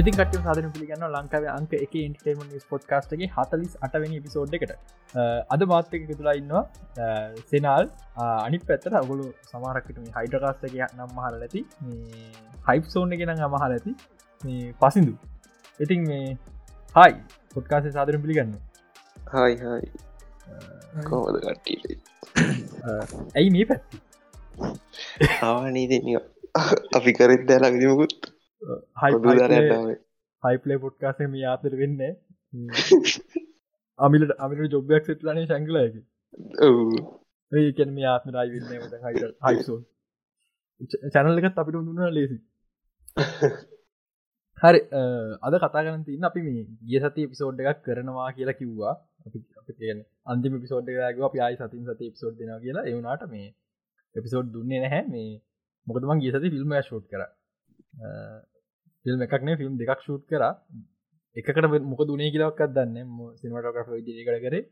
[0.00, 4.72] ඉතින් කට සාධන පිළිගන්න ලංකාව අංක එක ඉන්ටර්ටේමන් පොඩ්කාස්ටගේ හතලිස් අටවැනි පිසෝඩ් එකට.
[5.54, 6.62] අද මාත්තක තුලා ඉන්නවා.
[7.52, 7.86] සෙනල්.
[8.46, 11.62] අනි පැත්තර අගුලු සමාරක්කට මේ හයිඩකාස්ටක නම් මහල ඇති
[12.68, 13.94] හයිප් සෝන් ගෙන අමහල ඇති
[14.82, 15.14] පසිදු
[15.80, 16.28] ඉතින් මේ
[16.94, 17.12] හයි
[17.56, 18.54] පොඩ්කාසේ සාධරන පිළිගන්න.
[19.34, 19.84] හයි හයි
[21.10, 21.98] කෝද කට්ටී
[23.36, 23.96] ඇයි මේ පැත්ති?
[25.48, 25.92] ආවනීද
[26.98, 28.32] අපි කරෙත් දැලා විදිමකුත්
[30.42, 32.00] හයිපලේ පොට්කාසේ මේ ආතර වෙන්න.
[33.98, 36.00] අමිලට අමිට ජොබ්යක් සිටලනේ ශංගලයකි
[37.52, 38.98] ඒකැන මේ ආත්මරයි වෙන්න
[39.44, 39.78] හයිසෝ
[41.14, 42.38] චැනල්ලකත් අපිට දුන්න ලේසි.
[44.62, 44.80] හරි
[45.42, 48.94] අද කතාගන තින්න අපි මේ ගිය සති පිසෝඩ් එකක් කරනවා කියලා කිව්වා.
[49.26, 52.84] අපි කියන අන්තිම පිසෝඩ් එකග අපි ආයි සතින් සති පිසෝඩ් දෙෙන කියලා.
[52.84, 53.48] එවුනාට මේ
[54.14, 55.02] එපිසෝඩ් දුන්නේ නැහැ.
[55.06, 55.30] මේ
[55.86, 57.22] මොකදමන් ගිය සති ෆිල්ම් ෂෝට් කර
[59.06, 60.42] ෆිල්ම් එකක්නේ ෆිල්ම් දෙකක් ෂූට් කර.
[61.36, 64.62] එකට මොක දුනේ කියලක්ත් දන්න සිනමටග්‍රෆ දිකට කරේ.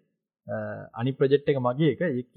[0.95, 2.03] අනි ප්‍රජෙට් එක මගේ එක.
[2.03, 2.35] එක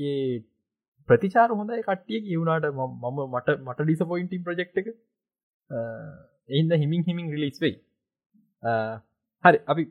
[1.10, 4.88] ප්‍රතිචාර හොඳයි කට්ටිය කියවුණට මම මට මට ඩිසපොයින්ටිම් ප්‍රජෙක්් එක.
[6.50, 7.76] එහින්ද හිමින් හිමින් රිලිස් වෙයි.
[9.44, 9.60] හරි.
[9.66, 9.84] අපි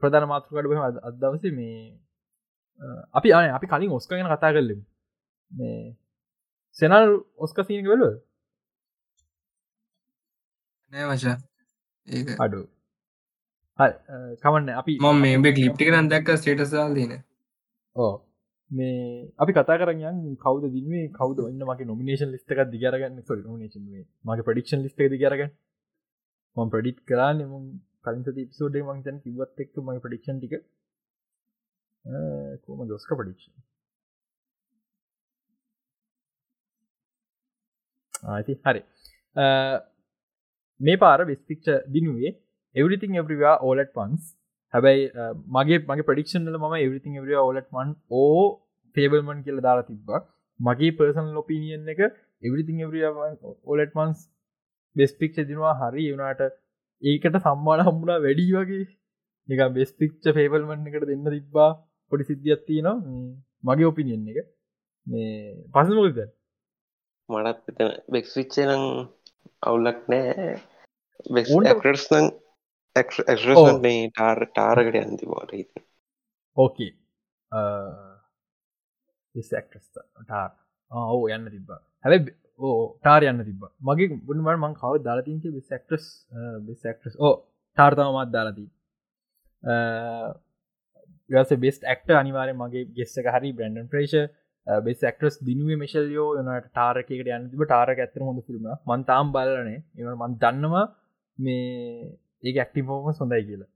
[0.00, 1.76] ප්‍රධාන මාතෘකට බහ අදවස මේ
[3.12, 4.80] අපි අන අපි කලින් ඔස්ක ගැන කතා කරලෙම.
[5.50, 5.96] මේ
[6.76, 8.12] සෙනල් ඔස්ක සීනක වෙලුව
[10.92, 11.36] නෑ වශා
[12.08, 12.60] ඒ අඩු.
[14.40, 14.68] කමන්න.
[14.72, 17.14] අපි ම මේ කලිප්ටි කරන් දැක්ක ස්ටේටසල් දන
[17.96, 18.12] ඕ
[18.70, 18.98] මේ
[19.38, 20.02] අපි කතා කරයන්
[20.38, 23.88] කවද දිනේ කවද ඔන්න මගේ නොමිනේෂන් ලිස්ටක දිගරගන්න නොනේෂන්
[24.24, 25.52] මගේ ප්‍රඩික්ෂන් ලිස්ට දිගරගන්න
[26.56, 27.66] මම ප්‍රඩිට් කරන්න ම
[28.04, 30.54] කලින් පිසෝඩේ මංතන් කිවත් එක්ක මගේ ප්‍රඩික්ෂන් ටික.
[32.62, 33.52] කෝම දොස්ක ප්‍රඩික්ෂන්
[38.28, 38.82] ආති හරි
[40.82, 42.32] මේ පාර විස්පික්ච දිනුවේ
[42.76, 44.22] එවරිතින් එවරිවා ඕලට පන්ස්
[44.74, 45.04] හැබැයි
[45.50, 48.44] මගේ මගේ ප්‍රඩික්ෂන්ල ම එවරිතින් එවරිය ඕලට මන් ඕ
[48.96, 50.20] ටේබල්මන් කියල දාලා තිබ්බා.
[50.60, 52.00] මගේ පර්සන් ලොපිනියන් එක
[52.42, 53.06] එවරිතින් එවරිය
[53.64, 54.18] ඕලට මන්ස්
[54.96, 55.74] බෙස්පික්ෂ දිනවා.
[55.82, 56.42] හරි වුණට
[57.02, 58.84] ඒකට සම්මාන හම්මුණා වැඩී වගේ.
[59.48, 61.70] නික බෙස්පික්ෂ ෆේබල්මන් එකට දෙන්න තිබ්බා.
[62.12, 62.98] පොඩි සිද්ධියත්ති නවා
[63.64, 64.48] මගේ ඔපිනියන් එක.
[65.06, 65.32] මේ
[65.74, 66.20] පසමකද
[67.28, 67.78] මටත්
[68.12, 68.84] බෙක්ස්විච්චනම්
[69.62, 70.52] අවුලක් නෑ.
[71.76, 72.28] ක්ටස්න
[72.96, 75.82] ටාර් ටාරකට ඇන්ති බෝට හිත
[76.56, 76.92] ඕකේ
[80.20, 80.52] ටාර්
[80.90, 81.72] ඔව යන්න තිබ
[82.04, 86.06] හැබ ඕ ටාර යන්න තිබ මගේ බුණමට මං කව දාලතින්ක විසක්ටස්
[86.68, 87.34] විසක්ටස් ඕ
[87.78, 88.70] ටාර්තමත් දාලදී
[91.30, 94.16] ගස බෙස් ඇක්ට අනිවාරය මගේ ගෙස්සක හරි බ්‍රන්ඩන් ප්‍රේශ
[94.66, 100.12] බෙස් ඇක්ටස් දිනුවේ මිශල්යෝ යනට ටාරකට යන්න තිබ ටාරක ඇතර හොඳ ෆිල්ම් මන්තාම් බලනේ එම
[100.16, 100.84] මන් දන්නවා
[101.38, 103.70] මේ ඒක ඇක්ටිෆෝම සොඳයි කියලා.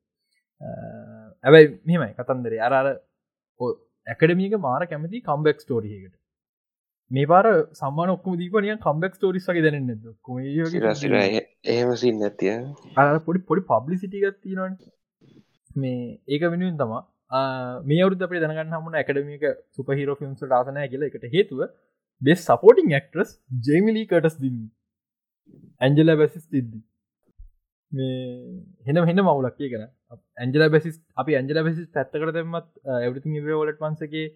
[1.45, 2.61] ඇබැයි මෙමයි කතන්දරේ.
[2.69, 2.87] අරර
[4.07, 6.15] ඇකඩමියක මාර කැමති කම්බෙක් ස්ටෝරියකට
[7.11, 7.47] මේ පාර
[7.81, 9.91] සම්මාන ඔක්කම දීපනිය කම්බෙක් ස්ටෝරිස් වගේ දැනන්න
[11.75, 12.55] එහෙමසින් නැතිය
[12.97, 14.79] අර පොඩි පොඩි පබ්ලිසිටිගත් තියෙනවන්.
[15.77, 17.03] මේ ඒක වෙනුවෙන් තමා
[17.91, 19.45] මේ අවුද අපේ දැනගන්න හමුණ ඇකඩමික
[19.77, 21.07] සුපහිරෝ ෆිල්ම්ස් ාසනය කියල.
[21.11, 21.63] එකට හේතුව
[22.23, 23.31] best supporting actress
[23.69, 24.61] Jamie Lee Curtis දින්න.
[25.81, 26.83] Angela Bassett තිද්දී
[27.93, 28.17] මේ
[28.87, 29.87] හෙන හෙන මවුලක් කියන
[30.37, 34.27] ඇන්ජල බැසිස් අපි ඇන්ජල බැසිස් පැත්තකට දෙමත් ඇවරිති වලට වන්සගේ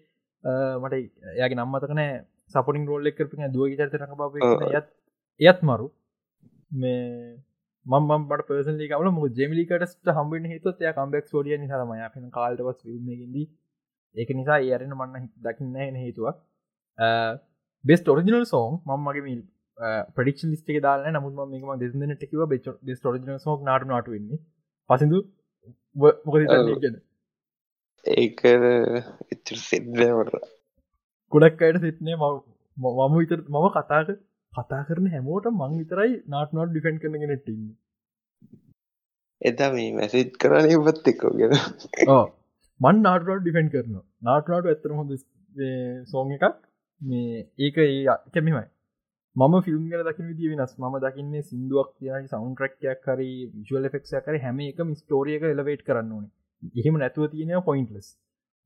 [0.79, 0.95] මට
[1.37, 2.11] යාගේ නම්මතකනෑ
[2.55, 4.21] සපටින් රෝල්ලෙක් කරපි දුව චරිතක බ
[4.71, 4.87] යත්
[5.39, 5.87] එයත් මරු.
[6.73, 7.37] මේ
[7.85, 13.47] මම මට පර්සලි කවල ම ජෙමිලිකටට හම්බෙන් හිතුත් එය කම්බෙක් ෝඩිය නිසාම යපෙන කාල්ටවස් ිල්මගින්දී
[14.15, 16.37] ඒක නිසා ඒරෙන මන්න දකින්න එන හේතුවක්
[17.83, 19.41] බෙස් ෝරිජිනල් සෝන් මම මගේ මිල්
[20.15, 24.41] ප්‍රඩික්ෂ ලිස්ටේ දාල නමුත් මේම දෙසන ටකිව බෙ ටෝජන සෝක් නාට නට වෙන්නේ.
[24.89, 25.19] පසිදු
[25.95, 26.41] මොකද
[28.05, 28.41] ඒක
[29.33, 30.49] එච්චර සිද්ධවට
[31.31, 34.09] ගොඩක් අයට සිත්නේ මම විතර මම කතාක
[34.53, 37.63] කතා කරන හැමෝට මං විතරයි නාට නොට ඩිෆෙන්් කරන නෙටන්න
[39.41, 41.55] එදා මේ මැසිත් කරන ඉවත් එක්කෝ ගෙන.
[42.79, 45.15] මන් නාටට ඩිෆෙන්් කරන නාටනාට ඇතර හොඳ
[46.11, 46.59] සෝන් එකක්.
[47.01, 48.65] මේ ඒක ඒ කැමිමයි
[49.35, 50.73] මම ෆිල්ම් ගල දකින විදි වෙනස්.
[50.79, 56.25] ම දකින්නේ සිින්දුවක් කියන සෞන්ට්‍රක්යක් හරි විශුවල් ෆෙක්ෂ කර හැම එක ස්ටෝරියක එලවේට් කරන්න ඕන.
[56.73, 58.09] එහෙම නැතුව තියෙන පොයින්ටලස්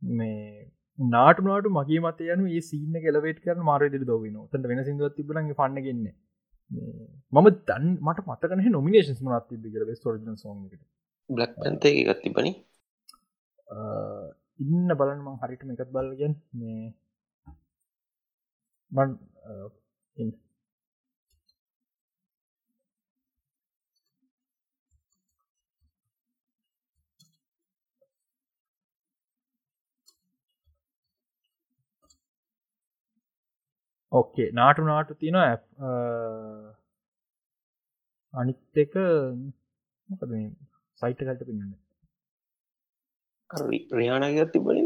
[0.01, 0.65] මේ
[0.99, 6.05] නාටුනාට මගේ මත යනු ඒ සිීන කෙලවේට කරන මාරදි දවන තට වෙන සිදුවත් තිබලගේ පන්නගන්න
[7.33, 10.81] මම දන් මට මතකන නොමිනේශන් මනත් තිබි කර ස්ටෝරජන සෝන්කට
[11.29, 12.53] බ්ලක් පන්තේ එකත් තිබනි
[14.59, 16.93] ඉන්න බලන්ම හරිටම එකත් බලගෙන් මේ
[18.91, 19.17] මන්
[34.15, 35.39] ඕකේ නාටු නාටු තියෙන
[38.33, 38.93] අනිත් එක
[40.09, 40.45] මොකද මේ
[41.01, 41.63] සයිට කට පින්න
[43.93, 44.77] රියානාගත් තිබන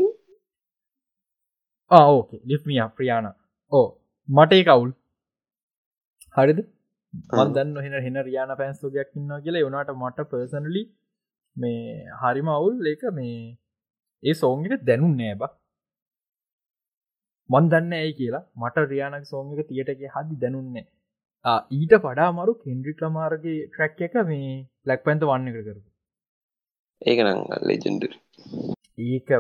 [1.91, 3.29] ඕකේ ලිප්මිය ප්‍රියාණ
[3.71, 3.87] ඕ
[4.29, 4.91] මටේ කවුල්
[6.35, 6.59] හරිද?
[7.35, 10.83] මන්දන්න හෙන හෙන රියාන පැන්ස්ෝගයක් ඉන්න කියලා යොනාට මට පර්සනලි
[11.55, 12.75] මේ හරිම අවුල්.
[12.87, 13.39] ඒක මේ
[14.23, 15.53] ඒ සෝංගට දැනුම් නෑ බක්
[17.49, 20.85] මන් දන්න ඇයි කියලා මට රියානක් සෝංගක තියටක හදි දැනුන්නේ
[21.71, 24.49] ඊට පඩා මරු කෙන්ඩ්‍රික් ලමාරගේ ට්‍රැක් එක මේ
[24.85, 25.87] ලැක් පැන්ත වන්න එක කරපු.
[27.01, 28.03] ඒක නං ලෙජෙන්ඩ
[29.07, 29.31] ඒක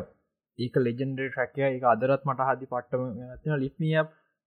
[0.59, 3.99] ඒක ලෙජෙන්ඩ ට්‍රැක්ය එක අදරත් මට හදි පට්ටම ලිප්මිය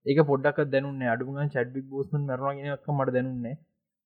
[0.05, 3.55] ඒක පොඩ්ඩක් දැනුන්නේ අඩුගන් චඩ්බික් බෝස්මන් මරවාගෙනක් මට දැනුන්නේ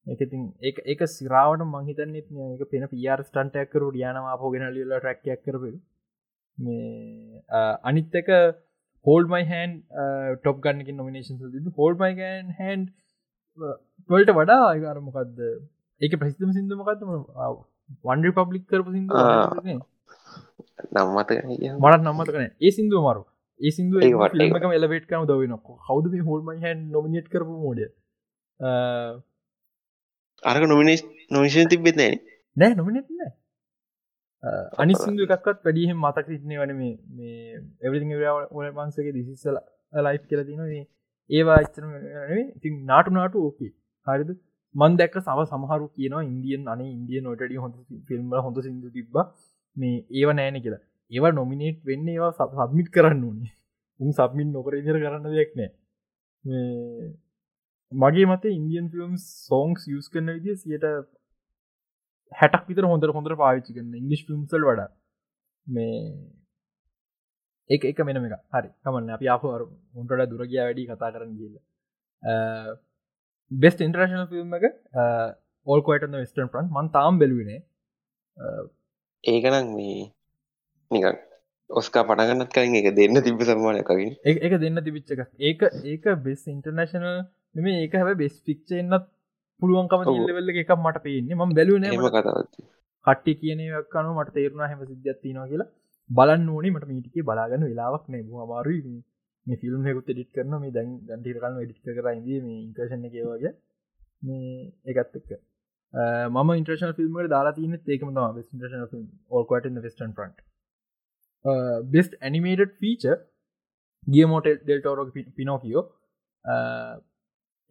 [0.07, 5.73] එකතින් ඒ ඒක සිරාවට මහිතන්නෙත් ඒක පෙන පියාර ස්ටන්ටයක්කරු ඩියනවා පෝගෙන ලිල්ල ට්‍රක්යක් කරපු
[6.57, 7.43] මේ
[7.83, 8.29] අනිත්තක
[9.07, 9.73] හෝල්මයි හන්න්
[10.37, 12.81] ටොප් ගන්නක නොමිනේෂන් ද හෝල්මයිගන් හන්්
[14.09, 15.39] වලට වඩා අයකාරමකක්ද
[16.01, 17.13] ඒක ප්‍රසිතම සිින්දුමකත්ම
[18.05, 19.09] වන්ඩ පබ්ලික් කරපු සිින්ද
[20.95, 21.31] නම්මත
[21.81, 23.23] මටත් නම්මත කන ඒ සිින්දුව මරු.
[23.59, 23.99] ඒ සිින්දුව
[24.41, 25.55] ලිමකම එලබේට් කම දවන
[25.87, 27.81] හවද මේ හෝල්මයි හන්න් නොමිනේට් කරපු මෝඩ
[30.43, 31.01] අරක නොමිනේස්
[31.31, 32.19] නොමිෂන් තිබෙත් නෑන.
[32.57, 33.31] නෑ නොමිනෙත් නෑ
[34.77, 38.13] අනි සිින්දු එකක්ත් වැඩියහෙම මතක සිටනේ වන මේ මේ එවරිං
[38.57, 39.57] ඔල පන්සගේ දිසිස්සල
[39.93, 40.83] ලයි් කියල තින මේ
[41.29, 41.85] ඒවා එච්චන
[42.55, 43.71] ඉතින් නාටු නාටු ඕකේ
[44.07, 44.29] හරිද?
[44.75, 47.75] මන් දැක්ක සව සමහරු කියනවා ඉන්දියන් අන ඉන්දිය නොටඩිය හොඳ
[48.07, 49.15] ෆිල්ම් හොඳ සිදු තිබ්බ.
[49.77, 50.83] මේ ඒව නෑන කියලා.
[51.11, 53.53] ඒවා නොමිනේට් වෙන්න ඒවා සබ්මිට් කරන්න ඕනේ.
[53.99, 55.71] උන් සබ්මින් නොකර ඉදිර කරන්න දෙයක් නෑ.
[56.43, 57.13] මේ
[57.91, 59.13] මගේ මත ඉන්දියන් ෆිල්ම්
[59.47, 60.85] සෝංස් යස් කරන විදිිය සියට
[62.31, 64.89] හැටක් විතර හොඳර හොඳර පාවිච්චි කරන්න ඉංගලිස් ෆිම්සල් වඩ.
[65.67, 65.97] මේ
[67.69, 69.09] ඒ එක මෙනම එක හරි කමන්න.
[69.11, 71.55] අපි අප උන්ටට දුරගිය වැඩි කතා කරන්න කියල
[73.51, 74.65] බෙස්ට ඉන්ටරශන ෆිල්ම් එක
[75.67, 77.61] ඕල්කොයිට වෙස්ටන් ප්‍රන්් මන් තාම් බෙලුවනේ
[79.23, 80.11] ඒකනම් මේ
[80.91, 81.19] නිකන්
[81.69, 87.07] ඔස්කා පටගන්නත් කලින් එක දෙන්න තිබ සම්මානයකවින් එක දෙන්න තිබිච්ච එක ඒක ඒක බෙස් ඉන්ටර්නශනල්
[87.55, 89.07] මෙම ඒක හැබ බෙස් පික්ෂ එන්නත්
[89.61, 90.15] පුළුවන්කම ඔව්.
[90.19, 91.85] ඉල්ලවෙල්ල එකක් මට පේන්නේ ම බැලුවන
[93.07, 95.69] කට්ටි කියනයක් කනු මට තේරුණ හැම සිද්ධත්තිනවා කියලා.
[96.09, 98.23] බලන්න ඕනේ මට මීටිකේ බලාගන්න වෙලාවක් නෑ.
[98.45, 98.77] අමාරු
[99.47, 102.03] මේ ෆිල්ම් හෙකුත් එඩිට කරන මේ දැන් දැන්ටිර කන්න එඩිට කරයිද
[102.45, 103.53] මේ ඉන්කර්ෂණ එක වගේ.
[104.23, 104.49] මේ
[104.91, 105.31] එකත් එක්ක.
[105.93, 108.17] මම ඉන්ට්‍රේෂන ෆිල්ම්ට දාලා තියන ඒකම ම
[109.31, 110.39] all quiet western front
[111.93, 113.05] best animated feature
[114.07, 115.05] ගියමෝට del Toro
[115.37, 115.83] Pinocchio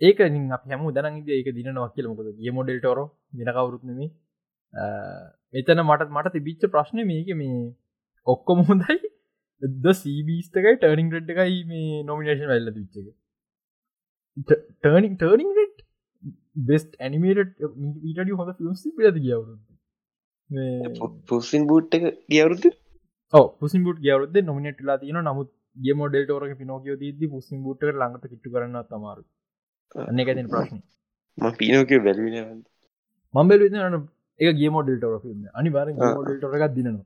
[0.01, 2.09] ඒක හැම දනන්ද ඒක දින නොක් කියල.
[2.11, 4.01] මොකද ගියමෝඩෙල් ටෝරෝ දින කවරුත්නම
[5.55, 7.61] එතන මට මට තිබිච්ච ප්‍රශ්න මේක මේ
[8.27, 8.99] ඔක්කොම හොඳයි.
[9.63, 13.07] ද සීබීස්ටකයි ටර්නිින් රෙඩ් එකයි මේ නොමිනේෂන් වෙල්ල විච්චක
[14.47, 15.79] turning turning red
[16.69, 17.55] best animate
[18.05, 19.63] ඊට හොඳ ෆිල්ම් පිලද ගවරුද
[21.31, 22.67] පුසින් බූට් එක ගියවරුද
[23.61, 28.55] පුසින් බුට ගවරුද නොමිනටලා තියන නමුත් ගේ මොඩෙල් ෝර පිනෝකෝ දී පුසින් බුට් ලඟට කිට්ටු
[28.55, 29.25] කරන්න තමාරු
[29.95, 30.79] අන්න එක තින ප්‍රශ්න.
[31.39, 32.65] ම පිනෝකය බැලවින
[33.35, 33.77] මම්බෙල් වින
[34.41, 37.05] එක ගේ මොඩෙල් ටෝර ිල්ම් අනිවාර මොඩෙල් ටොර එකක් දිනවා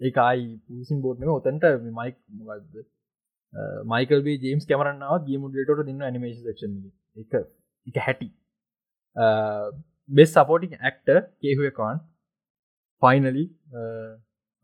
[0.00, 2.86] ඒ අයි පූසින් බෝට්න ඔතන්ට මයික් මොකක්ද
[3.84, 6.62] මයිකල් ජේම්ස් කැමරන්නාව ගේ මුඩලට දින්න නිමේශ ක්ෂ
[7.16, 7.32] එක.
[7.86, 8.28] එක හැටි.
[10.10, 11.08] බෙස් සපෝටිං ඇක්ට
[11.40, 12.00] කේහුවකාන්
[13.02, 13.44] ෆයිනලි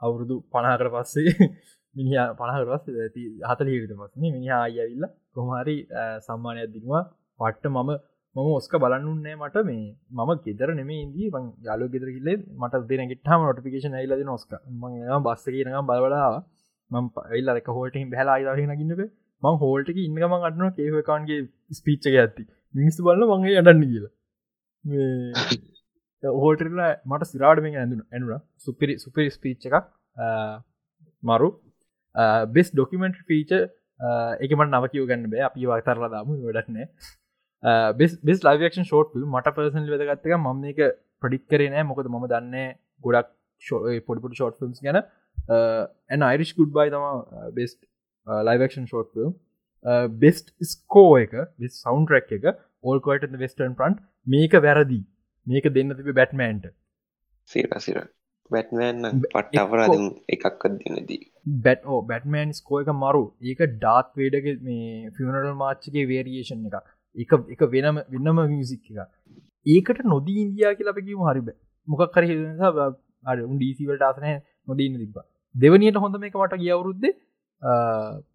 [0.03, 1.33] අවුරුදු පනාකර පස්සේ
[1.97, 2.85] මිනි පනහර පස්
[3.51, 5.05] හතලීට පස්න මිනිහා අයවිල්ල
[5.37, 5.77] කොහරි
[6.27, 7.03] සම්මානයක් දිනවා.
[7.41, 7.91] පට්ට මම
[8.37, 9.57] මම ඔස්ක බලන්නුන්නේ මට.
[9.65, 9.85] මේ
[10.17, 14.85] මම ගෙදර නෙමේ ඉදී මං යාලු ගෙදර කිල්ලේ මට දෙන ගෙට්හම නොටිකේෂන ඇල්ලද නොස්ක ම
[15.27, 16.35] බස්ස කියනකම් බලවලාව
[16.91, 19.03] මං පයිල්ල එක හෝට බැලා අයිදාගෙන ගන්නක
[19.43, 21.41] මං හෝල්ටක ඉන්නම අටන කේවකාන්ගේ
[21.73, 24.13] ස්පීච්චක ඇත්ති මිනිස්තු බලන්න මගේ අඩන්න කියලා.
[26.39, 29.87] හෝටල මට සිරාඩ මේ ඇඳුන ඇනුන සුපිරි සුපිරි ස්පීච්ච එකක්.
[31.23, 31.49] මරු.
[32.55, 33.53] බෙස් ඩොකිමෙන්ට් ෆීච
[34.45, 35.47] එකමට නවකව ගන්න බෑ.
[35.49, 36.87] අපි වතරලා දාම වැඩක්නෑ
[38.01, 40.81] best best live action short මට පර්සන් වැදගත්තක ම එක
[41.23, 41.89] ප්‍රඩික් කරේ නෑ.
[41.91, 43.33] මොකද ම දන්න ගොඩක්
[44.07, 45.03] පොඩිපුට ෂෝට් ෆිල්ම්ස් ගැන.
[46.13, 47.05] ඇන අයිරිෂ් ගුඩ් බයි තම
[47.59, 47.81] best
[48.49, 49.35] live action short film
[50.23, 51.37] best score එක
[51.83, 52.47] සෞන්් රැක් එක
[52.85, 55.01] ඕල්කොට වෙස්ටර්න් ප්‍රන්ට් මේක වැරදි.
[55.47, 56.73] මේක දෙන්න තිබ බැට්මන්ට
[57.51, 57.99] සිරසිර
[58.55, 61.21] බැට්මෑන් පට්ට අපරාධ එකක් අදදිනදී
[61.65, 63.25] බැට් බැට්මන් ස්කෝ එක මරු.
[63.43, 66.77] ඒක ඩාත් වේඩක මේ ෆිනරල් මාච්චගේ වේරියේෂන් එක
[67.17, 69.09] එක එක වෙනම වෙන්නම මියසික් එක
[69.67, 71.49] ඒකට නොදී ඉන්දයා කියලා අපකිම හරිබ
[71.89, 72.25] මොකක් කර
[73.25, 74.35] අර උන් ඩීසිවලට ආසනය
[74.69, 75.17] නොදීන්න තිබ
[75.55, 77.09] දෙවනියට හොඳ මේක මට ගියවුරුද්ද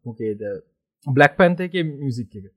[0.06, 0.42] මොකේද?
[1.08, 2.52] බ්ලක් පැන්ත එක මියසික් එක.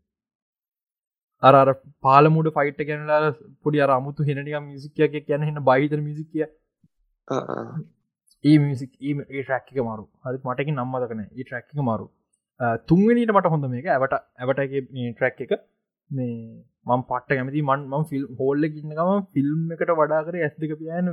[1.42, 3.32] අර පාලමුඩ ෆයිට් ගැනලා
[3.62, 6.46] පොඩි අර අමුතු හෙනනික මිසිකයක් ගැන හෙන බයිතර මිසිකිය
[7.28, 10.04] ඒ මිසික් ඒ ට්‍රක්ක e-, මරු.
[10.24, 12.06] හරි මටක නම්මදකන ඒ ට්‍රක්ක මරු.
[12.88, 13.86] තුන්වෙනීට මට හොඳ මේක.
[13.88, 15.52] ඇවට ඇවටගේ ට්‍රැක් එක.
[16.10, 21.06] මේ මං පට්ට කැමති මන් ම ෆිල් හෝල්ල ඉන්නකම ෆිල්ම් එකට වඩාකර ඇස්දික පියන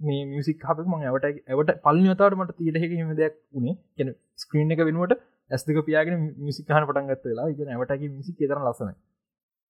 [0.00, 4.82] මේ මියසික් හප මං ඇවට ඇවට පල්ලිනතාවට මට තීරහෙක හිම දෙයක් වුණේ කෙන ස්ක්‍රීන් එක
[4.82, 5.18] වෙනුවට
[5.50, 8.92] ඇස්දික පියාගෙන මිසිකාන පටන් ගත්ත වෙලා ඉගෙන ඇවටගේ මිසි තර ලසන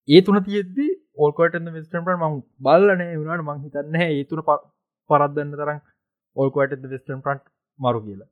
[0.09, 0.87] ඒ තුන තියෙද්දි
[1.19, 4.43] ඕල්කොට විස්ටන් මං බල්ලනේ වුණට මං හිතන්න ඒ තුන
[5.11, 5.79] පරත්දන්න තරම්
[6.37, 7.45] ඕල්කොට වෙස්ටන් ප්‍රන්ට්
[7.79, 8.31] මරු කියලා.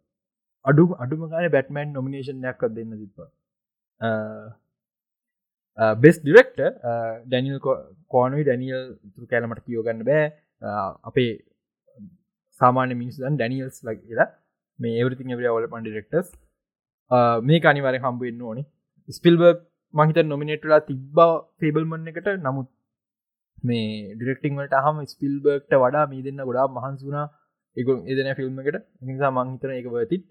[0.64, 3.18] අඩු අඩුම ගාන බැටමන් නොමිනේෂන්යක් දෙන්න තිප
[6.02, 6.58] බෙස් ඩිරෙක්ට
[7.26, 7.58] ඩැනිල්
[8.14, 8.82] කෝනුයි ඩැනියල්
[9.14, 10.24] තුර කෑලමට කියෝගන්න බෑ.
[11.08, 11.32] අපේ
[12.60, 14.28] සාමාන්‍ය මිනිසුදන් ඩැනියල්ස් ලක් කියලා.
[14.78, 16.28] මේ එවරිතින් එවර ඔල පන් ඩිරෙක්ටස්
[17.48, 18.62] මේ අනිවාර හම්බුවෙන්න්න ඕනි.
[19.18, 19.58] ස්පිල්බර්ග
[19.94, 22.28] මහිත නොමිනේටලා තිබ්බා ෆේබල්මන් එකට.
[22.46, 22.68] නමුත්
[23.64, 27.26] මේ ඩිරෙක්ටිං වලට හම ස්පිල්බර්ගට වඩා මේ දෙන්න ගොඩා මහන්සුනා
[27.76, 28.84] එක එදන ෆිල්ම් එකට.
[29.02, 30.24] නිසා මංහිතන එක වතිත්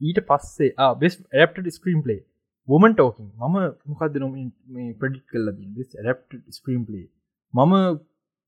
[0.00, 2.20] ඊට පස්සේ බෙස් ඇප්ට ස්ක්‍රීම් පලේ
[2.68, 4.34] වොමන් ටෝකින් මම මොකක්ද නොම
[5.00, 7.06] ප්‍රඩික් කල්ල බෙස් ඇප් ස්ක්‍රීම් පලේ
[7.54, 7.74] මම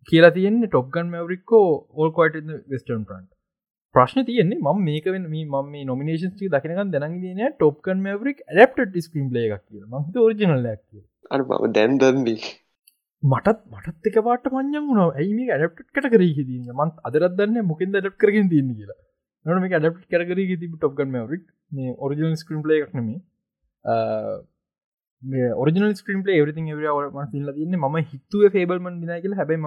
[0.08, 3.30] කියලා තියෙන්නේ ටොප්ගන් මවරික්කෝ ඕල්කොට වෙස්ටර්න් ප්‍රන්ට්
[3.94, 9.64] ප්‍රශ්න තියන්නේ ම මේක වෙන ම නොමිනේෂන් දකිනක දැනගෙන ටොප්කන් මවරික් ඇප් ස්ක්‍රීම් ලේ එකක්
[9.66, 12.38] කිය ම ෝරිජනල් ලක් අර බව දැන් දන්නේ.
[13.22, 15.00] මටත් මටත් එක පාට මං්ඥන් වුණ.
[15.12, 19.00] ඇයිම ඇඩප් කට කර හිදන්න මන් අදරත් දන්න මොකින් ඩප් කරගෙන තින්න කියලා.
[19.46, 23.18] නන මේ ඩප් කරගර ති ටොප්ගන් මවරික් මේ ඔරිජනල් ස්ක්‍රීම් ලේ එකක් නෙමේ
[25.56, 29.34] ඔරිජනල් ස්ක්‍රීම් ලේ එවරිතින් එවර ම සිල්ල තින්න ම හිතුව ෆේබල්මන් දින කියල.
[29.34, 29.66] හැබයි ම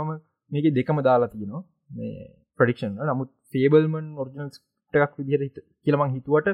[0.51, 1.63] මේක දෙකම දාලා තියනවා.
[1.91, 2.27] මේ
[2.59, 4.49] ප්‍රඩික්ෂන් නමුත් ෆේබල්මන් ඔරිජනල්
[4.93, 6.47] ටක් විදිහට කියලමං හිතුවට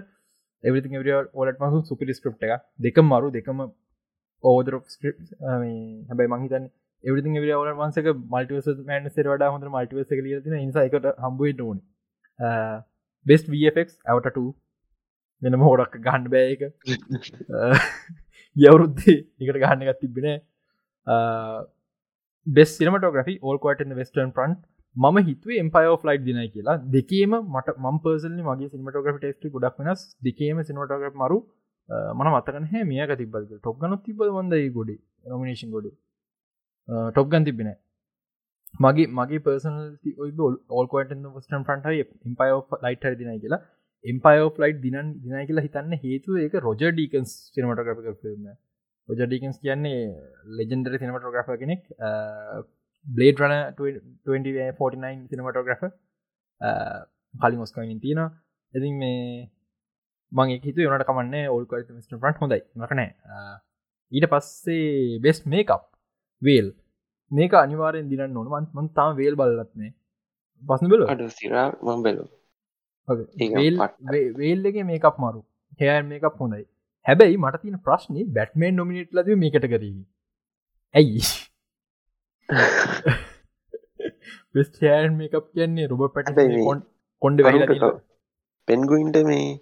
[0.64, 3.60] එවරිතින් එවර ඕලට මසු සුපිරි ස්ක්‍රප් එක දෙකම මරු දෙකම
[4.44, 5.18] ඕදර ස්ක්‍රප්
[6.10, 6.66] හැබයි මහිතන්
[7.04, 11.80] එවරිතින් එවර ඔල වන්සක මල්ටිවස මෑන් සෙර වඩා හොඳ මල්ටිවස ලිය තින නිසාකට හම්බුවට ඕන.
[13.26, 14.38] බෙස් වෆක් ඇවට
[15.42, 16.62] වෙනම හෝඩක් ගහන්ඩ බෑක
[18.56, 20.30] යවරුද්දේ එකට ගහන්න එකත් තිබෙන
[22.48, 24.64] බෙස් සිනමටෝග්‍රි ඕල්කොට වෙස්ටර්න් ප්‍රන්ට්
[24.96, 26.78] ම හිතුව එම්පය ෆ්ලයි් දින කියලා.
[26.88, 30.02] දෙකේම මට ම පර්සලි මගේ සිනමටෝග්‍රි ටෙස්ටි ගොඩක් වෙනස්.
[30.22, 31.40] දෙකේම සිනමටෝග්‍ර මරු.
[31.90, 34.92] Uh, මන මතකන හැ මියක තිබද ටොක්ගන තිබ වන්දයි ගොඩ?
[35.26, 35.92] නොමිනේෂන් ගොඩ.
[36.88, 37.70] Uh, ටොක්ගන් තිබෙන
[38.80, 39.78] මගේ මගේ පර්සන
[40.72, 41.86] ඕල්කොට ස්ටන් ෆන්ට
[42.24, 42.50] ඉම්පය
[42.84, 43.62] ලයිට දින කියලා.
[44.06, 48.46] එම්පය ෆ්ලයි් දින දින කියලා හිතන්න හේතු ඒක රොජ ඩීකන්ස් සිනමටෝග්‍රි ෆිල්ම්
[49.10, 50.04] රොජ ඩීකන්ස් කියන්නේ
[50.60, 51.82] ලෙජෙන්ඩර සිනමටෝග්‍රෆ කෙනෙක්
[53.06, 53.56] බ්ලේඩ් රන
[54.28, 55.84] 49 සිනමටෝග්‍රෆ
[57.34, 58.24] කලින් ඔස්කයින් තියෙන
[58.74, 59.50] ඉතින් මේ
[60.32, 62.62] මං හිතු යනට කමන්න ඔල්ක මිට පට හොඳයි.
[62.76, 63.58] මකනෑ uh,
[64.12, 65.95] ඊට පස්සේ බෙස් මේකප්
[66.42, 66.74] වේල්.
[67.32, 69.94] මේක අනිවාරෙන් දින නොන මන් මන් තාම වේල් බලලත්නේ
[70.64, 72.28] පස්සන බල අඩ සිරා මම් බැලු
[74.38, 75.44] වේල්ලගේ මේකක් මරු.
[75.80, 76.68] හෑ මේකක් හොඳයි.
[77.06, 80.06] හැබැයි මට තින ප්‍රශ්නය බැට්මේන් නොමිනිට් ලද මේකට කරී
[80.96, 81.22] ඇයි?
[84.56, 86.36] වෙස්ටෑන් මේකක් කියන්නේ රුබ පැට
[87.22, 87.40] කොන්ඩ
[88.68, 89.60] පෙන්ගුයින්ට මේ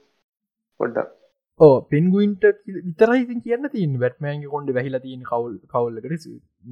[0.79, 1.22] පොඩ්ඩක්
[1.59, 6.25] ඕ පෙන්ගුයින්ට විතරයි කියන්න තින් වැටමෑන්ගේ කොන්ඩ වැහිලා තියන කවුල් කවල්ලකට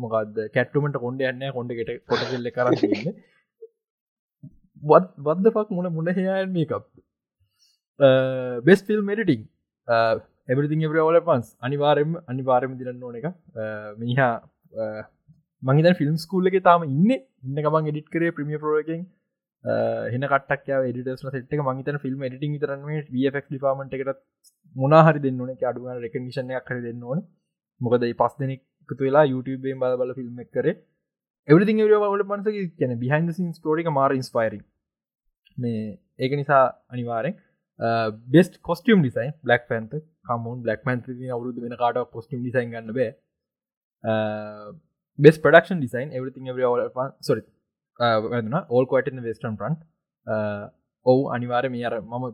[0.04, 3.14] මොකක්ද කැට්ටුමට කොන්ඩ යන්න කොඩකට කොට කෙල්ල කරන්න
[4.84, 6.74] වද්ද පක් මුණ මුණ හයාන් මේකක්
[8.66, 9.48] බෙස් ෆිල් මෙඩටිං
[10.50, 13.28] එබරිතින් එබර ඔල පන්ස් අනිවාරෙන් අනිවාරම දිරන්න ඕන එක.
[14.00, 14.34] මිහා
[15.64, 17.10] මහිත ෆිල්ම් ස්කූල්ල එක තාම ඉන්න.
[17.46, 19.02] ඉන්න ගමන් එඩිට කරේ ප්‍රමිය පෝරකින්
[19.64, 22.82] හෙන කටක් ඩිටස් සෙට් මහිතන ෆිල්ම් ඩිටිං තරන
[23.36, 24.22] ක් ඩිපාමට එකට
[24.76, 25.52] මොනාහරි දෙන්න ඕන.
[25.64, 27.22] අඩුව රකනිෂණයක් කර දෙන්න ඕන.
[27.82, 30.76] මොකද පස් දෙනෙක්තු වෙලා YouTubeෙන් බල බල ෆිල්ම් කරේ.
[31.48, 34.60] එවරිතින් වලට පන්ස කියන බිහින්ද සින් ස්ටෝරික මාර ඉන්ස්පයිරි
[35.58, 37.36] මේ ඒක නිසා අනිවාරෙන්
[38.28, 39.94] best costume design black panther
[40.26, 43.12] කමුන් black මන් අවුරුදු වෙන කාට කොස්ටියම් ඩිසයින් ගන්න බෑ.
[45.20, 47.42] Best production design everything every all sorry
[48.02, 48.56] වැදන.
[48.70, 49.76] All quiet western front
[51.06, 52.26] ඔවු අනිවාර මේ අර මම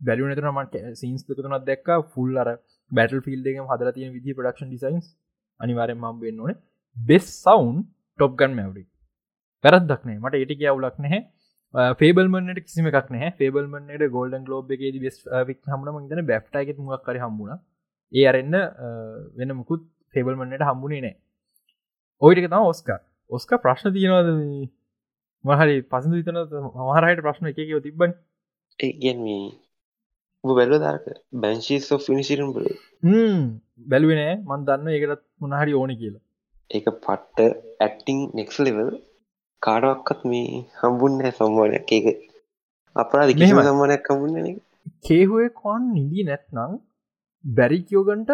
[0.00, 2.48] බැලු නතරමට සීන්ස් තුනත් දෙක් ෆුල් අර
[2.90, 5.06] බැටල් ෆිල්ඩගම හදර තියෙන විදි ප්‍රඩක්ෂන් ඩිසයින්ස්
[5.60, 6.54] අනිවාරෙන් මම් වෙන්න ඕන.
[6.96, 7.78] බෙස් සවන්්
[8.18, 8.84] ටොප්ගන් මැවරි
[9.64, 11.20] පැරත්දක්නේ මට ඒටි අවුලක් නැහැ.
[12.00, 15.18] පේබල්මට කිසිම එකක් නෑ පේබල්මට ගෝල්ඩන් ලෝබ් එකේ වෙස්
[15.48, 17.58] වික් හමන මගන බැ්ටයිගෙත් මුවක් කර හම්බුණ.
[18.12, 18.56] ඒ අරන්න
[19.38, 19.82] වෙන මුකුත්
[20.14, 21.16] පේබල්මන්නට හම්බුණේ නෑ
[22.22, 22.90] ඔයිටක තම ඔස්ක
[23.30, 24.28] ඔස්ක ප්‍රශ්න තියෙනවාද
[25.46, 26.38] මහරි පසඳ විතන
[26.88, 28.12] මහරයට ප්‍රශ්න එක තිබ්බන්.
[28.78, 29.44] ඒගැන් මේ
[30.44, 31.06] බැලුව දාක
[31.42, 32.66] බැංශීස් ෝ ෆිනිසිරම් බල?
[33.86, 36.22] බැලුවනෑ මන් දන්න ඒකටත් මොනහරි ඕන කියලා.
[36.70, 37.38] ඒක පට්ට
[37.80, 38.90] ඇක්ටිං නෙක්ස් ලෙවල්
[39.62, 41.92] කාඩවක්කත් මේ හම්බුන්න සම්මානයක්.
[41.92, 42.06] ඒක
[42.96, 43.66] අපරාධ මෙහෙමයි.
[43.68, 44.60] සම්මානයක් හම්බුන්න
[45.04, 46.78] කේහුවේ කොන් නිදී නැත්නං
[47.44, 48.32] බැරි කියෝගන්ට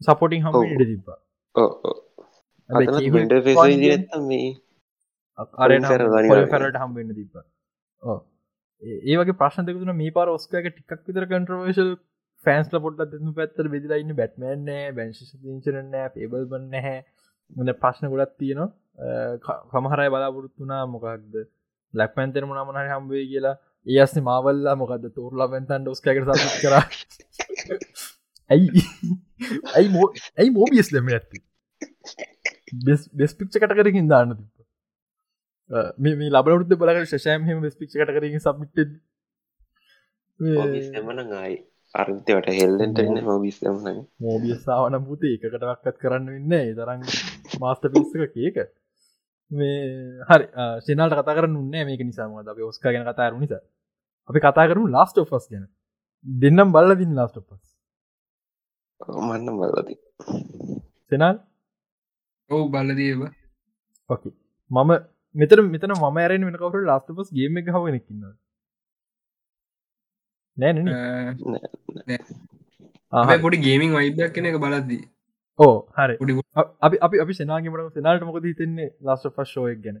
[0.00, 0.52] සපොටිං හම.
[0.66, 1.18] ඉඩ තිබ්බා.
[4.28, 4.48] මේ
[6.52, 7.34] පැරට හම්බෙන්න්න තිබ
[8.82, 11.92] ඒ වගේ ප්‍රශ්න දෙකුතුන මේ පාර ඔස්කක ටිකක් විතර කන්ට්‍රවේශල්
[12.46, 16.96] ෆෑන්ස්ල පොට්ට දෙනු පැත්තර බෙදිලයින්න බැට්මෑන්නෑ බැංශි පිංචරනෑ පේබල් බන්න හැ
[17.50, 18.70] ගන ප්‍රශ්න ගොඩත් තියෙනවා.
[19.72, 21.36] කමහරයි බලාපොරත්තුනා මොකක්ද
[21.94, 23.56] ලැක් පැන්තෙන මන මනහ හම්බේ කියලා.
[23.86, 26.74] ඒ අස්න මාවල්ලා මොකද තෝරලා පැන්තන් ඩොස්කකට සත් කර.
[28.50, 28.84] ඇයි?
[29.76, 30.06] ඇයි මෝ
[30.38, 31.38] ඇයි මෝබියස් දෙම ඇත්ති
[33.14, 34.48] බෙස් පික්ෂ කට කරකින් දාන්න තිබ
[35.98, 38.78] මේ ලබට බලක ශෂයම් හෙම බෙස් පික්ෂ කට කරකින් සබිට
[41.02, 41.56] මන ආයි.
[41.94, 47.04] අර්තවට හෙල්ලෙන්ට එන්න මොබිස් මන මෝබියස්සාාවන පුත එකකටක්කත් කරන්න වෙන්න ඒ තරම්
[47.60, 48.58] මාස්ට පිස්සක කියක
[49.50, 49.76] මේ
[50.28, 50.46] හරි.
[50.80, 53.62] සිනල්ට කතා කරන්න උන්නේ මේක නිසාම අප ඔස්ක ගැන කතාරු නිසා.
[54.28, 55.68] අපි කතා කරු ලාස්ට ෆස් ගැන.
[56.24, 57.72] දෙන්නම් බල්ල දින් ලාස්ට පස්
[59.20, 59.96] මන්න බලති
[61.08, 61.36] සෙනල්
[62.50, 63.20] ඔවු බලදීව
[64.10, 64.34] ඕකේ
[64.70, 64.90] මම
[65.34, 68.24] මෙතර මෙතන ම ඇරෙන් වෙන කවර ලාස්ට පස් ගේම එක හවනකින්න
[70.56, 70.78] නෑන
[73.44, 75.02] පොඩි ගේමින් වයිදයක් කෙන එක බලද්දී.
[75.58, 76.14] ඕ හරි.
[76.20, 76.32] පොඩි
[76.86, 79.98] අපි අපි අපි සෙනගේමට සෙනල්ට මොකද හිතන්නේ ලාස්ට පස් ෂෝයක් ගැන?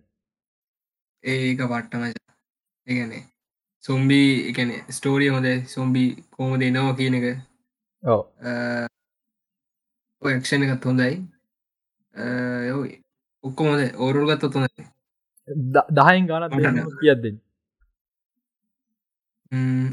[1.24, 2.02] ඒක පට්ටම
[2.86, 3.22] ඒගැනේ
[3.84, 7.26] සොම්බී එකන ස්ටෝරිය හොඳ සොම්බි කෝම දෙනවා කියන එක.
[8.02, 8.22] ඕ
[10.22, 11.14] ඔක්ෂණ එකත් හොඳයි.
[13.44, 14.91] ඔක්කො හොද ඕරුල් ගත්ත හොඳයි
[15.48, 17.36] දහයින් ගාන මට කියද්දෙන්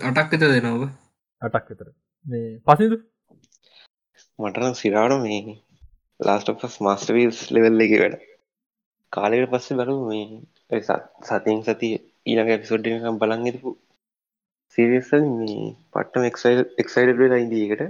[0.09, 0.83] අටක් එත දෙනව
[1.41, 1.87] අටක් විතර.
[2.25, 2.97] මේ පසිදු
[4.39, 5.57] මටනම් සිරාට මේ
[6.19, 8.15] ලාස්ට පස් මස්ටවීස් ලෙවල් එක වැඩ.
[9.13, 10.81] කාලෙට පස්සේ බලු මේ
[11.23, 11.89] සතියෙන් සති
[12.25, 13.75] ඊළඟ එපිසෝඩ්ඩකම් බලන් හිටපු
[14.77, 17.85] සිරියස මේ පට්ටම එක්සයිල් එක්සයිඩ වෙලා ඉදීකට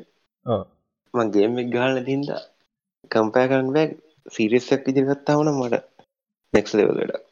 [0.46, 0.64] ඕ
[1.14, 2.30] මං ගේම් එක් ගහල තින්ද
[3.12, 3.88] කම්පෑ කරන්න බෑ.
[4.30, 5.86] සිරිස්සක් විදිගත්තාවන මට
[6.54, 7.29] නෙක්ස් ලෙවලට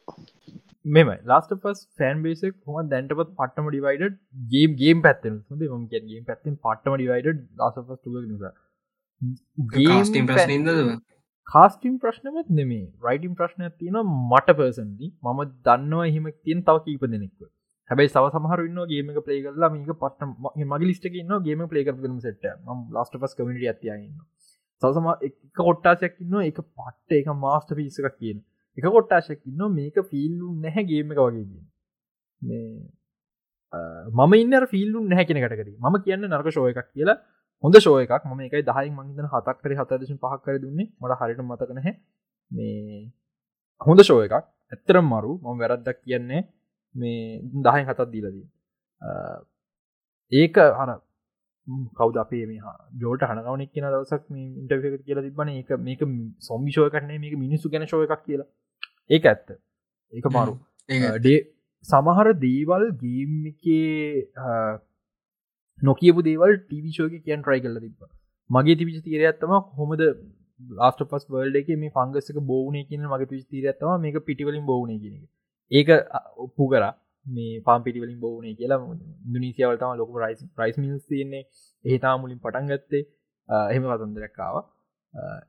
[0.88, 4.16] මෙම ලාස්ට පස් ෆෑන් බේසක් හොම දැන්ටපත් පටම ඩිවයිඩ
[4.48, 7.78] ගේම් ගේම් පැත්තෙන සුද ම ගේම් පැත්තින් පටම ඩිවයිඩ ලාස
[8.24, 8.54] නිසා
[11.46, 17.40] කාස්ටීම් ප්‍රශ්නමත් නෙමේ රයිටම් ප්‍රශ්නයක් තියෙන මට පර්සන්දි මම දන්නවා එහෙම තියෙන් තව කීප දෙනෙක්ව.
[17.90, 20.34] හැබයි සව සමහර න්න ගේම පලේ කරලා මේක පට්න
[20.66, 24.04] මගේ ලිස්ට න්න ගේම පලේ කරම සට ම ලස්ට පස් කමිට ඇතියන්න
[24.82, 28.44] සවසම එක කොට්ටාසයක් ඉන්න එක පට්ට එක මාස්ට පිසක කියන
[28.78, 31.64] එක කොට්ටාශයක් ඉන්න මේක ෆිල්ලු නැහැ ගේම එක වගේ කියන.
[32.42, 32.88] මේ
[34.18, 37.18] මම ඉන්න ෆිල්ලු නැහැ කෙන කටකර ම කියන්න නර්ක ශෝය එකක් කියලා.
[37.64, 38.22] හොඳ ශෝය එකක්.
[38.26, 40.88] ම එකයි දහයි මංගන හතක් කර හත දශ පහක් කර දුන්නේ.
[41.00, 41.94] මට හරිට මතක නැහැ.
[42.50, 43.02] මේ
[43.80, 44.46] හොඳ ශෝය එකක්.
[44.72, 45.32] ඇත්තරම් මරු.
[45.42, 46.42] මම වැරද්දක් කියන්නේ
[46.94, 48.46] මේ දහයි හතත් දීලදී
[50.32, 50.90] ඒක හර
[51.96, 52.60] කවද අපේ මේ
[53.00, 56.00] ජෝට හනකවනෙක් කියන දවසක් මේ ඉන්ටර්ක කියලා තිබන එක මේක
[56.40, 58.48] සොම්බිෂෝය කරන්නේ මේක මිනිස්සු ගැන ශෝය එකක් කියලා.
[59.10, 59.48] ඒක ඇත්ත.
[60.12, 60.54] ඒක මාරු.
[61.18, 61.38] ඩේ
[61.88, 64.18] සමහර දේවල් ගේම් එකේ
[65.82, 68.08] නොකියපු දේවල් ටීවිශෝක කියන් ට්‍රයි කල තිබ
[68.50, 70.06] මගේ තිවිච තීර ඇත්තම හොමද
[70.60, 74.96] ලාස්ට පස් වල්ඩ එක මේ පංගස්සක බෝන කියන මගේ පිච තීර ඇත්තම මේක පිටිවලින් බෝන
[75.02, 75.20] කියන
[75.72, 75.88] ඒක
[76.44, 76.84] ඔප්පු කර.
[77.26, 78.78] මේ පාම් පිටිවලින් බෝනේ කියලා.
[79.34, 81.44] දුනිසියවලතම ලොක රයිස් ප්‍රයිස් මිල්ස් තියන්නේ.
[81.84, 83.04] ඒතා මුලින් පටන් ගත්තේ.
[83.48, 84.56] එහෙම වතන්දරක්කාව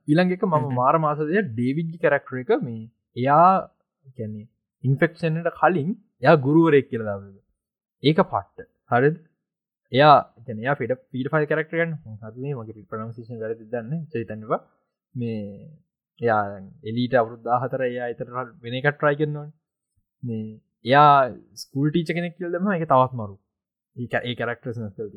[0.08, 2.82] ඊළඟ එක මම මාර මාසදය ඩේවිඩ්ගි කරක්ටර එක මේ
[3.16, 3.50] එයා
[4.18, 4.48] ගැන්නේ
[4.84, 5.90] ඉන්ෆෙක්ෂන්ට කලින්
[6.24, 7.22] යා ගුරුවරෙක් කියලදාව
[8.04, 8.68] ඒක පට්ට.
[8.88, 9.18] හරිද?
[9.92, 10.16] එයා
[10.48, 11.92] ජනයා පිට පිට ෆයි කරක්ටරන්
[12.22, 14.62] හරේ මගේ ප්‍රනම්සිෂන් වැරදි දන්න චරිතන්නවා
[15.16, 15.42] මේ
[16.20, 16.42] එයා
[16.84, 18.28] එලීට අවුරුද්ධාහතර එයා එතර
[18.62, 19.48] වෙන එකට ට්‍රයි කරනවා
[20.24, 20.44] මේ
[20.86, 21.14] එයා
[21.56, 23.36] ස්කූල් ටීච කෙනෙක් කියල් දෙම එක තවත් මරු.
[23.96, 25.08] ඒ ඒ කරක්ටරස් නස්කල්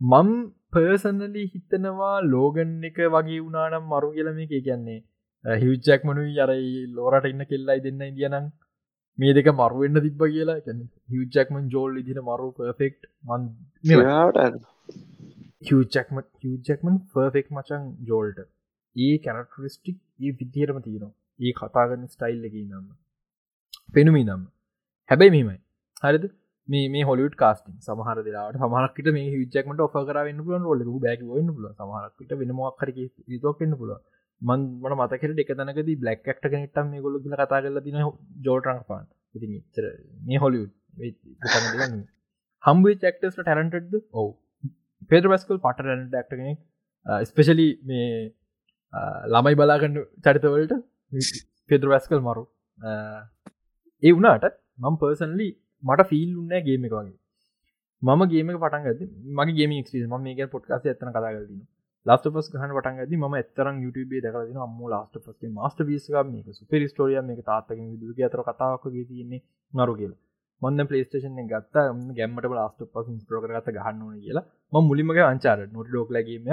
[0.00, 0.30] මම්
[0.72, 5.00] පර්සනලි හිතනවා ලෝගන් එක වගේ වුණනම් මරු කියලම එක කියන්නේ
[5.44, 8.46] හිවිච්චක් මනුයි අරයි ලෝරට ඉන්න කෙල්ලයි දෙන්න ඉදියනම්
[9.18, 10.58] මේ දෙක මරුවෙන්න්න තිබ්බ කියලා.
[11.10, 13.42] හිවිච්චක්මන් ජෝල් ඉදින මරු පර්ෆෙක්් මන්
[15.62, 18.38] හිචක්ම හිචක්මන් පර්ෆෙක් මචන් ජෝල්ට.
[18.96, 21.12] ඒ කැරක්ටරිස්ටික් ඒ විදිහරම තියෙනවා.
[21.40, 22.86] ඒ කතාගන්න ස්ටයිල් එක නම්ම
[23.94, 24.46] පෙනුමී නම්
[25.08, 25.58] හැබැයි මෙමයි
[26.02, 26.24] හරිද?
[26.68, 31.48] මේ මේ හොලිට කාස්ටිං සමහර දෙලාට සමහරක්ට මේ හිචක්මට ඔෆ කරන්න පුලන් රොල බැක වන්න
[31.56, 32.92] පුල සමහරක්ට වෙන මොක්කර
[33.42, 33.92] තොක්න්න පුල
[34.42, 37.98] මන් මන මතකට එක තනකද බ්ලක් ක්ට කනෙටම් මේ ගොල කියල කතා කරල තින
[38.46, 39.06] ජෝටරන් පාන්.
[39.34, 39.86] ඉති චර
[40.26, 40.72] මේ හොලිුඩ්
[42.64, 44.28] හම්බේ චක්ටස් ටැලන්ටද ඔව.
[45.10, 46.58] පෙද බස්කල් පට ටැලට ක්ට කෙනෙක්.
[47.06, 48.08] Uh, ස්පෙශලි මේ
[48.92, 50.74] uh, ළමයි බලාගන්න චරිතවලට
[51.70, 52.44] පෙදර වැස්කල් මරු.
[52.78, 53.20] Uh,
[54.02, 54.46] ඒ වුණට
[54.80, 55.48] මම් පර්සන්ලි
[55.82, 57.18] මට ෆිල් උන්න ගේම එක වගේ.
[58.02, 61.62] මම ගේම පටන් ඇති මගේ ගේම ක්ේ ම මේ පොට්කාස ඇතන කතාගලතින
[62.06, 66.48] ලස්ට පස් ගහන පටන් ඇති ම එතරම් YouTube දකලන අම්ම ලස්ට පස් මස්ට විස්ක මේක
[66.52, 70.20] සුපරි ස්ටෝරිය මේ තාත්තක විදුක අතර කතාවක් තියන්නේ නරු කියලා.
[70.62, 71.86] මොන්න පලේස්ටේෂන් ගත්ත
[72.16, 74.44] ගැමට ලාස්ට පස් ස්ටෝක ගත ගහන්න කියලා.
[74.72, 76.50] ම මුලිමගේ අංචාර නොට ඩෝක් ලගේම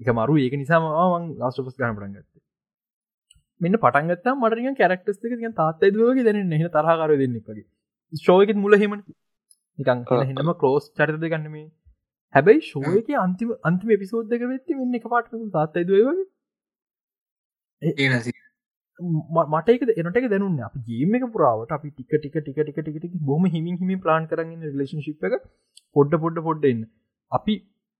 [0.00, 0.34] එක මරු.
[0.38, 0.84] ඒක නිසාම
[1.36, 2.38] ලාස්ට පස් ගහන පටන් ගත්ත.
[3.60, 7.64] මෙන්න පටන්ගත් මටිය කැරක්ටස් එක තාත්තයි දුවගේ දැන හ තරහකාර දෙන්නෙක්ගේ
[8.12, 8.94] ශෝයකත් මුල හෙම
[9.78, 11.66] නිකං හෙනම කලෝස් චරිතද ගන්නමේ
[12.34, 16.26] හැබැයි ශෝයක අන්තිම අන්තිම එපිසෝද්දක වෙත්ති මෙන්න එක පාට තාත්තයි දුවගේ
[19.48, 23.18] මට එක එනට දැනුන්න අප ගේම එක පුරාවට අපි ටික ටික ටික ටික ටික ටික
[23.22, 25.36] බොම හිමින් හිමි ප්ලාන් කරන්න රිලේශිප් එක
[25.96, 26.86] පොඩ්ඩ පොඩ්ඩ පොඩ්ඩන්න
[27.32, 27.56] අපි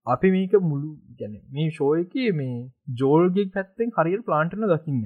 [0.06, 2.58] අපි මේක මුළු ගැන මේ ෂෝයක මේ
[2.94, 5.02] ජෝල්ගේ පැත්තෙන් හරිල් ප්ලාන්ටන දකින්න.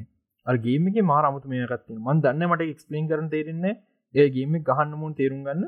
[0.46, 3.74] අර්ගේම එක මාර අමුතු මේකත්තින මන් දන්න මට එක්ස්පලේන් කරන තේරෙන්නේ
[4.14, 5.64] ඒගේම ගහන්න මුන් තේරුම් ගන්න.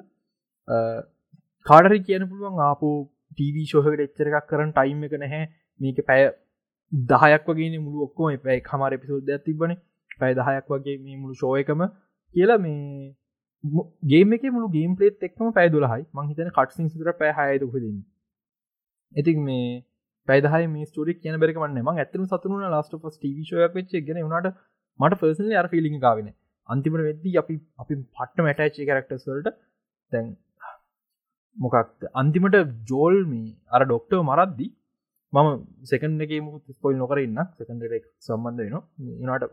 [1.66, 2.90] කාඩරි කියන පුළුවන් ආපු
[3.34, 5.42] ටීවී ශෝහකට එච්චර එකක් කරන ටයිම් එක නැහැ.
[5.80, 6.22] මේක පැය
[6.92, 8.38] දහයක් වගේ මුළු ඔක්කොම.
[8.38, 9.76] පැයි කමාර පිසෝදයක් තිබන
[10.18, 11.86] පැයි දහයක් වගේ මේ මුළු ශෝයකම
[12.34, 13.14] කියලා මේ
[14.06, 17.98] ගේම එක මුළු ගේම් පලේත් එක්ම පැය දුලහයි මංහිතන කට්සින් සිතර පැහයද හදන්න
[19.16, 19.66] ඉතින් මේ
[20.28, 24.22] පැදහ මේ ස්ටෝරික් කියන බෙරකමන්න ම ඇතන සතුන ලස්ට පස් ටවිශයක් වෙච්ච ගෙන.
[24.22, 24.48] වුණට
[25.00, 26.30] මට පර්සන අර ෆිලිි කාවෙන
[26.68, 29.54] අන්තිමට වෙද්දී අපි අපි පට්ට මැටච්චි කරක්ටස් වලට
[30.12, 30.30] තැන්
[31.56, 32.08] මොකක්ද?
[32.12, 32.56] අන්තිමට
[32.90, 34.70] ජෝල් මේ අර ඩොක්ටව මරද්දී
[35.32, 35.48] මම
[35.84, 38.76] සෙකන් එක මුත් ස්පොයිල් නොකරන්න සකන්ඩක් සම්බන්ධ වෙන
[39.28, 39.50] නට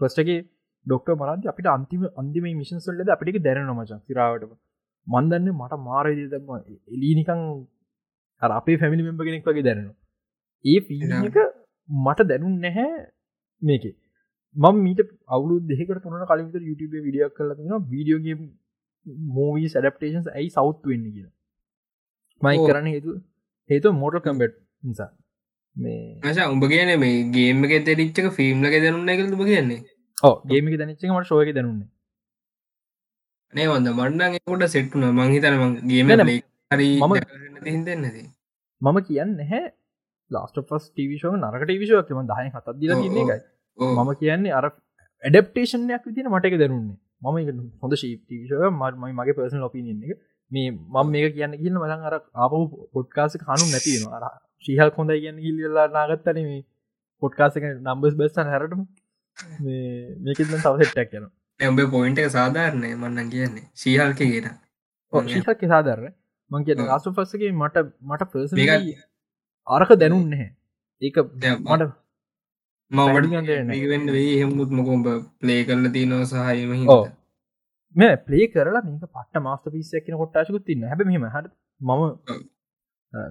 [0.00, 0.40] පස්ටගේ
[0.86, 4.44] ඩොක්ට මරද අපිට අන්තිම අන්තිම මිෂන්සල්ලද අපිට දැන මචන් සිරාවට
[5.06, 6.50] මන්දන්න මට මාරද දම
[6.94, 7.42] එලීනිකං
[8.42, 9.96] අර අපේ ෆැමිලි මෙම්ප කෙනෙක් වගේ දැනවා
[10.64, 11.38] ඒ පික
[11.88, 12.88] මට දැනුන් නැහැ
[13.62, 13.84] මේක.
[14.56, 18.36] මම මීට අවුලු දෙකට තුන කලින්ට YouTube විඩියක් කල න වීඩියෝගේ
[19.30, 21.32] මූවී සඩප්ටේන්ස් ඇයි සෞත් වෙන්න කියලා
[22.44, 23.16] මයි කරන්න හේතු
[23.70, 25.10] හේතු මෝටල් කම්බෙට් නිසා.
[25.76, 29.80] මේ ආශා උඹ කියන මේ ගේම එක තෙරිච්චක ෆිල්ම්ලක දැනුන්න එක තුම කියන්නේ?
[30.18, 31.88] ඕ ගේමික දැනිච්චක මට ශෝයක දැනුන්නේ
[33.52, 36.12] නේ වන්ද මණ්ඩන් එකොට සෙට්ටුන මංහිතන ගේම
[36.70, 37.14] හරි මම
[37.66, 38.06] හිදන්නද
[38.80, 39.64] මම කියන්න හැ
[40.30, 43.40] ලාස්ට පස් ටිවිශෝ නරකට විශෝකම දහය හතත් දිල තින්නේ එකයි.
[43.78, 44.66] මම කියන්නේ අර
[45.22, 46.98] ඇඩප්ටේෂන්යක් විදින මටක දැනුන්නේ.
[47.22, 48.62] මම හොඳ ශීප්ටිවිශව
[49.02, 50.18] මයි මගේ පර්සන ලොපිනින්න එක
[50.50, 52.60] මේ මම මේක කියන්න කියන්න මලන් අර ආපහු
[52.92, 54.24] පොට්කාස කනු නැතින අර
[54.64, 56.60] ශීහල් හොඳයි කියන්න හිල්ලා නාගත්තන මේ
[57.22, 58.82] පොට්කාසක නම්බස් බස්තන් හැරටම.
[60.22, 61.26] මේකෙද තවසෙට්ටක් යන
[61.60, 63.66] ඇඹේ පොයින්ට සාධාරණය මන්නන් කියන්නේ.
[63.76, 64.46] ශීහල්ක කියෙන.
[65.12, 66.14] ශීහල්ක සාධරන
[66.50, 68.52] මං කිය ආසු පස්සගේ මට මට පර්ස
[69.66, 70.50] අරක දැනුන් නැහැ.
[71.02, 71.16] ඒක
[71.66, 71.92] මට
[72.90, 75.06] මවට වේ හෙමුත් මොකොම්බ
[75.40, 77.04] ප්ලේ කරල තියනව සහයම ඕ
[77.96, 81.36] මේ ප්ලේ කරලා මේක පට මස්ට පිස්සයක්න කොට්ටාශකුත් තින්න හැබ මෙම හ
[81.80, 82.02] මම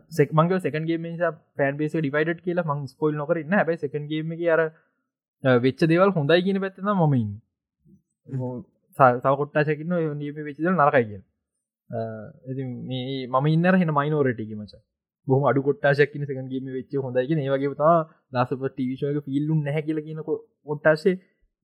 [0.10, 4.62] සෙක්මංග සකන්ගේ නිසා පෑන් බේස ඩිවයිඩ් කියලා මං ස්පොයිල් නොකරන්න හැබයි සකන්ගේම අර
[5.60, 7.30] වෙච්ච දේවල් හොඳයි කියන පැත්තන මමයින්
[8.98, 11.22] සකොට්ටාශකින්න නියම වෙච්චද නරකයි කිය
[12.84, 14.74] මේ මම ඉන්නර හෙන මයිනෝරටගේ මච.
[15.28, 17.96] බොහම අඩු කොට්ටාශක්කින සකන්ගේම වෙච්ච හොඳයිගෙන ඒවගේ තා
[18.34, 21.16] ලාසප ටිවිශෝක පිල්ලුම් නැහැ කියල කියන කොට්ටාසේ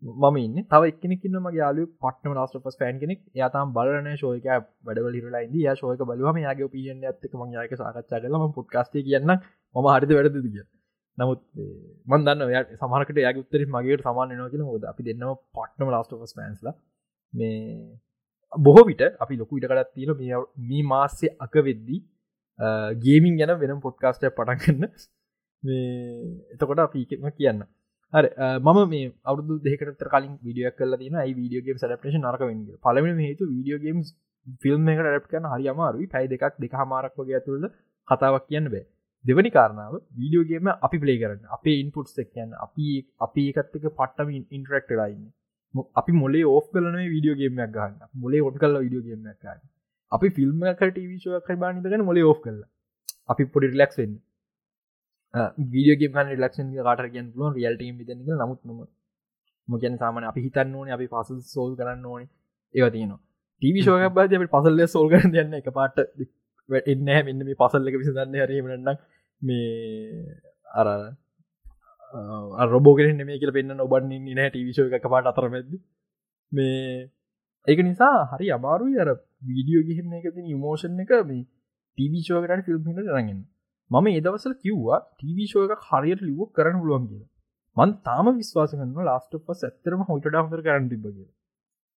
[0.04, 0.58] මම ඉන්න.
[0.66, 3.22] තව එක්නෙකින්න මගේ යාලු පට්න ලාස්ට පස් පෑන් කෙනෙක්.
[3.38, 4.46] යතම් බලන ශෝයක
[4.86, 9.32] වැඩවල හිරලා ඉද ය ශෝයක බලවම යාගේ පියන්න ඇත්තක ම යාක සාකච්ඡා කලම පුට්කාස්ට කියන්න
[9.76, 10.68] ම හරිද වැඩද දිිය
[11.18, 11.42] නමුත්
[12.08, 16.34] මන් දන්න ය සමහකට යා උත්තර මගේ සමාන නෝකල හොද අපි දෙන්නම පට්නම ලාස්ට පස්
[16.34, 16.70] පෑන්ස්ල
[17.34, 17.58] මේ
[18.54, 22.00] බොහෝ විට අපි ලොකු ඉටකටත් තියෙන මේ මාස්සේ අක වෙද්දී
[23.00, 24.88] ගේමින් ගැන වෙනම් පොඩ්කාස්ටය පටන්ගන්න
[25.64, 25.84] මේ
[26.54, 27.62] එතකොට අපිම කියන්න
[28.14, 28.26] හර
[28.60, 34.00] මම මේ අවුදු දෙකට කලින් විඩියක් කල තින වීඩියෝගේම් සඩපේෂන් නරකවෙන්න පලවෙන හේතු වීඩියෝගේම්
[34.62, 36.08] ෆිල්ම් එකට රැප් කන හරි අමාරුයි.
[36.08, 37.66] පැයි දෙකක් දෙක හමාරක් වගේ ඇතුළද
[38.08, 38.86] කතාවක් කියන්න බෑ.
[39.26, 41.44] දෙවනි කාරණාව වීඩියෝගේම අපි පලේ කරන්න.
[41.50, 42.88] අපේ ඉන්පුට්ස් එකයන්න අපි
[43.22, 45.26] අපි ඒකත්තක පට්ටම ඉන්ටරක්ටරයින්න
[45.96, 49.62] අපි මොලේ ඕෆ් කලන වීඩියෝගේමයක් ගන්න මොලේ ඔොට කල්ල වීඩියෝගේමයක් ගන්න
[50.12, 52.60] අපි ෆිල්ම් ටවිශෝ කරබානිතගෙන මොලේ ඕෆ් කල්ල
[53.30, 54.16] අපි පොඩි රිලක්ස් වෙන්න.
[55.34, 58.80] වීඩියගේ පන ලක්ෂන් කාට කියන්න පුලුවන් රියල්ටීම් විදන නමුත් නොම
[59.68, 62.30] මොකැන සාමන අපි හිතන්න ඕනේ අපි පසල් සෝල් කරන්න ඕනේ.
[62.76, 63.20] ඒව තියනවා.
[63.62, 65.98] ටිවිශෝක බද අපි පසල්ල සෝල් කරන්න යන්න එක පාට
[66.86, 68.36] එන්න මෙන්න මේ පසල්ල එක විසඳන්න.
[68.40, 68.90] හරීමටන්න
[69.42, 69.68] මේ
[70.74, 70.88] අර
[72.68, 75.72] රොබෝගෙන මේ කියල පෙන්න්න ඔබන්න නෑ ටිවිශෝ එක පාට අතරමැද
[76.52, 77.10] මේ
[77.68, 79.10] ඒක නිසා හරි අමාරු අර
[79.46, 81.44] වීඩියෝ ගිහින්න එක තින ඉමෝෂන් එක මේ
[81.98, 83.42] ටීවිශෝකට ෆිල්ම්ට රඟන්න
[83.92, 87.30] මම ඒදවසල කිව්වා ටීවිශෝ එක හරියට ලිව කරන්න පුළුවන් කියලා.
[87.78, 91.28] මන් තාම විශ්වාස කරන්න ලාස්ට පස් ඇත්තරම හොට ඩහර කරන්න තිබ කිය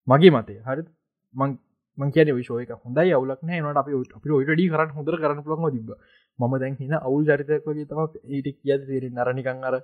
[0.08, 0.84] මගේ මතේ හරි
[1.36, 1.58] මං
[1.98, 5.92] මං කියන විශෝය එක හොඳයි අවුලක් නෑනට අපි අපි ඔයිටඩි කරන්න හොඳර කරන්න පුළන්ම තිබ
[6.40, 9.76] ම දැන් හින අවුල් චරිතයක්ගේ තම ඊට කිය තේර නරනිකං අර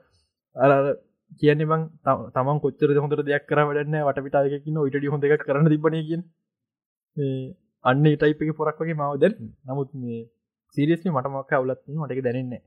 [0.55, 0.71] අර
[1.37, 1.85] කියන්නේ බං
[2.31, 6.21] තමන් කොච්චර හොඳර දෙයක් කර වැඩන්න වටපිටායකින්න ඔයිට හොඳ එකක් කරන්න තිබන කිය
[7.85, 9.33] අන්න ඒටයිප එක පොරක් වගේ මාව දැ
[9.65, 10.23] නමුත් මේ
[10.77, 12.61] සිරියස්ලි මට මක්ක අවුලත්න මටක දැනන්නේ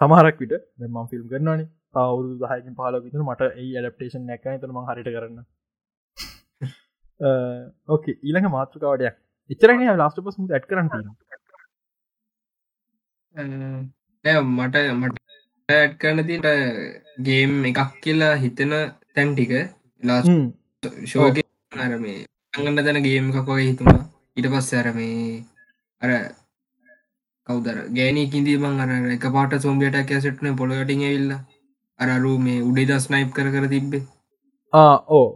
[0.00, 5.08] සමහරක් විට දෙම ෆිල්ම් කරන්නනේ අවුරු දහයකින් පහල විතර මට ඒ ඇඩප්ටේෂන් නැක තම හරිට
[5.08, 5.38] කරන්න.
[7.88, 9.16] ඕකේ ඊළඟ මාතෘකාවටයක්
[9.50, 10.88] එච්චරන ලාස්ට පස් ඇත් කරන්න
[13.34, 15.16] මට මට
[15.68, 16.48] ඇඩ් කරන තිට
[17.20, 18.72] ගේම් එකක් කියලා හිතන
[19.14, 19.52] තැන් ටික
[20.02, 20.28] ලාස්
[21.06, 21.40] ශෝක
[21.80, 22.20] අරමේ
[22.54, 24.02] අගන්න තැන ගේම් එකක් වගේ හිතුවා
[24.36, 25.44] ඊට පස්ස අරමේ
[26.02, 26.12] අර
[27.46, 31.40] කවදර ගෑනීකින්දී බං අර එක පාට සෝම්බියට කැසට්න පොළොටින් ඇවිල්ලා.
[32.00, 34.04] අරරු මේ උඩේ දස් නයිප් කර කර තිබ්බේ.
[35.12, 35.26] ඕ.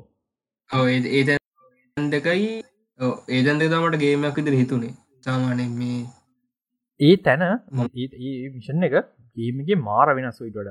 [1.15, 2.47] ඒතැන්දකයි
[3.33, 4.95] ඒදන්ද තමට ගේමයක් විදිර හිතුනේ.
[5.23, 6.01] සාමානය මේ
[7.01, 7.45] ඒ තැන
[8.51, 8.97] විෂන් එක
[9.37, 10.71] ගේමගේ මාර වෙනස් ොයිටඩ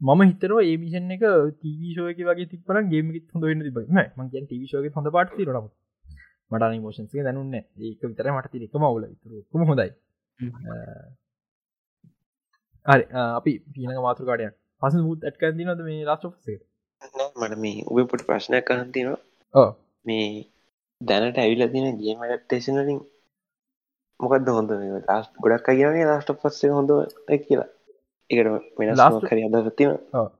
[0.00, 1.24] මම හිතරව ඒ මිෂන් එක
[1.60, 3.78] තීවිශෝක වගේ තිපර ගේමක හොඳ වෙන්න තිබ
[4.18, 5.66] මගේ ටවිශෝක හොඳ පාට රම
[6.50, 9.08] මට මෝෂන්සේ දැනුන්න ඒක විතර මට තිරක මවුල
[9.50, 9.90] තුරම හොඳයි
[12.86, 13.04] හරි.
[13.36, 16.58] අපි පීනක මාතෘකාඩයක් පස මුත් ඇට්කන් දිනද මේ රාශසේ
[17.36, 19.68] මට මේ ඔබ පොට ප්‍රශ්නයක් කහන්තිනවා
[20.06, 20.28] මේ
[21.00, 23.00] දැනට ඇවිල තින ගේම ටේෂනලින්
[24.20, 24.70] මොකක්ද හොඳ
[25.08, 26.90] ලාස් ගොඩක් අගේගේ ලාස්ට පස්සේ හොඳ
[27.42, 27.68] කියලා.
[28.30, 28.48] එකට
[28.78, 29.90] වෙනස් කර අදතින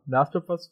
[0.09, 0.63] ලාස්ට පස්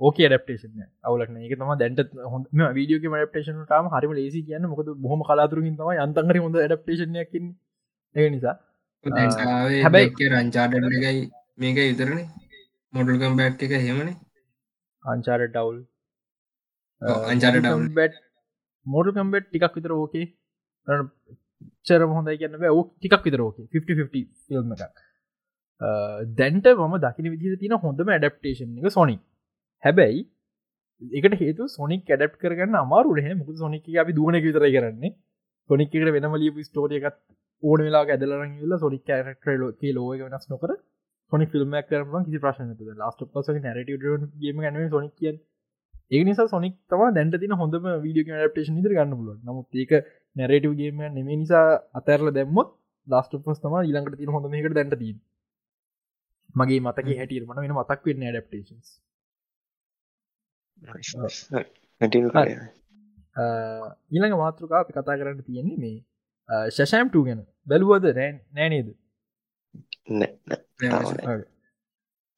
[0.00, 2.44] ඕක ඩප්ටේෂන අවුලක්න එක තම දැන්ට හොඳ.
[2.72, 7.46] වීඩියෝක මඩපටේෂන ටම හරිම ලේසි කියන්න මොකද බොහම කලාතුරකින් තම අන්තහරි හොඳ ඩප්ටේෂනයකින්
[8.14, 8.56] ඒ නිසා
[9.78, 11.24] හැබැයි රංචාඩගයි
[11.58, 12.28] මේක ඉතරනේ
[12.92, 14.16] මොඩල් කම්බැට් එක හෙමනේ
[15.04, 15.80] අංචාර ටවුල්
[17.32, 18.22] අංචාර ටවුල් බැට්
[18.86, 20.26] මෝඩ කම්බෙට් ටිකක් විතර ඕකේ.
[21.86, 23.66] චර හොඳයි කියන්න ඕ ටිකක් විතර ඕකේ.
[23.72, 24.96] 50 ෆිල්ම් එකක්.
[26.38, 29.22] දැන්ට මම දකින විදි තින හොඳම ඇඩප්ටේෂන් එක සොනික්
[29.84, 30.24] හැබැයි
[31.02, 35.14] එකට හේතු සොනික් ඇඩප් කරගන්න අමාරු හ මුක සොනික අපි දුවන විතර කරන්නේ.
[35.70, 37.18] සොනිකට වෙනම ලියපු ස්ටෝරියකත්
[37.64, 40.70] ඕන වෙලා ඇදලරගල සොනික් කෑරක්ටර ලෝක ලෝක වෙනස් නොකර
[41.32, 43.90] සොනි ෆිල්ම් කරන කිසි ප්‍රශ්න ලාස්ට පස නැරට
[44.40, 45.34] ගේම ගන සොනික් කිය
[46.10, 49.92] ඒ නිසා සොනික් තම දැන්ට තින හොඳම වීඩිය ඩපටේෂන් ඉදර ගන්න පුල නමුත් ඒක
[50.36, 52.74] නැරටව ගේම නෙමේ නිසා අතරල දැම්මොත්
[53.06, 55.14] ලාස්ට පස් තම ඊළඟට තින හොඳ මේකට දැන්ට දී
[56.54, 58.88] මගේ මතක හැටියට මන වෙන මතක් වෙන්න ඩප්ටේන්ස්
[64.10, 65.96] ඊළඟ මාතෘකා අපි කතා කරන්න තියෙන්නේ මේ
[66.70, 68.06] ශෂෑම්ට ගැන බැලුවද?
[68.52, 68.88] නෑනේද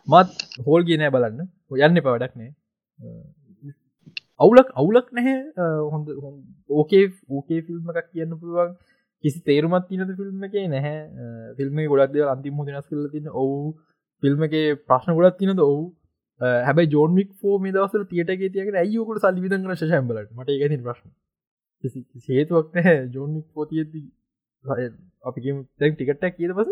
[0.07, 0.29] මත්
[0.67, 1.49] හෝල් ගෙනෑ බලන්න.
[1.77, 2.53] යන්න එප වැඩක් නෑ.
[4.41, 5.37] අවුලක් අවුලක් නැහැ.
[5.93, 6.07] හොඳ
[6.71, 8.73] ඕකේ ඕකේ ෆිල්ම් එකක් කියන්න පුළුවන්.
[9.25, 10.97] කිසි තේරුමත් තිනද ෆිල්ම් එක නැහැ.
[11.59, 13.61] ෆිල්ම් ගොඩක්ද අන්තිම දෙනස් කල තින්න ඔවු.
[14.23, 14.57] ෆිල්ම් එක
[14.89, 15.85] ප්‍රශ්න ගොඩත් තිනද ඔවු.
[16.41, 21.11] හැබයි ජෝන්මික් ෝ මේ දවසල තියටගේ තියක ඇයෝකට සල්ලිවිදන් කර ශම්බලට මට එකති ප්‍රශ්න.
[22.29, 23.93] හේතුවක් නැහැ ජෝන්මික් පෝතියද
[25.25, 25.41] අපි
[25.79, 26.71] තැන් ටිකට්ටක් කියද පස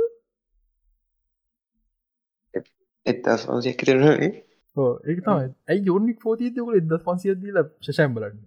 [3.06, 4.30] එත්තස් වන්සයක් කරනේ
[4.76, 5.50] ඒ තමයි.
[5.68, 8.40] ඇයි යෝනික් පෝතියකල එද පන්සිය දීල ශෂම්බලන්න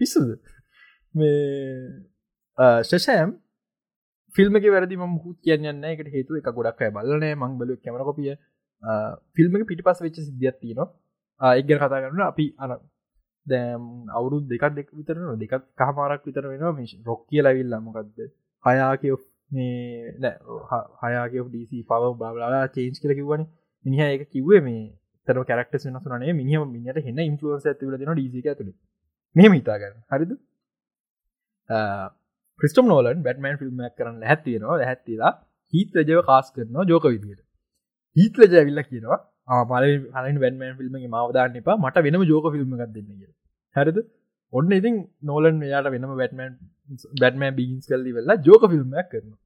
[0.00, 0.30] පිස්සුද?
[1.14, 3.30] මේ ශෂෑම්
[4.34, 8.34] ෆිල්ම වැරදි මුත් කියන්න එකට හේතු එක ගොඩක් බලන මං බල කැමරකොපිය
[9.36, 10.88] ෆිල්ම පිටි පස් වෙච්ච සිද්ධියත් තියනවා.
[11.40, 12.76] එක්ගර කතා කරන අපි අන
[13.46, 18.18] දැම් අවුරු දෙකක් දෙක විතරන දෙකත් කහමාරක් විතර වෙනවා මිශ රොක් කිය ලැවිල්ලා මොකක්ද
[18.64, 19.14] හයාකය
[19.50, 20.32] මේ
[21.02, 23.42] හයාගේ ඩීසි පව බාලා චේන්ස් කල කිව්වන.
[23.86, 24.82] මිනිහ එක කිව්වේ මේ
[25.28, 28.72] තර කරක්ට වෙනසුනේ මිනිහම මිනිට හෙන්න ඉන්ෆලුවන්ස ඇතිවල දෙන ඩීසික ඇතුළ
[29.36, 30.32] මෙහම හිතාගන්න හරිද?
[32.60, 35.32] ප්‍රිස්ටම් නෝලන් බැටමන් ෆිල්ම්මක් කරන්න හැත්තියෙනවා හැත්තිලා
[35.72, 37.42] හිත් රජව කාස් කරනවා ජෝක විදියට.
[38.16, 41.76] හිත් රජ ඇවිල්ල කියනවා ආමල හලින් වැන්මන් ෆිල්ම්ගේ මවදාන්න එපා.
[41.76, 43.32] මට වෙනම ජෝක ෆිල්ම් එකක් දෙන්න කිය
[43.76, 43.98] හැරිද?
[44.52, 46.52] ඔන්න ඉතින් නෝලන් යාට වෙනම බැටමන්
[47.20, 49.40] බැටමන් බිගින්ස් කල්ලි වෙල්ලා ජෝක ෆිල්ම්මක් කරනවා.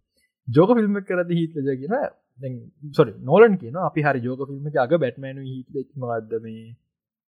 [0.48, 5.40] ජෝක ෆිල්ම් කරද හිත් රජ කියෙන සොරි නෝලන් කියන අපි හරි ජෝක ෆිල්ම් අග බැටමන
[5.46, 6.68] හිත් මද මේ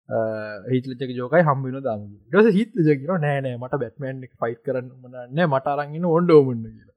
[0.09, 2.03] හිතලක ජෝකයි හම්බින දම
[2.43, 6.95] ස හිත ජකින නෑනෑ මට බැටමන් ෆයිට් කරන්න මනන්න මට අරගෙන ඔොන්ඩෝමන්න කියලා.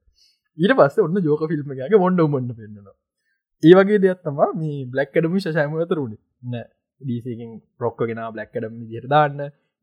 [0.57, 2.95] ඊට පස්ස ඔන්න ජෝක ෆිල්ම්ගේ ඔොන්ඩෝමන්න පෙන්න්නවා.
[3.63, 6.15] ඒ වගේ දෙයක්ත්තම මේ බ්ලක්කඩම ශෂයමතරුණ
[6.51, 6.65] නෑ
[7.01, 9.11] දීසකින් රොක්කගෙන බ්ලක්කඩම දිට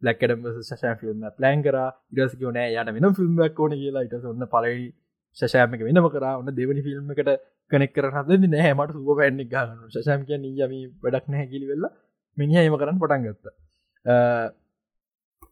[0.02, 1.76] දාන්න බ්ලක්කඩම ශෂය ෆිල්ම් ප්ලන් කර
[2.14, 4.04] ඉරසික නෑ යට වෙන ෆිල්ම්ක් ඕන කියලා.
[4.04, 4.92] ඉට ඔන්න පලයි
[5.36, 6.38] ශෂෑමක වෙනම කරා.
[6.38, 7.30] ඔන්න දෙවනි ෆිල්ම් එකට
[7.70, 8.74] කනෙක් කර හද නෑ.
[8.74, 11.92] මට සුප පැන්නෙක් ගන්න ශෂෑම කිය යම වැඩක් නැහැ කිලි වෙල්ලා
[12.36, 13.46] මිනි එම කරන්න පටන් ගත්ත.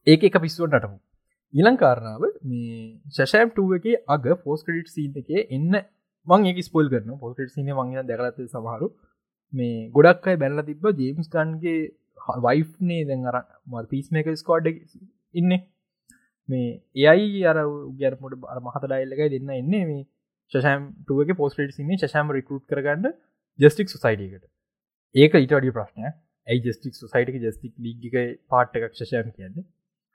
[0.06, 0.98] ඒක එක පිස්සුවට නටමු.
[1.54, 5.82] ඊලං කාරණාව මේ ශෂෑම් ටුව එක අග පෝස් ක්‍රඩිට් සීන් එක එන්න
[6.26, 8.88] මං ඒක ස්පොල් කරන පෝස්ට සින මංගෙන දැකලත සමහරු.
[9.52, 11.78] මේ ගොඩක් අයි බැල්ල තිබ ජේම්ස් කන්ගේ
[12.44, 14.68] වයිෆ්නේ දැන් අර මල් පිස් මේක ස්කෝඩ්
[15.34, 15.52] ඉන්න.
[16.48, 16.68] මේ
[17.06, 17.58] එයයි අර
[17.96, 20.02] ගැරමට අර මහත ඩයිල්ලකයි දෙන්න එන්නේ මේ
[20.52, 23.16] ශෂෑම්ටුවගේ පෝස්ටේට සින්නේ ශෂෑම රිකරුට් කරගන්න
[23.58, 24.46] ජස්ටික් සොසයිඩකට
[25.14, 26.06] ඒක ඉටඩිය ප්‍රශ්නය
[26.46, 28.16] ඇයි ජස්ටික් සොසයිටක ජස්ටික් ලීගික
[28.48, 29.64] පාට් එකක් ශෂයම් කියන්නේ?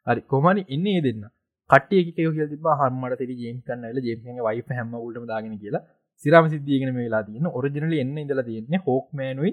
[0.08, 1.24] හරි කොමනි එන්නේ දෙන්න.
[1.70, 5.84] කට්ටිය කියල තිබ හමට තෙරි ජේම් කන්නල ජේමගේ වයි හැම උටම දාගෙන කියලා.
[6.26, 7.48] සිරම සිද්ධියගෙන වෙලා තියන්න.
[7.50, 9.52] ඔරිජිනල එන්න ඉදලා තියෙන්නේ හෝක් මෑනුයි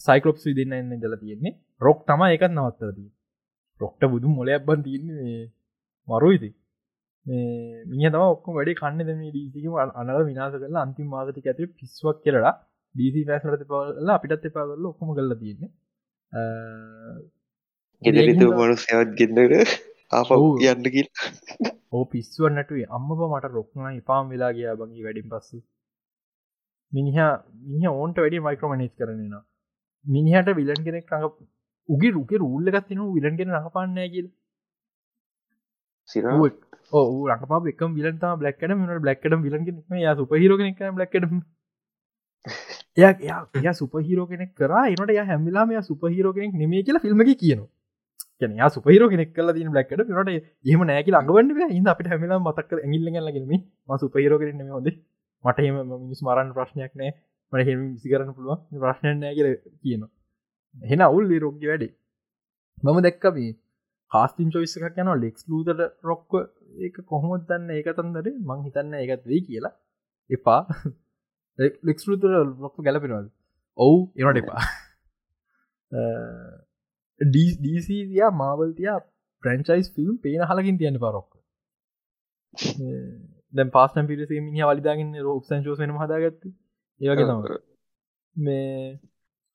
[0.00, 1.58] සයිකලොප්ස් විදින්න එන්න ඉදලා තියෙන්නේ.
[1.80, 3.10] රොක් තම එකත් නවත්තදී
[3.80, 5.50] රොක්ට බුදු මොලයක් බන් තියන්නේ
[6.08, 6.50] මරුයිති
[7.90, 9.64] මිය තම ඔක්කො වැඩි කන්න දෙම ඩීසික
[10.00, 12.54] අනල විනාස කරලා අන්තිම මාගති ඇති පිස්වක් කියලලා
[12.94, 15.70] ඩීසි පැස්ලට පාල අපිටත් එපා කරල ඔක්කොම කල්ල තියන්නේ.
[18.02, 19.76] ගෙදරිතු මනු සයවත් ගෙන්න්නට
[20.12, 20.30] ආප
[20.64, 21.08] යන්න කිල්
[21.90, 25.62] ඕ පිස්සුව නැටුවේ අම්ම මට රොක්න ඉපාම් වෙලා ගියා බගේ වැඩින් පස්ස
[26.92, 27.16] මිනිහ
[27.70, 29.42] මිහ ඕන්ට වැඩි මයික්‍රමනේස් කරනවා
[30.04, 31.30] මිනිහට විලන් කෙනෙක් රඟ
[31.88, 34.26] උගේ රුක රුල්ල ගත්තින විලන් කෙන රඟපාන්නෑ කියල.
[36.92, 39.64] ඕ රකපා එක විලට බ්ලක්කට මට බ්ලක්කට විලන්
[39.98, 41.24] ය සුපහිර කෙනෙක් බ්ලක්කට
[42.96, 44.72] එය ය සුපහිරෝ කෙනෙක් කර.
[44.86, 47.68] එනට ය හැමිලාම සුපහිරෝ කෙනෙක් නෙමේ කියලා ෆිල්ම කියනවා.
[48.40, 50.30] කියන යා සුපහිරෝ කෙනෙක් කල තින බ්ලක්කට නට
[50.64, 53.52] එහම නෑකි අඟවන්න ඉන්න අපිට හැමිලා මතක් ඇගිල්ලගලගෙනම
[53.98, 54.88] සුපහිරෝ කරන හොද
[55.44, 57.12] මට හෙම මිනිස් මරන්න ප්‍රශ්නයක් නෑ
[57.52, 58.60] මට හෙම විසි කරන්න පුළුවන්.
[58.84, 59.48] ප්‍රශ්නය නෑ කියල
[59.82, 60.10] කියනවා.
[60.90, 61.92] හෙන අවුල් රෝග්‍ය වැඩේ.
[62.82, 63.50] මම දැක්කබේ
[64.12, 66.32] කාස්තින් චොයිස් එකක් යන ලෙක්ස් ලූතට රොක්ව
[66.84, 67.70] ඒක කොහොමත් දන්න?
[67.76, 69.74] ඒක තන්දර මං හිතන්න ඒකත් වෙයි කියලා.
[70.30, 70.60] එපා.
[71.88, 72.30] ලෙක්ස් ලූතර
[72.64, 73.30] රොක්ක ගැලපෙනවද?
[73.78, 74.62] ඔවු එනට එපා.
[77.20, 78.98] ඩීසියා මාවල්තියා
[79.42, 81.32] ප්‍රංචයිස් ෆිල්ම් පේන හලකින් තියන්න පරොක්ක
[83.52, 86.42] දැ පාස්න පිරිස මිනි වලිදාගන්න රෝප සංචෝස වෙන හදාගත්ත.
[87.00, 87.40] ඒවගේ තම
[88.36, 89.00] මේ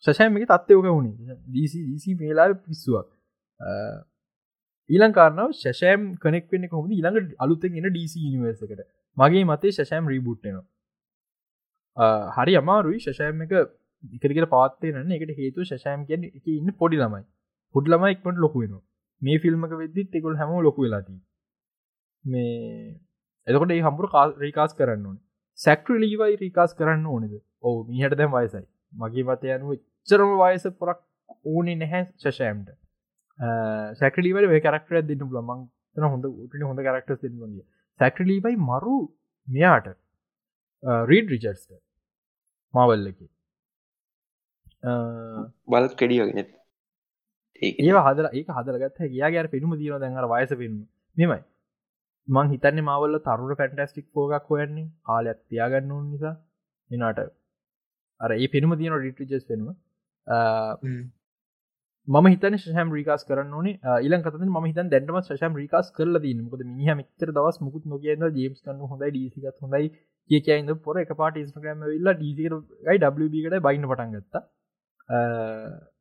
[0.04, 1.38] ශෂයමක තත්වයෝක වුණේ.
[1.48, 3.08] දීසි මේලා පිස්සුවක්.
[4.90, 8.82] ඊලං කාරනාව ශෂෑම් කනෙක් වෙන්න කොහොම ඊළඟ අලුත්තෙන් එන ඩීසි නිවර්සකට
[9.18, 10.66] මගේ මතේ ශෂෑම් රීබුට්ටනවා
[12.38, 13.00] හරි අමාරුයි.
[13.00, 13.54] ශෂෑම් එක
[14.14, 17.24] ඉකරකට පාත්තයන එකට හේතු ශෂෑම් කියෙන් එක ඉන්න පොඩි ළමයි.
[17.76, 18.76] පොඩ් ළම එක්මට ලොකු වෙන
[19.22, 21.16] මේ ෆිල්ම්ක වෙද්දිත් එකුල් හැම ලොකු වෙලාති
[22.24, 23.00] මේ
[23.48, 25.18] එතකොට ඒ හම්පුර රීකාස් කරන්න ඕන.
[25.60, 27.36] සැක්ට්‍ර ලීවයි රීකාස් කරන්න ඕනෙද?
[27.62, 28.66] ඔවු මිහට දැම් වයසයි.
[28.94, 29.78] මගේ මතය අනුව
[30.08, 31.00] චරම වයස පොරක්
[31.46, 32.70] ඕනේ නැහැ ශෂෑම්ට.
[34.00, 35.62] සැකලීවට කරක්ටර දෙන්න ලමන්
[35.96, 37.66] තන හොඳ උටන හොඳ කරක්ට දෙන්නගේ
[38.00, 38.98] සැක්ටලීවයි මරු
[39.48, 39.88] මෙයාට.
[41.10, 41.72] රීඩ රිචර්ස්ට
[42.74, 43.28] මවල්ලකි
[45.68, 46.52] බල කෙඩියගෙනෙත්
[47.62, 48.48] ඒ හදර ඒක.
[48.50, 50.82] හදරගත් කියයාගේ පෙනුම දීන දැන්ර වයස පෙනුම.
[51.18, 51.42] මෙමයි
[52.28, 56.36] මං හිතන්න මවල්ල තරුර පැන්ටස්ටික් පෝගක් හොයන්නේ කාලයක් තියාගන්න ඕන් නිසා.
[56.92, 57.20] එනාට
[58.22, 59.76] අර ඒ පෙනුම තියන රිටිජස් පෙනුම.
[62.08, 63.54] ම හිතන ශම් රිකාස් කරන
[64.02, 68.28] ඉලන් කත ම හිත දැටම ශම් රිකාස් කරල දී මොද මිහ මිතර දවස් මුකුත් නොගේන
[68.34, 69.90] ජේම්ස් කන්න හොඳයි ඩීසිකත් හොඳයි
[70.30, 74.44] කියකයිද පොර එක පාට ඉස්ට්‍රගම වෙල්ලා ඩීසිකයි ඩකට බයින්න පටන්ගත්තා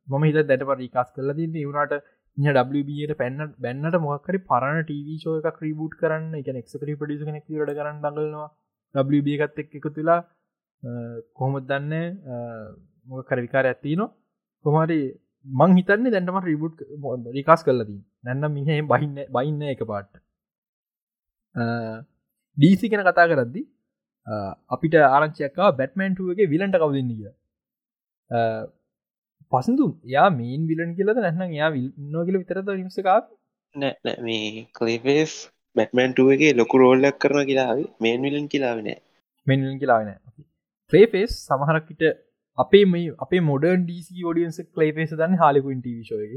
[0.07, 1.97] මම හිත දැට පරිකාස් කරල දී වුණට
[2.37, 8.01] ට පැන්න බැන්නට මොක්කරි පරණ ටීවීෂෝ එක ක්‍රීබුට් කරන්න එක එක්කරි පඩිස කෙනෙක් ට කරන්න
[8.01, 8.49] දඟලනවා.
[8.95, 10.19] WB එකත් එක් එකතු තුලා
[11.33, 11.93] කොහොමත් දන්න
[13.07, 14.11] මොක කරවිකාර ඇත්ති නවා
[14.65, 14.99] කොමරි
[15.45, 16.77] මං හිතන්නේ දැන්ටම රිබුට්
[17.31, 20.15] රිකාස් කරලදී නැන්නම් මිහ බහින්න බයින්න එක පාට්ට
[22.57, 23.61] ඩීසි කෙන කතා කරද්දි
[24.69, 27.31] අපිට ආරංචයක්කා බැට්මන්ටුවගේ විලන්ට කවදන්න කිය
[29.51, 31.71] පසඳු යා මීන් විලන් කියලද නැත්නම් යා
[32.11, 33.19] නොගල විතරද නිසකා
[33.75, 35.35] නෑ මේ කලේපේස්
[35.75, 38.99] බැටමන්ටුවගේ ලොකු රෝල්ලක් කරන කියලාව මේන් විලන් කියලාවනෑ
[39.47, 40.19] මෙන්ලින් කියලාවෙන
[40.91, 42.03] ක්‍රේපේස් සමහරක්කිට
[42.57, 46.29] අපේ මේ අපේ මොඩර්න් ඩීසි ෝඩියන්ස කලේපේස දන්න හාලිකුන් ටවිශෝය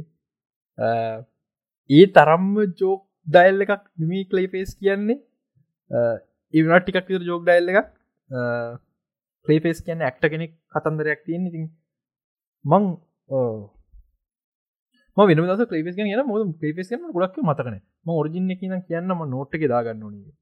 [0.78, 5.18] ඒ තරම්ම ජෝක් ඩයිල් එකක් නිමී කලේපේස් කියන්නේ.
[6.54, 7.88] ඒවනට ටිකක් ජෝක් ඩයිල් එකක්.
[9.46, 11.64] කලේපේස් කියන්න ඇක්ට කෙනෙක් කතන්දරයක් තියෙන් ඉතින්
[12.64, 12.84] මං
[15.16, 15.44] වෙන ේ
[16.16, 20.32] න ේස් න ගොඩක් මතකන ම ෝරජින්න කියන කියන්නම නෝට් එක දාගන්න නගේ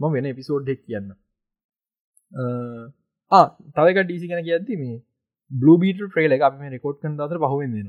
[0.00, 1.08] ම වෙන එපිසෝඩ්ඩක් කියන්න.
[3.76, 4.96] තවක ඩීසි කන කියඇති මේ
[5.50, 7.88] බලබීට ප්‍රේල එක අපම රෙකෝඩ් කන දතර පහුවෙන්දෙන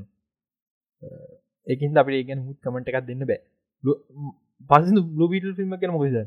[1.66, 3.40] එකින් අපේ ඒගැන හුත් කමට එකක් දෙන්න බෑ.
[4.70, 6.18] පස බලබීට ෆිල්ම් කන මොකද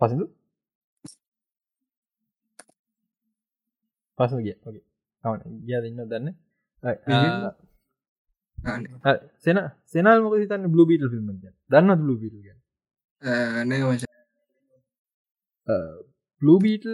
[0.00, 0.24] පසඳු
[4.18, 4.56] පසු ගිය.
[5.62, 6.04] ගිය දෙන්න?
[6.06, 6.28] දන්න
[9.38, 11.32] සෙන සෙනල් මොක තන්න බ්ලු බීට ිල්ම්
[11.70, 12.58] දන්න බ්ලු බීට
[13.64, 14.08] නෑ වච
[16.42, 16.86] බ්ලූබීට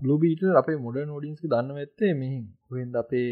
[0.00, 2.38] බ්ලූබීට අපේ මොඩ නෝඩින්ස්ක දන්න ඇත්තේ මෙහි
[2.70, 3.28] හොෙන්ද අපේ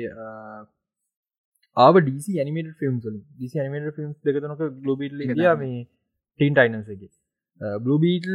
[1.76, 5.78] ආව ඩ නිමට ෆිල්ම් ඩ නිමට ෆිල්ම් දෙකතනක ගලෝබීට ලිය මේ
[6.40, 7.10] ටීන් ටයිනන්සගේ
[7.80, 8.28] බ්ලූබීට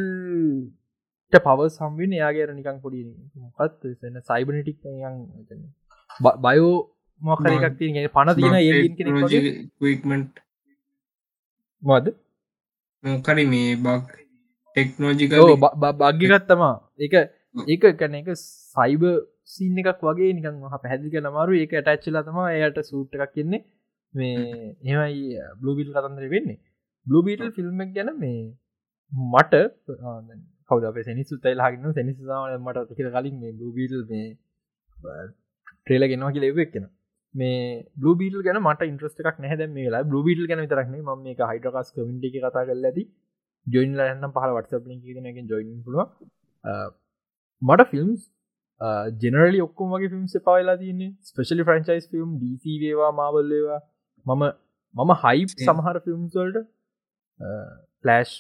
[1.40, 3.04] පව සම්වෙන් එයාගේර නිකං පොඩි
[3.42, 4.78] මොකත් සන්න සයිබනටික්
[6.46, 6.74] බයෝ
[7.22, 10.42] මොකර එකක් තිය පන තියන ඒමට
[11.84, 12.06] මද
[13.04, 14.08] මොකරි මේ බක්
[14.78, 15.32] ටෙක්නෝජික
[16.02, 17.16] භග්‍යගත්තමා එක.
[17.68, 19.04] ඒක කැන එක සයිබ
[19.46, 23.62] සින්න එකක් වගේ නිකන් හ පැහැදික නමරු ඒක ඇටච්චලා තම එයට සූට් එකක් කියන්නේ
[24.14, 24.38] මේ
[24.84, 26.60] එමයි බ්ලූබිල් කතන්දර වෙන්නේ.
[27.08, 28.42] බ්ලූබීටල් ෆිල්ම්ක් ගැන මේ
[29.12, 29.54] මට
[30.70, 34.28] කවද සැනිසු තයිලාගෙන සැනිසාම මට තිකර කලින් මේ බ්ලූබීටල් මේ
[35.78, 36.86] ට්‍රේල ගෙනවා කිය ලෙවෙක් කෙන
[37.36, 37.58] මේ
[37.98, 42.66] බ්ලූබීටල් ගැන මට ඉන්ට්‍රස්ට එකක් නැද මේලා බ්ලූබීටල් ගැන විතරක්න ම මේ හයිඩකස් කමිටි කතා
[42.66, 43.06] කල ඇති.
[43.68, 46.00] ජොයින් ලන්න පහල වටස ලින් ජොයින් පුල
[47.62, 48.22] මට ෆිල්ම්ස්
[49.22, 51.12] ජෙනරලි ඔක්කොම වගේ ෆිල්ම්ස් පවලා තියන්නේ.
[51.24, 53.82] ස්පෙශලි ෆ්‍රන්චයිස් ෆිල්ම් ඩීසි වේවා මාවල්ලේවා
[54.26, 54.44] මම
[54.96, 56.66] මම හයිප් සමහර ෆිල්ම්ස්වල්ට
[58.04, 58.34] පලෑෂ්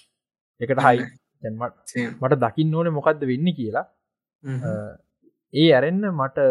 [0.61, 1.05] එකට හයි
[1.43, 3.85] දැන්මට මට දකින්න ඕන මොකක්ද වෙන්න කියලා.
[5.53, 6.47] ඒ ඇරෙන්න්න මට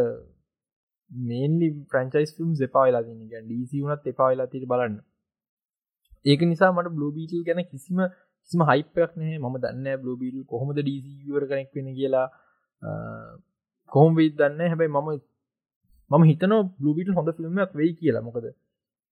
[1.11, 4.99] මේන්ලි ප්‍රංචයිස් ෆිල්ම් එපාවෙලා තින ඩීසි වුනත් එපාවෙලා තිර බලන්න.
[6.25, 7.99] ඒක නිසා මට බ්ලෝබීටල් ගැන කිසිම
[8.45, 12.29] කිසිම හයිපයක් නෑ ම දන්න බ්ලෝබීටල් කොහොමද ඩීසිවර කෙනෙක් වෙන කියලා.
[13.93, 15.11] කොහොම වෙයි දන්න හැබැයි මම
[16.11, 18.23] මම හිතන බ්ලුබිට හොඳ ෆිල්ම්මක් වෙයි කියලා.
[18.23, 18.47] මොකද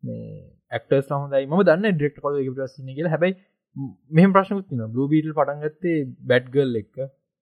[0.02, 0.24] මේ
[0.72, 1.46] ඇක්ටර්ස් හොඳයි.
[1.46, 3.12] ම දන්න ඩෙක්ට කො ප්‍රසින කියලා.
[3.14, 3.32] හැබයි
[4.10, 6.96] මෙහම ප්‍රශ්නකුත් තින බ්ලුබීටල් පටන්ගත්තේ බැඩ්ගල් එක්ක.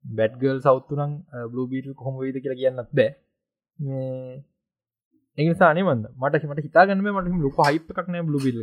[0.04, 1.14] බැඩ්ගල් සෞත්තුනං
[1.52, 3.10] බ්ලුබීටල් කොහොම වෙයිද කියලා කියන්නත් බෑ.
[5.38, 6.04] ඒනිසානේ මන්ද.
[6.16, 8.58] මට මට හිතාගන්න මට ලොක හිප්පක් නෑ බ්ලුබිල්ග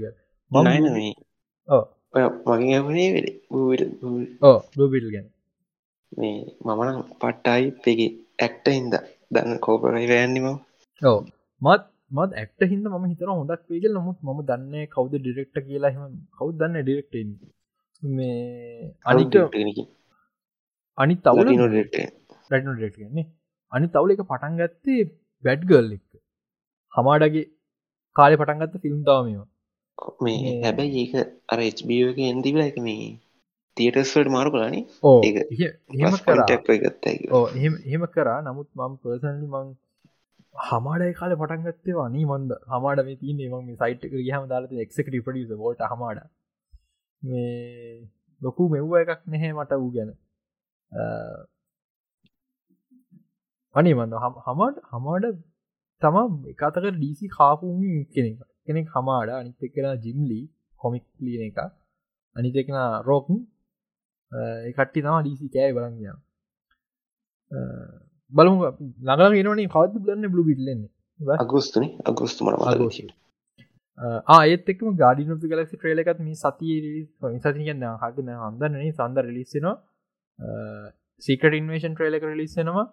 [4.72, 5.28] බ්ලුබිල් ගැන.
[6.12, 8.96] මේ මමන පට්ටයි පෙගේ ඇක්ට හින්ද.
[9.32, 10.48] දන්න කෝපරයි වැෑන්නිම
[11.02, 11.20] ඕ
[11.62, 16.24] මත් මත් ඇක්ට හිද ම හිතර හොඳක් වේගල් නමුත් ම දන්න කවද ඩිරෙක්ට කියලා හෙම
[16.34, 17.16] කවු දන්න ඩිරෙක්ට
[18.02, 19.36] මේ අනිට
[20.98, 21.50] අනි තවල
[22.52, 23.26] රටනටන්නේ
[23.72, 25.12] අනි තවල එක පටන් ගත්තේ
[25.44, 26.02] බැඩ්ගල් එක්
[26.94, 27.52] හමාඩගේ
[28.16, 29.48] කාලෙ පටන්ගත්ත ෆිල්ම් තාවමවා
[30.22, 31.14] මේ හැබැයි ඒක
[31.50, 33.20] අර HBෝ එක එන්දිවල එක මේ
[33.78, 35.22] තියටස්වට මාරු කලානේ ඕ
[37.86, 38.44] එහෙම කරා.
[38.44, 39.76] නමුත් මම පර්සනලි මං
[40.56, 42.52] හමාඩයි කාල පටන්ගත්තේවා නී මන්ද?
[42.68, 46.22] හමාඩ මේ තියන ම සයිට් හම දාලත එක්ක ිපඩිස ෝට හමාඩ
[47.22, 48.10] මේ
[48.42, 50.12] ලොකු මෙව්ව එකක් නැහැ මට වූ ගැන.
[53.76, 54.14] අනේ මන්න
[54.48, 55.26] හමට හමාඩ
[56.02, 56.18] තම
[56.52, 57.82] එකතක ඩීසි කාපුම
[58.14, 60.40] කෙනෙක් කෙනෙක් හමාඩ අනිත් එක්කෙන ජිම්ලි
[60.80, 61.60] කොමික් ලියන එක.
[62.36, 63.40] අනිතෙකෙන රෝකුන්
[64.76, 66.14] කට්ටි තම ඩීසි කෑ බලගිය
[68.36, 68.58] බලමු
[69.02, 71.86] ළඟල ගෙනවනේ කවද බලන්න බ්ලු බිටලන්නේ අගුස්තුන?
[72.06, 73.14] අගුස්තුමට
[74.30, 76.76] ආයත් එක්ම ගාඩි නොපි කලක් ට්‍රේල එකත් මේ සතිය
[77.38, 79.76] සති කියන්න හටන හඳන්නේ සන්ද රිලිස්සෙනවා
[81.24, 82.86] සීකට ඉන්වේෂන් ට්‍රේල එක රිලිස්සෙනවා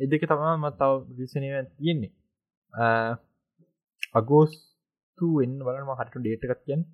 [0.00, 2.12] එදක තමා මත්තාව විසනව තියෙන්නේ.
[4.14, 6.88] අගෝස්තු එන්න බලම හට ඩේටකත් කියන්න.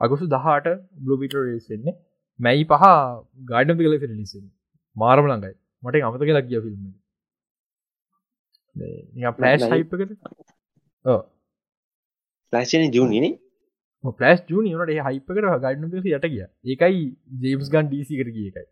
[0.00, 1.98] අගොසු දහට බ්ලෝබිට රේසෙන්නේ
[2.40, 2.84] මැයි පහ
[3.46, 4.44] ගාඩම් කල ලිසෙන්
[4.96, 6.82] මාරම ළඟයි මට අමත කියලා කිය ෆිල්ම්
[9.36, 10.10] පලෑශ් හයිපකට
[12.52, 13.26] ලශන ජූනින
[14.04, 17.00] පලස් ජූනි නට හයිපකට ගඩන යට කිය ඒකයි
[17.42, 18.66] ජේම්ස් ගන් ඩීසි කර කිය එකයි.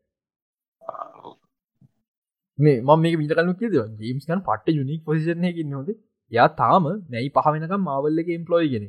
[2.58, 5.90] මේ ම මේ විතරලු කිය ජේම්ස් ගන් පට යුනික් පොසිෂනයකින් නොද
[6.32, 8.86] යා තාම නැයි පහවෙනකම් මාවල්ලක එම්පලෝයි ගෙන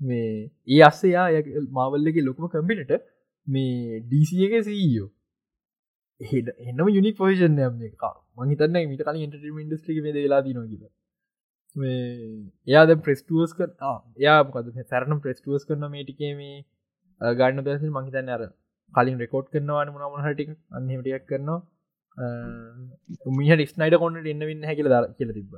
[0.00, 0.28] මේ
[0.68, 1.26] ඒ අස්සයා
[1.72, 2.92] මාවල්ලගේ ලොකුම කම්පිට
[3.46, 5.08] මේ ඩීසියක සීෝ
[6.22, 8.04] හෙට එන්නම යුනික් එක
[8.38, 10.90] මහිතන්න මිට කලින් ඉන්ටම ඉන්ඩස්ට්‍රික ද වෙලා දින කිය
[11.76, 11.98] මේ
[12.66, 13.70] එයාද ප්‍රස්ටුවස් කර
[14.18, 16.56] යා මොකද සැරනම් ප්‍රස්ටුවස් කරන මේටිකේ මේ
[17.20, 18.42] ගන්න දස මහිතන්න අර
[18.92, 21.60] කලින් රෙකෝඩ් කරනවාන මනමන හටික අන්නහිටියක් කරනවා.
[23.32, 25.54] මිහ ක්නයිඩ කොන්නට එන්න වෙන්න හැකිල ද කියල තිබ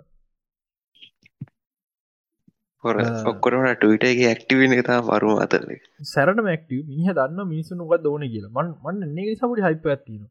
[2.85, 5.63] හොර ඔක්කොරට ටවිටගේ ඇක්ටිවෙන තා වරු අතර.
[6.05, 8.47] සැරට මක්ටව මිහ දන්න මිනිසු නොක දෝන කියල.
[8.49, 10.23] මන් මන්න නේ සපට හයිප ඇතින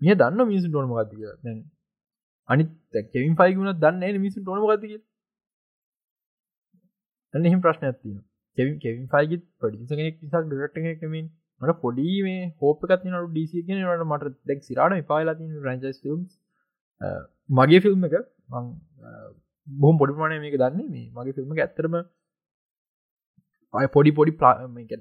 [0.00, 1.58] මිය දන්න මිනිසු ටොනම ගතිය දැන්
[2.48, 2.64] අනි
[3.08, 4.96] කෙවින් පයිගුණ දන්න මිසු ටොනම ගතිය
[7.34, 8.18] එහම ප්‍රශ්න ඇතින
[8.58, 11.26] කෙවින් කෙවින් පයිගත් පඩිස කෙනෙක් නිසක් ඩරට එකමින්
[11.60, 15.36] මට පොඩි මේ හෝපකත් නට ඩීසිගෙන ට මට දෙක් සිරාට පාලා
[15.66, 16.20] රජස් ෆිල්ම්
[17.52, 18.16] මගේ ෆිල්ම් එක
[19.68, 21.96] බොහම් පොඩිමානය මේක දන්නේ මේ මගේ ෆිල්ම් ඇත්තරම
[23.74, 24.36] අය පොඩි පොඩි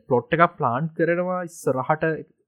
[0.08, 2.06] පලොට් එක ප්ලාන්් කරනවා ඉස්සරහට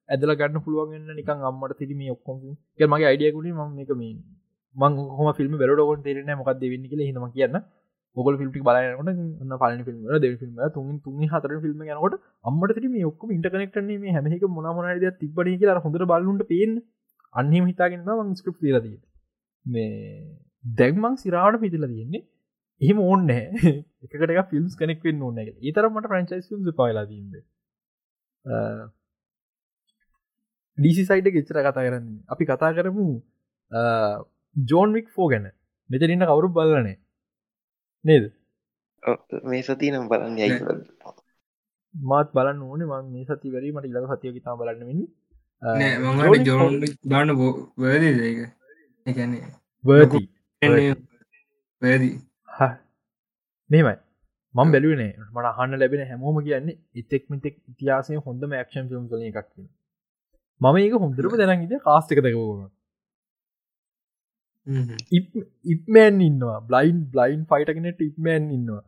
[0.10, 2.44] ඇදල ගන්න පුළුවන්ගන්න නිකන් අම්මට තිරම ඔක්කොම
[2.90, 4.14] මගේ අයිඩියකුණ ම එක මේ
[4.76, 7.58] මං හොම ෆිල්ම් බෙරඩෝගොන් තේරෙන මොකක් දෙවෙන්න කියල හිම කියන්න.
[8.18, 9.10] මොගල් ෆිල්ටි බලනට
[9.44, 14.16] න්න පලන ෆිල්ම් දෙ ෆිල්ම් තුන් තුන් හතර ෆිල්ම් යනකොට අම්මට තිරම ඔක්කම ඉන්ටකනෙක්ටන මේ
[14.16, 16.74] හැමක මොනමනද තිබන කියලා හොඳර බලුන්ට පේෙන්
[17.36, 18.98] අන්හෙම හිතාගෙන්ම මං ස්ක්‍රප් ලදී
[19.66, 19.92] මේ
[20.66, 22.24] දැක්මං සිරාට පිතිල තියෙන්නේ
[22.82, 27.42] එහෙම ඕන්න එකට එක ෆිල්ම්ස් කනෙක් වෙන්න ඕන්න එක ඒතරමට ප්‍රංචයිස් ම් පාලාදීද
[30.78, 33.08] ඩීසි සයිට ගෙච්චර කතා කරන්න අපි කතා කරමු
[34.56, 35.46] ජෝන්වික් ෆෝ ගැන.
[35.90, 36.98] මෙතරින්න කවුරු බලනේ
[38.06, 38.26] නේද?
[39.46, 40.52] මේ සති නම් බලන්න යයි.
[41.96, 42.82] මාත් බලන්න ඕන.
[42.84, 45.02] මං මේ සති වරී මට ඉලක සතිය තා බලන්න වෙන්න.
[46.46, 48.58] ජෝන් බාන්න බෝවැදි ඒක?
[49.08, 49.44] එකන්නේ
[49.84, 50.22] වර්ති
[51.82, 52.14] වැදී
[53.70, 53.96] මෙමයි
[54.56, 59.40] මං බැලුවනේ මට හන්න ලැබෙන හැමෝම කියන්නේ එතෙක් මිතෙක් ඉතිහාසය හොඳම ක්ෂන් ිල්ම් කල එකක්
[59.46, 59.68] කියන
[60.62, 62.62] මම ඒක හොඳරම දැනගිද කාස්ටක දකවම
[65.74, 66.60] ඉපමෑන් ඉන්නවා.
[66.70, 68.84] බ්ලයින් බ්ලයින් ෆයිටගෙනට ඉපමෑන් ඉන්නවා.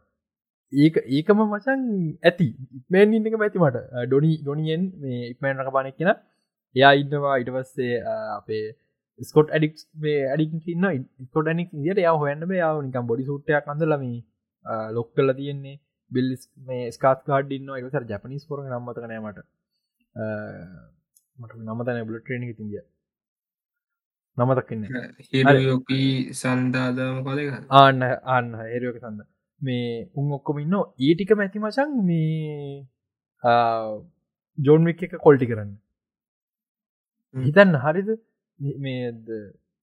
[0.74, 1.82] ඒක ඒකම මචන්
[2.24, 2.50] ඇති.
[2.80, 6.14] ඉපමෑන් ඉන්නක ඇතිමට ඩොනි ඩොනියෙන් මේ ඉපමෑන් රක පානෙක් කියෙන
[6.76, 7.94] එයා ඉන්නවා ඉටවස්සේ
[8.38, 8.66] අපේ
[9.20, 9.74] ස්කොට් ඇඩික්
[10.32, 14.04] ඇඩික් න්න ස්කොට නික් දිට යා හොයන්න යාව නිකම් බොඩි සුට්ටයක් අඳලම
[14.98, 15.80] ලොක් කල තියෙන්නේ.
[16.12, 19.40] බිල්ස් මේ ස්කාත් කාඩ් ඉන්න එකසර ජපනිස් පොර නම්මතකනෑමට
[21.40, 22.86] මට නම තැන බල ට්‍රේණ තිදිය
[24.38, 24.86] නමතක්කන්න
[25.28, 27.44] හිරයෝකී සන්දාදම කොද
[27.78, 29.28] ආන්න ආන්න ඒරයෝක සඳ
[29.62, 32.86] මේ උන් ඔක්කොම ඉන්න ඒටික මැති මචන් මේ
[34.58, 35.74] ජෝන්වික් එක කොල්ටි කරන්න.
[37.36, 38.10] හිතන්න හරිද?
[38.80, 39.12] මේ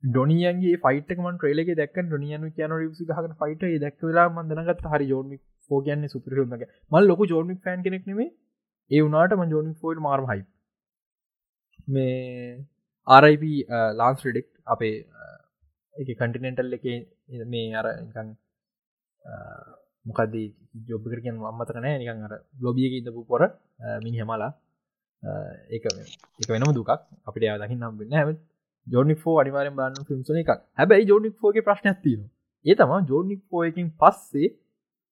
[0.02, 5.80] ඩොනියන්ගේ ෆයිටකම ්‍රේලක දක් ඩොනියන කියන රිසි හක ෆයිට දක් වෙලා මන්දනගත් හරි ජෝනික් ෝ
[5.80, 7.22] කියන්න සුපරහමක මල් ලොක
[7.84, 8.28] කෙනෙක් නෙේ
[8.90, 10.42] ඒ වනාට ම ජෝනික් ෆෝල් මාර්ම හයි
[11.88, 12.64] මේ
[13.06, 13.44] ආරයිප
[14.00, 14.96] ලාන්ස් රිඩෙක් අපේ
[15.94, 16.84] එක කටිනෙන්ටල් එක
[17.46, 18.28] මේ අර නිකන්
[19.24, 19.64] uh,
[20.06, 20.48] මොකක්දී
[20.88, 24.50] ජොබ්කරකෙන් අම්මතකනෑ නිකන් අර ලොබියක ඉඳපු පොර uh, මිනි හමලා
[25.22, 25.84] uh, ඒක
[26.40, 26.92] එක වෙනම දුකක්.
[27.26, 28.36] අපිට දකින්න නම් වෙන්න හැම
[28.86, 30.52] ජෝනික් ෝ අනිවාරෙන් බන්න ෆිල්ම්සන එකක්.
[30.78, 32.22] හැබැයි ජෝනික් ෝගේ ප්‍රශ්නයක් තියෙන
[32.66, 34.52] ඒ තම ජෝනික් ෝ එකින් පස්සේ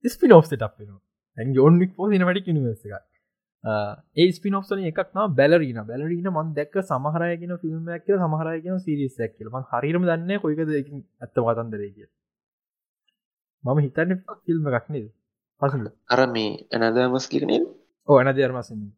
[0.04, 0.94] ස්පින ඔෆ් ටක් වෙන
[1.36, 3.04] ඇ ජෝනික් ෝ සිනමටික් නිවර්ස එකක්.
[3.64, 4.98] ඒ ස්පිනොස්සන එකක්
[5.32, 11.92] බැලරීන බැලරීන මන් දැක්ක සමහරයගෙන ෆිල්ම්යක් කියල සමහරයගෙන සිරිසක් කියලම හරිරම දන්න කොයිකද ඇත්ත වතන්දරේ
[11.92, 12.08] කිය
[13.64, 15.08] මම හිතන්න ෆිල්ම් එකක් නේද?
[15.62, 17.62] පසල අර මේ ඇනදමස් කියනේ
[18.08, 18.92] ඕ ඇන දර්මසන්නේ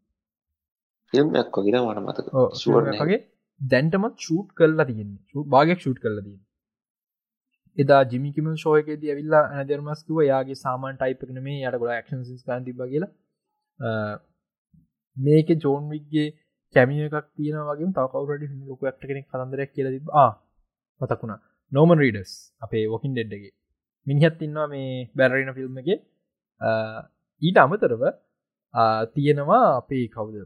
[1.12, 2.26] ෆිල්ම්යක් කොගෙන මට මතක.
[3.04, 3.20] ගේ
[3.60, 5.44] දැන්ටමත් චූට් කල්ලා තියන්නේ.
[5.46, 6.42] භාගක් චුට් කල්ල තියන්න.
[7.78, 13.12] එදා ජිමිකිම ශෝයකෙද ඇවිල්ලා ඇන දර්මස්කුව යාගේ සාමාන් ටයිප්න මේ යට ගොඩ ක්ෂන් කාන්තිබ කියලා
[15.16, 16.28] මේක ජෝන්වික්ගේ
[16.74, 20.08] කැමිය එකක් තියෙන වගේ තකවරට ලොක ක්ට කෙනෙක් කතන්දරයක් කියල තිබ
[21.00, 21.40] මතකුණා
[21.72, 23.54] නෝමන් රීඩස් අපේ වොකින් ඩෙඩ්ඩගේ
[24.06, 25.88] මිනිහත් ඉන්නවා මේ බැරරින ෆිල්ම් එක.
[27.42, 28.02] ඊට අමතරව
[29.14, 30.36] තියෙනවා අපේ කවුද?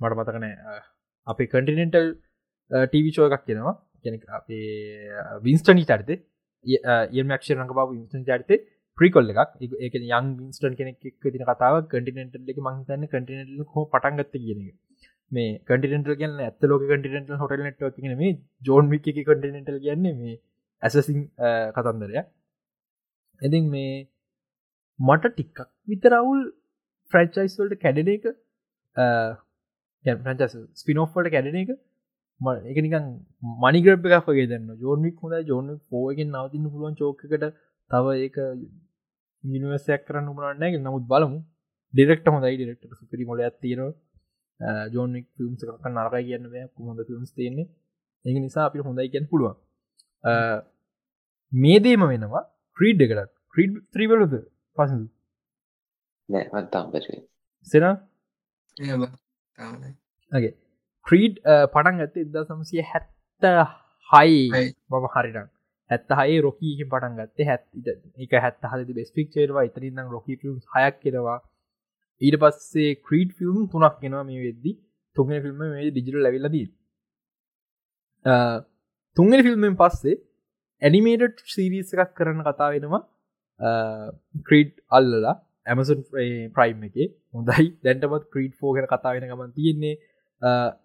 [0.00, 0.82] මට මතකනෑ
[1.26, 2.08] අපේ කටිනෙන්ටල්
[2.70, 4.66] ටීවිචෝ එකක් කියෙනවා කෙනෙ අපේ
[5.44, 6.18] වින්ස්ටනී චරිතේ
[7.12, 8.60] ඒමක්ෂරක බව වින්ස්ටන් චරිතේ
[8.98, 9.52] ප්‍රිකොල්ල එකක්.
[9.78, 14.62] ඒක යන් වින්ස්ටන් කෙනෙක් තින කතාව කටිනෙන්ටල් එක මහිතන්න කටිනෙටල් හෝ පටන්ගත්ත කියන
[15.32, 18.32] මේ කටිනෙන්ටල් කියන්න ඇත්ත ලෝක කටිනෙන්ටල් හොටල් නෙට්ව කියන මේ
[18.62, 20.40] ජෝන් වික් එක කටිනෙන්ටල් කියන්නේ මේ
[20.82, 21.20] ඇසසින්
[21.76, 22.26] කතන්දරයක්.
[23.42, 23.94] එතින් මේ
[24.98, 26.42] මට ටික්කක් විතරවුල්
[27.12, 28.28] ෆ්‍රැන්චයිස්වල්ට කැඩෙන එක
[30.04, 31.72] ෆ්‍රන්චස් ස්පිනෝෆ්ට කැඩෙන එක
[32.66, 33.04] එක නිකන්
[33.58, 37.44] මනිග්‍රප් එකක් වගේ දන්න ජෝනික් හොඳ ජෝන පෝයගෙන් නවතින්න පුළුවන් චෝකට
[37.92, 38.36] තව ඒක
[39.44, 41.38] නිවසයක් කරන්න උමරන්නගේ නමුත් බලමු.
[41.94, 43.80] ඩෙරෙක්ට හොඳයි ඩෙරෙක්ට සුපිරි මොල ඇත්තිර
[44.94, 47.68] ජෝනික් ෆිල්ම්ස් කරක් නරකයි කියන්න කුහොඳ ෆිල්ම්ස් තියන්නේ.
[48.24, 49.56] ඒ නිසා අපි හොඳයි කියන්න පුළුවන්.
[51.52, 52.44] මේ දේම වෙනවා
[52.76, 53.32] ක්‍රීඩ් එකටත්.
[53.54, 54.34] ක්‍රීඩ් ත්‍රීවලද
[54.78, 55.04] පසඳ
[57.66, 57.84] සෙන?
[61.06, 61.34] ක්‍රීඩ්
[61.66, 63.44] පටන් ඇත ඉදදා සමසිය හැත්ත
[64.08, 64.38] හයි
[64.90, 65.50] මම හරිටක්
[65.92, 67.64] හැත්ත හයි රොකීකින් පටන් ගත්තේ හැත්
[68.24, 71.38] එක හැත් හද බෙස්පික් චේරවා ඉතරින්නම් රොකි ියම් හයක් කෙනවා
[72.20, 74.72] ඊට පස්සේ ක්‍රීඩ් ෆිල්ම් තුනක් කෙනවා මේ වෙද්දි.
[75.16, 76.66] තුන්ගෙන ෆිල්ම් මේ ඩිජිට ලැවිලදී
[79.16, 80.20] තුන්ගෙන ෆිල්ම්ෙන් පස්සේ
[80.82, 83.02] ඇනිමේටඩ් සීරීස් එකක් කරන කතා වෙනවා.
[84.46, 85.34] ක්‍රීඩ් අල්ලලා
[85.66, 86.00] ඇමසන්
[86.56, 86.96] ප්‍රයිම් එක.
[87.34, 87.66] හොඳයි.
[87.84, 89.94] දැන්ටමත් ක්‍රීඩ් ෆෝගෙන කතාගෙන ගමන් තියෙන්නේ.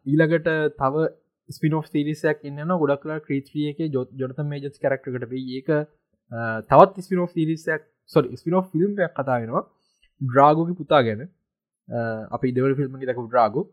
[0.05, 0.49] ඊළඟට
[0.81, 1.07] තව
[1.49, 5.69] ස්පිනෝ සිරිසයක් ඉන්න ගොඩක් කලා ක්‍රීත්‍රිය එක ජොත් ජොත මේජස් කරක්ටකට ඒක
[6.69, 9.63] තවත් ස්පිනෝ සිරිසයක් සො ස්පිනෝ ෆිල්ම්යක් කතාගෙනවා
[10.21, 11.23] ඩ්‍රාගෝක පුතා ගැන.
[12.31, 13.65] අපි දෙවල් ෆිල්ම් දකු ඩ්‍රාගෝ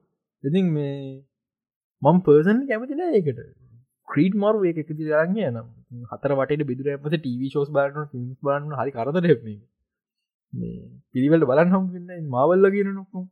[0.44, 0.96] ඉතින් මේ
[2.02, 3.40] මම් පර්සන් කැමතින ඒකට.
[4.08, 5.68] ක්‍රීඩ් මරු එක එකති රගේ නම්.
[6.10, 9.30] හතර වට බිදුර ඇමත ටව ෝස් බාන ිල්ම් බන්න හරි කරදර
[11.12, 13.24] පිළිවලට බලන්න හම් මාවල්ල කියන නොක්කු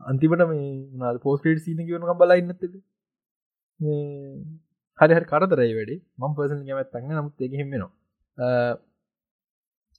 [0.00, 2.74] අන්තිමට මේ නාල් පෝස්ටේට සීන කියවන බලන්නත්තද
[3.80, 5.96] හරි හරි කරදරයි වැඩි.
[6.18, 7.92] මම් පර්සන් කැමත් තන්න නමුත් එක හෙමෙනවා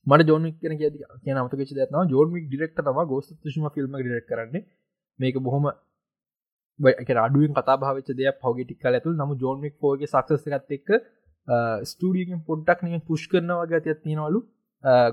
[0.07, 0.89] මට ජෝනික් කියන කිය
[1.23, 4.65] කියන අමතක දන ජෝර්මික් ඩිරෙක්ට තම ගෝස්ත ශම ෆිල්ම් ඩිරෙක් කරන්නේ.
[5.19, 5.65] මේක බොහොම
[7.19, 10.89] අඩුවෙන් කතා භාවච දෙයක් පෞගටික් කල ඇතුල් නමු ජෝර්මික් ෝගේ සක්සසකත් එක්ක
[11.83, 14.39] ස්ටඩියෙන් පොඩ්ඩක් නිය පුෂ් කරනවා ගතියක් තියෙනවලු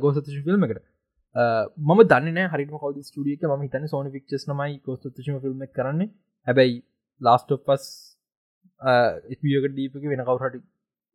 [0.01, 0.83] ගෝසත ෆිල්ම් එකට.
[1.81, 6.13] මම දන්න හරි කවද ස්ටියක ම හිතන සෝන ික්ස් නමයි ගෝස්තශම ෆිල්ම් කරන්නේ.
[6.47, 6.77] හැබැයි
[7.21, 7.85] ලාස්ට පස්
[8.81, 10.61] එපියක දීපක වෙන කවුරට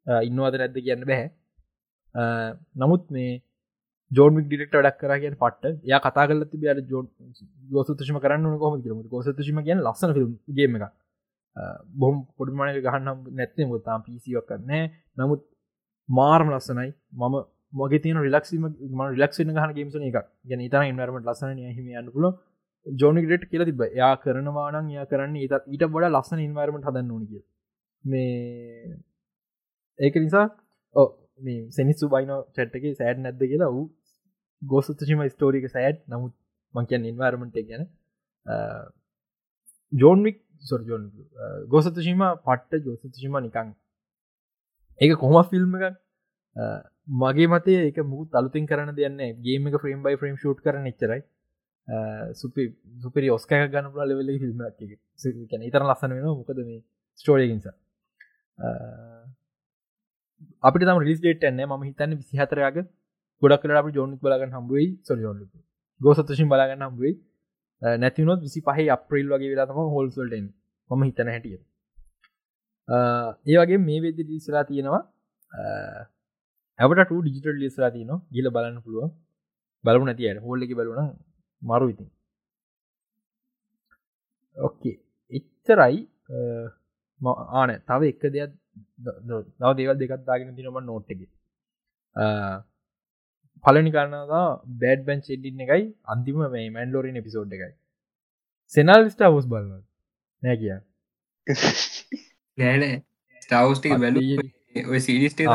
[0.08, 1.30] ඉන්නවාද නැද්ද කියන්න බැහැ.
[2.76, 3.42] නමුත් මේ
[4.12, 7.04] ජෝමික් ඩිරෙක්ට ඩක් කරගෙන පට ය කතා කල තිබ ජෝ
[7.70, 10.92] ගෝසතුෂම කරන්න කොම ම ගෝසතුෂම කියෙන් ලස්සන ිල්ම් ගේම එක
[11.96, 13.66] බොම් පොඩිමනක ගහන්නම් නැත්තේ.
[13.66, 14.84] මුතාම් පිසිවක් කරන්නේ
[15.18, 15.42] නමුත්
[16.10, 16.92] මාර්ම ලස්සනයි.
[17.14, 17.36] මම
[17.74, 22.26] මගේ තින රිලක්ම ම රිලක්ෂන ගහන ගේමසන එක ගැන තර ඉන්වරමට ලස්සන හිම යන්න පුල
[22.86, 27.32] ජෝනිගට කියල තිබ යා කරනවානන් යා කරන්න ඊට ඊට බොඩ ලස්සන ඉන්වරමට හදන්න ඕනක
[28.04, 28.98] මේ
[30.00, 30.46] ඒක නිසා
[30.96, 31.08] ඕ
[31.42, 33.88] මේ සෙනිස්සු බයින චැට්ටක සෑඩ් නැද්ද කියලා වූ
[34.62, 36.34] ගෝසතුශිම ස්ටෝරික සෑඩ් නමුත්
[36.74, 37.84] මංකයන් ඉන්වර්මට ගැන.
[39.92, 41.04] ජෝන්වික් සොර ජෝන්
[41.68, 43.74] ගෝසතුශීම පට්ට ජෝසතුශිම නිකං
[45.02, 45.98] ඒක කොහම ෆිල්ම් එකක්.
[47.18, 51.22] මගේ මතේ එක මුත් අලුතින් කරන දෙන්න ගේම එක ෆ්‍රම් බයි ෆ්‍රම් ෂූට් කරන එච්චරයි.
[52.34, 52.64] සුපි
[53.00, 54.60] සුපරි ඔස්කය ගන්න පුල ලෙවෙල ෆිල්ම්
[55.50, 56.84] කැන ඉතර ලස්සන වෙන මොකද මේ
[57.20, 57.76] ස්ටෝරියකින්සා
[60.64, 62.78] අපිට තම රිස්ඩේට එන්න ම හිතන්න විසිහතරයාග
[63.42, 65.44] ගොඩක් කලට අපි ජෝනික් බලගන්න හම්බුවයි සොලියෝන්
[66.02, 67.14] ගෝසතශින් බලගන්න හම්බුවයි
[67.98, 70.48] නැතිවනොත් විසි පහ අප්‍රේල් වගේ වෙලාතම හොල්සල්ටන්
[70.90, 71.60] මම හිතන හැටිය
[72.90, 75.04] ඒ වගේ මේ වෙද ලිසලා තියෙනවා.
[76.80, 79.12] ඇවට ඩිජිටල් ලිස්ලා තියන ගිල බලන්න පුළුව
[79.84, 80.44] බලු නැති අයට.
[80.46, 81.00] හෝල්ල එක බලුන
[81.62, 82.10] මරු ඉතින්.
[84.56, 84.98] ඔක්කේ
[85.32, 85.98] එච්චරයි.
[87.22, 88.52] ආන තව එක්ක දෙයක්
[89.60, 91.22] දව දේවල් දෙකත් දාගෙන තිනම නෝට් එක.
[93.64, 94.48] පලනි කරන්නවා
[94.82, 97.74] බෑඩ් බැන් චෙඩ්ඩින්න එකයි අන්තිම මේ මැන්ලෝරින් එපිසෝඩ් එකයි.
[98.72, 99.84] සෙනල් ස්ටා හෝස් බලන්න
[100.44, 100.76] නෑ කිය.
[102.58, 102.98] නෑනෑ
[103.42, 104.20] ස්ටවස්ටික බැල
[104.88, 105.48] ඔය සිරිස්ටේ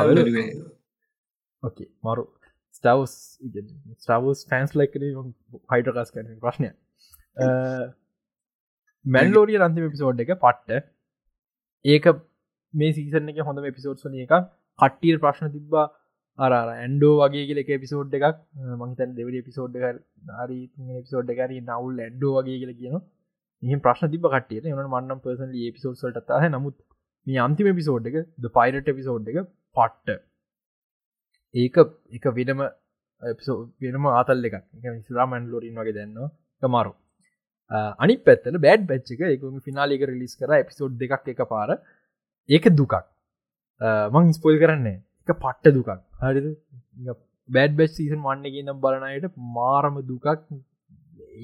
[1.63, 2.25] ඕකේ මරු.
[2.77, 3.15] ස්ටවස්
[3.97, 5.07] ස්ටවස් ෆෑන්ස් ලයිකන
[5.73, 6.71] හයිටකස් කරන ප්‍රශ්නය
[9.05, 10.85] මැන්ලෝරිය අන්තිම පිසෝඩ් එක පට්ට
[11.87, 12.07] ඒක
[12.75, 14.35] මේ සීසන එක හොඳ පිසෝඩ් සන එක
[14.79, 15.87] කට්ටිය ප්‍රශ්න තිබ්බා
[16.39, 18.39] අර ඇන්ඩෝ වගේ කියල එක පිසෝඩ් එකක්.
[18.81, 19.85] මහිතන් දෙවඩ පිසෝඩ් එක
[20.35, 20.59] හරි
[21.01, 22.97] පිසෝඩ් එකරි නවුල් ඇන්ඩෝ වගේ කියල කියන
[23.63, 26.77] එහම ප්‍රශ්න තිබ කටියට එන මන්නම් පර්සන් පිසෝඩ්සට හ නමුත්
[27.27, 29.39] මේ අන්තිම පිසෝඩ් එක ද පයිරට පිසෝඩ් එක
[29.77, 30.21] පට්ට.
[31.55, 31.77] ඒක
[32.13, 32.63] එක වෙනම
[33.83, 34.57] වෙනම ආතල් එක
[35.07, 36.31] ස්ලාමන් ලෝරින් වගේ දෙන්නවා.
[36.63, 36.93] තමාරු
[37.71, 41.79] අනි පැත්තල බෑඩ් බච්චික එක ෆිනාලික රිලිස් කර එපිසෝඩ් දෙකක් එක පාර
[42.49, 42.95] ඒක දුකක්.
[44.13, 45.91] මං ස්පොල් කරන්නේ එක පට්ට දුකක්.
[46.21, 46.55] හරි
[47.49, 50.27] බෑඩ් බෙස් සීසන් වන්න නම් බලනයට මාරම දුකක්.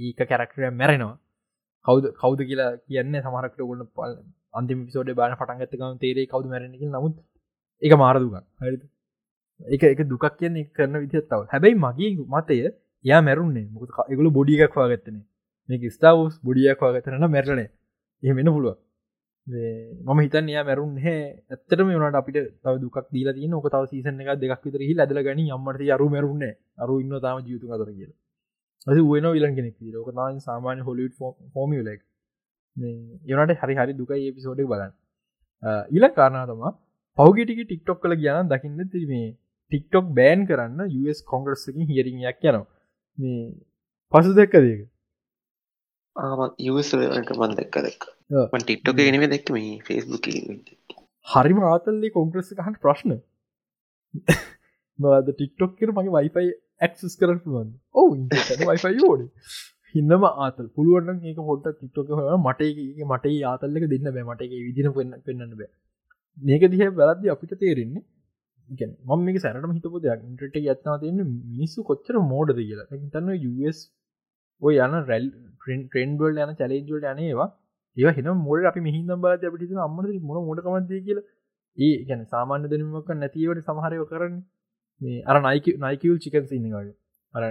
[0.00, 1.18] ඒක කැරක්ටර මැරෙනවා.
[1.86, 4.16] කවද කවද කියලා කියන්න සමහරක්ට ගොන්න පල්
[4.54, 7.18] අන්තිම පිසෝඩ බාන පටන්ගත්තකම තේරේ කවද මැරෙනක නමුත්
[7.82, 8.38] එක මාර දුකක්.
[8.60, 8.78] හරි
[9.60, 12.62] එක එක දුකක් කියන්නේ කරන විදිහත්තාව හැබැයි මගේ මතය
[13.04, 15.22] යා මැරුන්නේ මුත් එකගුල බොඩියක් වාගත්තනේ
[15.68, 17.68] මේක ස්ටාවස් බොඩියක් වාගතරන මැරලනේ
[18.22, 18.78] එහෙමෙන පුළුව
[19.46, 21.14] මම හිතන් යා මැරුන් හැ
[21.50, 25.18] ඇත්තටම වනට අපිට තව දුක් දීල දී නොක තව සීසන එක දෙක් විතර හි ඇදල
[25.20, 26.44] ගනි අම්මට අරු මැරුන්න
[26.78, 28.12] අරු ඉන්න තාම ජීතු අතර කියල.
[28.86, 31.14] අද වෙන විලන් කෙනෙක් ෝක තාම සාමාන්‍ය හොලිට
[31.54, 32.02] ෆෝමිලක්
[32.76, 34.92] යනට හරි හරි දුකයි එපිසෝඩක් බලන්න.
[35.90, 36.72] ඉල කාරනා තමා
[37.18, 39.28] පෞගටික ටික්ටොක් කළ කියන දකින්න තිීමේ
[39.72, 42.66] ටික්ටොක් බෑන් කරන්න US කොංග්‍රස්සකින් හිරිංයක් යනවා.
[43.18, 43.44] මේ
[44.12, 44.91] පසු දෙක්ක දේක
[46.16, 46.48] ආ
[47.40, 48.02] මන් දෙක්ක දෙක්ක.
[48.64, 50.26] ටික්ටොක ගෙනව දැක්ක මේ ෆෙස්බුක
[51.26, 53.12] හරිම ආතල්ලේ කොංග්‍රෙස් හන් ප්‍රශ්න.
[54.98, 56.50] බද ටික්ටොක් කර මගේ වයිෆයි
[56.86, 58.08] ඇක්සස් කරන පුළුවන් ඕ
[58.70, 59.22] වයිෆයි ෝඩ
[59.94, 60.66] හින්නම ආතල්.
[60.76, 62.62] පුළුවන් ඒක හොට ටික්ටොක මට
[63.10, 64.26] මට ආතල්ලක දෙන්න බෑ.
[64.30, 65.70] මට එක විදින පෙන්න්න පෙන්න්න බෑ.
[66.38, 68.04] මේක දිහ වැලද අපිට තේරෙන්නේ.
[69.08, 70.20] මම මේක සැරටම හිතපු දෙයක්.
[70.30, 71.20] ඉන්ට්‍රට ඇත්නා තියන්න
[71.54, 72.86] මිනිස්සු කොච්චර මෝඩද කියලා.
[73.14, 73.30] තන්න
[74.62, 75.26] ඔය යන රැල්
[75.60, 77.50] ට්‍රෙන්ඩල් යන චලේජල්ට යනේවා
[77.96, 81.28] ඒ හෙන මොඩ අපි මිහිදම් බාද අපිට අම්මට මොන මොඩකමන්දය කියලා.
[81.78, 84.34] ඒ ගැන සාමාන්‍ය දෙනීමක් නැතිවට සමහරයෝ කරන්න.
[85.00, 86.96] මේ අර නයික නයිකවල් චිකන් සින්නවාගේ
[87.34, 87.42] අර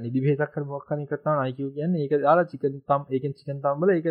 [0.00, 1.94] නිදි හේතක් කර මොක්කන එකතා නයිකව කියන්න.
[1.96, 4.08] ඒක දාලා චිකන් තම් ඒකෙන් චිකන් තම්බල එක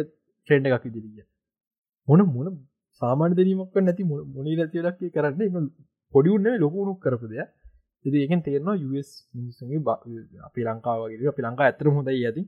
[0.48, 1.22] ට්‍රෙන්ඩ එකක් දිරිය
[2.08, 2.48] මොන මොන
[3.02, 4.04] සාමාන්‍ය දෙනීමක් නැති
[4.36, 5.66] මොනි රතිලක් කරන්න.
[6.14, 7.50] පොඩිුන්න ලොකුණුක් කරපු දෙයක්.
[7.50, 7.67] ඉති
[8.06, 9.82] ඒකෙන් තේරනවා US මිනිසගේ
[10.44, 12.44] අපි ලංකාවගේ අපි ලංකා ඇතර හොඳයි ඇති.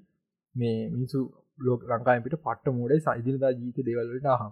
[0.56, 1.20] මේ මිනිසු
[1.60, 4.52] ලෝක ලංකායපිට පට්ට මෝඩයි සයිදිනදා ජීත දේවල්ලට හම්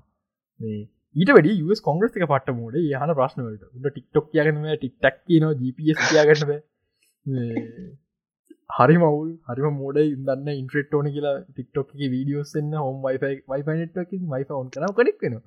[0.59, 0.79] මේ
[1.15, 6.03] ඊට වැඩ US කොංග්‍රස් එක පට මෝඩ යහන ප්‍රශ්නවලට උට ටික්ටොක් කියගනම ටික්ටක් කියන GPS
[6.05, 6.51] කියගන්නබ
[8.69, 14.53] හරි මවුල් හරිම මෝඩ ඉදන්න ඉන්ට්‍රෙට් ඕන කියලා ටික්ටොක් වීඩියෝස්සන්න හොම වයිෆයි වයිෆයි නෙට්ක් මයිෆ
[14.53, 15.37] ඔන් කන කනෙක් වෙන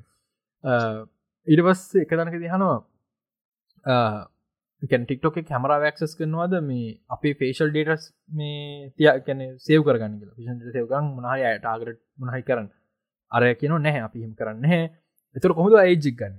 [1.46, 2.14] ඊට පස්ස එක
[4.83, 6.55] තනක දිහනවා ටික්ටොක කැමරාවක්සස් කරනවාද?
[6.62, 10.37] මේ අපේ ෆේෂල් ඩේටස් මේ තිය කැන සේව් කරගන්න කියලා.
[10.37, 12.68] පිෂන් සේවගන් මනහය ටාගරට මනහයි කරන්න.
[13.33, 14.83] අරය කියන නැහැ අපි හිම කරන්න හැ
[15.37, 16.35] එතුර කොහොද ඒජික් ගන්න?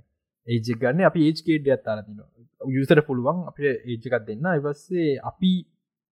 [0.46, 2.18] ඒජික් ගන්න අපි ඒජ්කේඩ අත්තාර තින
[2.60, 4.46] යුසට පුළුවන් අප ඒජ්කත් දෙන්න.
[4.58, 5.52] ඉවස්සේ අපි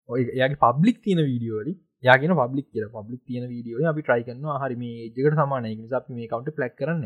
[0.09, 4.77] ඔය යාගේ පබ්ලික් තියෙන වීඩියෝලි යාගෙන පබ්ලික් කිය පබ්ලික් තියෙන වීඩියෝ අපි ට්‍රයි කරන්න හරි
[4.77, 5.75] මේ ඒජකට සමානය.
[5.77, 7.05] නිසා අපි මේ කවන්ට පලක් කරන්න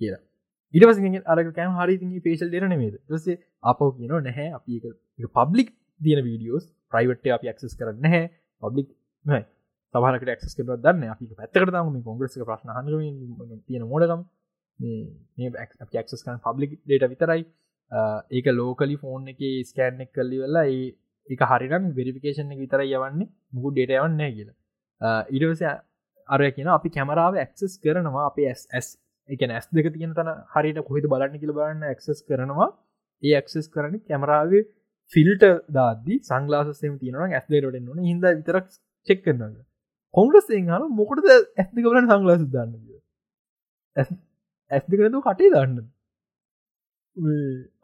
[0.00, 0.22] කියලා.
[0.74, 4.80] ඉටවස අරක කෑම් හරි පේශල් දෙරන මේද සේ අප කියන නැහැ අපි
[5.32, 5.68] පබ්ලික්
[6.00, 8.22] දියන වීඩියෝස් ප්‍රයිවට් අපි ක්සස් කරන්න නැහැ.
[8.62, 8.88] පබ්ලික්
[9.94, 12.80] සහරකට ක්ස් කර දන්න අපි පැත්තකට තම කොංග්‍රස් ප්‍රශ්න හ
[13.66, 14.22] තියෙන මෝඩකම්.
[15.92, 17.42] ක්ස් කන් පබ්ලික් ඩේට විතරයි.
[18.30, 20.88] ඒක ලෝකලි ෆෝන් එක ස්කෑන්නෙක් කල්ලි වෙල්ලා ඒ
[21.28, 23.28] එක හරිනම් වෙරිෆිකේෂන් එක විතර යවන්නේ.
[23.52, 24.56] මුකු ඩේට යවන්න කියලා.
[25.30, 25.62] ඉඩවස
[26.28, 28.26] අර කියන අපි කැමරාව ඇක්සස් කරනවා.
[28.30, 28.88] අප ඇස්
[29.28, 32.68] එක ඇස් දෙක තියෙන තන හරිට කොහෙද බලන්න කියල බලන්න ඇක්සස් කරනවා.
[33.22, 34.62] ඒ ඇක්සස් කරන කැමරාවේ
[35.12, 38.66] ෆිල්ට දාදී සංගලාසසම තියෙනවා ඇස්දේරට නොන හිද විතරක්
[39.08, 39.54] චෙක් කරන්න
[40.14, 42.92] කොංග්‍රස් හන මොකටද ඇස්දි බලන්න සංගලාස දන්න
[43.96, 45.86] ඇස් දෙකනතු කටේ දන්න.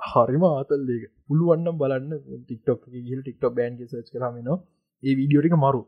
[0.04, 2.12] හරිම ආතල්ලේක පුළුවන්නම් බලන්න.
[2.40, 4.48] ටික්ටොක් ගිල් ටික්ටොක් බෑන්ග සච් කරමන
[5.02, 5.82] ඒ වීඩියෝටික මරු.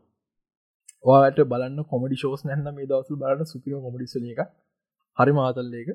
[1.03, 4.41] වාට බලන්න කොමඩි ශෝස් නැන්න මේ දවසු බලන්න සුපිම කොමඩිසල එක
[5.17, 5.89] හරි මාතල්ලේක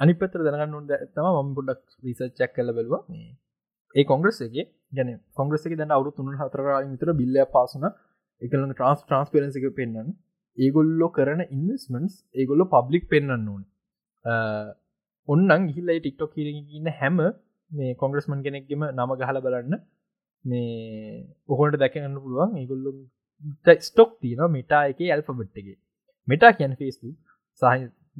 [0.00, 3.02] අනි පත්‍ර දැනගන්න උන්ද ඇත්තම ම පොඩක් රිස චැක් කල බැලවා.
[3.94, 7.86] ඒ කොංග්‍රස්සගේ ගැන කොංග්‍රස්සක දැන අවු තුන් හතරරා විතර බිල්ල පාසුන
[8.42, 10.10] එකල ට්‍රන්ස් ට්‍රන්ස්පරන්සික පෙන්න්න
[10.58, 13.62] ඒගොල්ලො කරන ඉන්වස්මන්ස් ඒගොල්ලො පබ්ලික් පෙන්න්න ඕන.
[15.28, 17.18] ඔන්නන් ගිහිල්ලයි ටික්ටොක් කියන්න හැම
[17.70, 19.74] මේ කොංග්‍රස්මන් කෙනෙක්ගෙම නම ගහල බලන්න.
[20.44, 22.90] මේ ඔහොට දැකගන්න පුළුවන් ඒගොල්ලු
[23.80, 25.76] ස්ටොක් තියන මෙටා එක ඇල්ෆබට්ගේ
[26.28, 27.16] මෙටා කියන් ෆේස්බුක්
[27.62, 27.64] සහ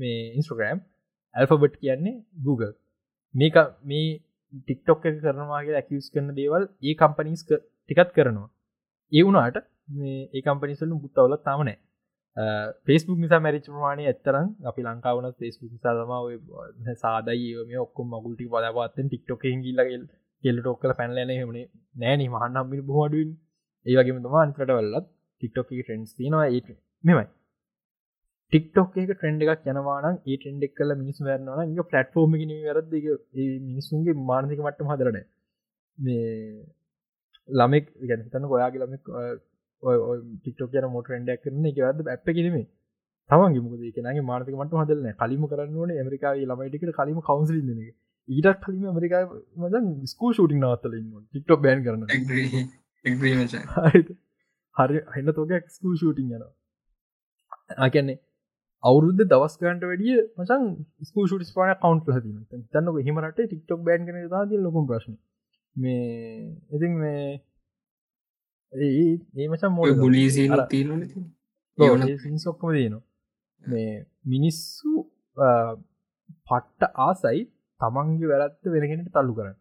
[0.01, 0.81] මේ ඉන්ස්ට්‍රග්‍රම්
[1.35, 2.73] ඇල්ෆබට් කියන්නේ Google.
[3.35, 4.07] මේක මේ
[4.59, 8.49] ටික්ටොක් එක කරනවාගේ ඇකිස් කරන දේවල් ඒ කම්පනීස් ටිකත් කරනවා.
[9.13, 9.61] ඒ වුණට
[9.93, 11.79] මේ ඒ කම්පනිසලු පුත්තවල තමනෑ
[12.87, 19.07] ෆෙස්බුක් නිසා මැරිච් ප්‍රමාණය ඇත්තරම් අපි ලංකාවන ෆෙස්බුක් නිසා තම සාදයි මේ ඔක්කොම මගුල්ටි පදපත්තෙන්
[19.09, 20.05] ටික්ටොක හිගිල්ලගල්
[20.45, 23.31] කෙල්ලට ඔක්කල පැන්ලන හමනේ නෑන මහන්නම්මි බොහඩුවන්
[23.87, 25.07] ඒවගේම තම අන්කට වල්ලත්
[25.43, 26.63] ටික්ටොක ට්‍රෙන්ස් තිනවා ඒ
[27.05, 27.27] මෙමයි
[28.53, 32.33] ටික්ටොක් එක ට්‍රෙන්ඩ් එකක් යනවානම් ඒ ටෙන්ඩෙක් කල මිනිස් වැරනවා ගේ පලට්ෆෝර්ම
[32.67, 32.95] වැරද
[33.65, 35.19] මිනිසුන්ගේ මානසික මට්ටම හදරන
[35.99, 36.25] මේ
[37.49, 39.03] ළමෙක් ගැන තන්න ඔයාගේ ළමෙක්
[40.37, 42.67] ටික්ටොක් යන මොට ෙන්ඩක් කරන එක වැද ඇප කිරීමේ
[43.31, 47.81] තමන්ගේ මුද කියනගේ මානතික මට හදලන කලිම කරන්නවන ඇමරිකායි ළමයිටිකට කලිම කවන්සිලි දෙන
[48.29, 49.23] ඊටත් කලිම ඇමරිකා
[49.59, 52.03] මදන් ස්කූ ෂූටික් නවත්තල ටික්ටොක් බෑන් කරන
[54.77, 54.99] හරි.
[55.13, 56.53] හන්න තෝක ස්කූ ෂූටිං යනවා.
[57.79, 58.19] ආකන්නේ
[58.83, 60.65] අවුරුද්ධ දවස්කන්ට වැඩිය මසන්
[61.03, 62.31] ස්කූ ෂුටි පාන කවන්් හති
[62.73, 65.15] තන්නක හිමට ටික්ටොක් බෑන් කන දාද ලොකුම් ප්‍රශ්න.
[65.77, 67.25] මේ ඉතින් මේ
[68.73, 69.07] ඒ
[69.37, 70.49] ඒමචන් මො ගුලීසි
[72.39, 73.03] සොක්කම දයනවා
[73.65, 73.93] මේ
[74.25, 74.93] මිනිස්සු
[76.49, 77.43] පට්ට ආසයි
[77.81, 79.57] තමන්ගේ වැරත්ත වෙනගෙනට තල්ලු කරන්න.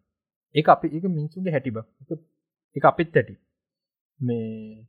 [0.56, 1.78] ඒ අපි එක මිනිසුන්ගේ හැටිබ
[2.76, 3.36] එක අපිත් ඇටි
[4.20, 4.88] මේ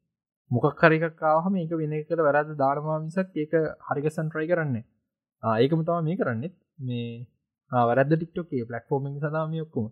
[0.51, 3.53] මොකක් හරිකාවහම ඒක වෙන එකට වැරද ධර්මා මිසක් ඒක
[3.86, 4.84] හරිකසන් ට්‍රයි කරන්නේ.
[5.42, 7.07] ඒකම තම මේ කරන්නෙත් මේ
[7.72, 9.86] වැරද ටික්ටොක්ේ පලට්ෆෝර්මිං සදාම යොක්කුම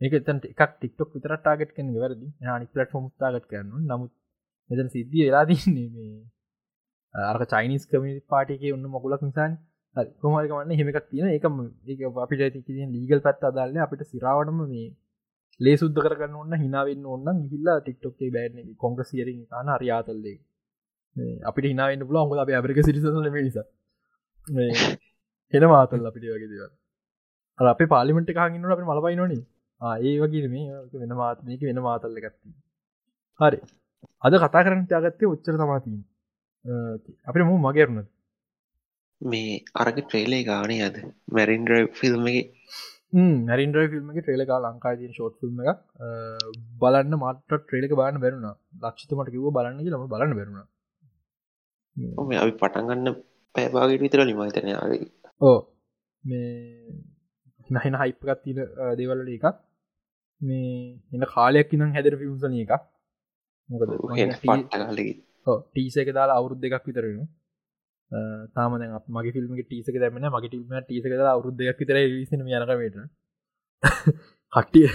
[0.00, 2.28] මේක එතන් එකක් ටික්ටොක් විතර ටාගට් කන වැරදි.
[2.40, 4.12] නි පලට්ෆෝම් තාගට කරන නමුත්
[4.70, 6.12] මෙතන සිද්ධිය වෙලා තින්නේ මේ
[7.14, 9.52] අරක චයිනිස් කමිට පාටික ඔන්න මොකුලක් නිසාන්.
[10.20, 11.44] කොමරිකමන්න හෙමක් තියෙන එක
[11.88, 14.88] ඒ අපිට ඇති ලීගල් පැත් අදාලන්න අපිට සිරාවටම මේ
[15.60, 20.38] ලේ සුද්ද කරගන්න ඔන්න හිනාවෙන්න ඔන්න හිල්ලා ටික්ටොක්ේ බෑන කොංග්‍රසියර තාන අරියාතල්ලේ
[21.42, 23.66] අපිට හිනාවෙන්න පුල ඔොද අප අපරික සිරිසල නිසා.
[25.52, 26.72] හෙන මාතල් අපිට වගේ දේවල්.
[27.58, 29.32] අප පාලිමට කාගන්න අප මලපයි නොන
[30.00, 32.54] ඒ වගේ මේ වෙන මාතනයක වෙන මාතල්ල ගත්ති
[33.40, 33.58] හරි.
[34.24, 35.98] අද කතා කරන්න ත්‍යාගත්තේ උච්චර තමාතින්
[37.26, 38.08] අපි මු මගේරුණද
[39.20, 40.96] මේ අරග ට්‍රේලේ ගානේ අද.
[41.32, 42.42] මැරින්ඩ ෆිල්ම්ගේ
[43.12, 45.78] නැරින්ඩ ෆිල්ම්ගේ ට්‍රේලකා ලංකාතින් ෂෝට් ෆිල්ම් එක
[46.80, 48.48] බලන්න මට ට්‍රේලක බාන බැරුණ
[48.82, 50.60] ලක්ෂිතමට කිව බලන්න ලම බලන්න බැරුණ
[52.38, 53.14] අපි පටන්ගන්න
[53.54, 55.06] පැබාගට විතර ලිමහිතනයාගේ
[55.40, 55.58] ඕ
[56.24, 56.48] මේ
[57.70, 58.60] නහින හයිප්ගත් තින
[58.96, 59.46] දේවල්ල එකක්.
[60.40, 62.72] මේ එන්න කාලයක් ඉනම් හැදර ෆිල්ම්සන එකක්.
[63.70, 63.90] මොකද
[65.66, 67.20] ටීස එක දාලා අවුරුද් දෙකක් විතරෙන
[68.52, 68.76] තාම
[69.10, 72.98] මගේ ෆිල්ම ටීසක දැමන මගේ ටිල්ම ටීසක අවුරුද්දයක් විතර විසින යනකමට
[74.52, 74.88] කට්ටිය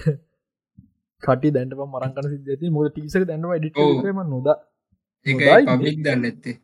[1.24, 4.54] කටි දැන්ට මරංකන සිදති මොද ටීසක දැන්ම ඩිටම නොද
[5.26, 6.56] පබ්ලික් දන්න ඇත්තේ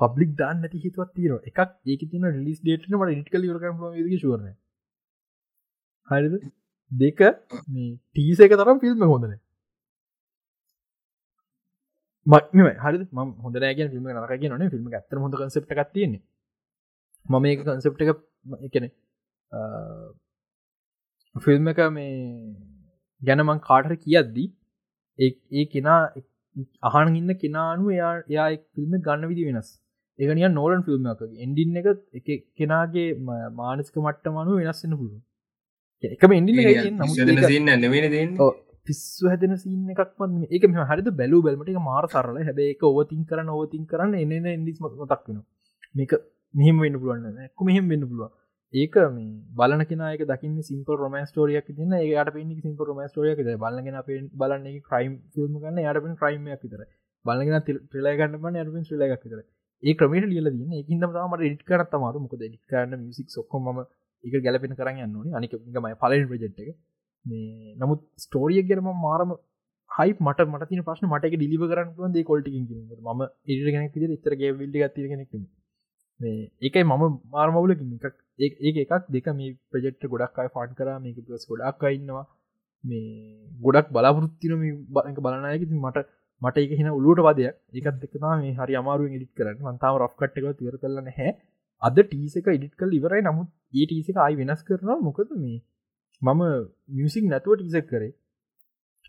[0.00, 3.80] පබ්ලික් දාන්න ඇති හිතුවත් තිීර එකක් ඒක තින රිලිස් ඩේටන මට ඉටකල යරකම
[4.16, 4.50] ශවරන
[6.10, 6.34] හරිද?
[6.90, 7.20] දෙක
[8.10, 9.34] ටීස එක තරම් ෆිල්ම් හොඳන
[12.26, 16.22] මත්ම හරි ම හොඳ නෑගෙන ිල්ම නරක න ිල්ම් ඇතර හොඳ කන්සප්ට එකක් තියෙන්නේ.
[17.26, 18.10] මම ඒක කන්සප්ට එක
[18.68, 18.84] එකන
[21.36, 22.12] ෆිල්ම් එක මේ
[23.22, 24.48] ගැනමං කාටර කියද්දී
[25.18, 26.00] ඒ කෙනා
[26.90, 29.68] අහන ඉන්න කෙනානු එයා එයා ෆිල්ම් ගන්න විදි වෙනස්.
[30.18, 33.08] ඒකනිය නෝලන් ෆිල්ම් එක එන්ඩින් එක එක කෙනාගේ
[33.60, 35.20] මානස්ක මට්ට මනු වෙනස්සන්න පුළුව
[36.04, 37.12] එකම නම
[38.86, 41.08] පිස්සු හැදෙන සින්න එකක්ම ඒක මෙ හරිද?
[41.12, 45.42] බැලූ බැල්මට මාර සරල හැබේ එක ඕවතින් කරන්න ඕවතින් කරන්න එන්න ඉදිස් මතක් වෙන
[45.94, 46.12] මේක
[46.54, 48.30] මෙහම වෙන්න පුළුවන්න එක්ක මෙහෙම වෙන්න පුළුව
[48.74, 53.98] ඒක මේ බලන කෙනක දකින්න සිම්පල් රොමන් ස්ටෝරියක් තින ඒයට පෙන්නේ සිම්පල් රොමන් ස්ටෝරියක් බලගෙන
[54.34, 56.84] බලන්න ක්‍රයිම් ෆිල්ම් ගන්න යට ක්‍රයිමයක් විතර
[57.24, 59.42] බලගෙන ට්‍රලගන්න පන යට ්‍රලක් විතර
[59.82, 63.84] ඒ ක්‍රමට ලියල දන්න ඒකින්ද මට ඩිට කරත් මාරු මොකද ඩිට කරන්න මිසික් සොක්කොම
[64.24, 66.68] එක ගැලපෙන කරන්න යන්නන අනික මයි පලෙන් ප්‍රජෙට් එක.
[67.24, 69.32] මේ නමුත් ස්ටෝරිය ගැනම මාරම
[69.90, 72.64] හයි මට මට තින ප්‍රශ්න මට ඩිලිව කරන්න දේ කොල්ටිකින්
[73.12, 75.34] ම ඉඩ කෙනෙක් ඉතරගේ විල්ඩි ගත්තිර කෙනෙක්
[76.20, 81.20] මේ ඒකයි මම මාර්මවුලකින් එකක් ඒ එකක් දෙක මේ ප්‍රජෙක්්ට ගොඩක් අයි ෆාන් කර මේක
[81.22, 82.24] පලස් ගොඩක් අයින්නවා
[82.84, 83.06] මේ
[83.60, 84.52] ගොඩක් බලාපොරත්තින
[84.90, 86.06] බක බලනයක මට
[86.42, 89.58] මට එක හින උලුට වදය ඒකත් දෙකනා මේ හරි අමාරුවෙන් ඉඩිත් කරන්න.
[89.64, 91.30] මන්තාව රෆ්කට්ක තිර කරලන හැ
[91.82, 93.22] අද ටීසක ඉඩිත් කල් ඉවරයි.
[93.22, 94.98] නමුත් ඒ ටීසක අයි වෙනස් කරනවා.
[95.00, 95.58] මොකද මේ
[96.22, 96.42] මම
[96.90, 98.12] මියසික් නැතුව ටීසක් කරේ.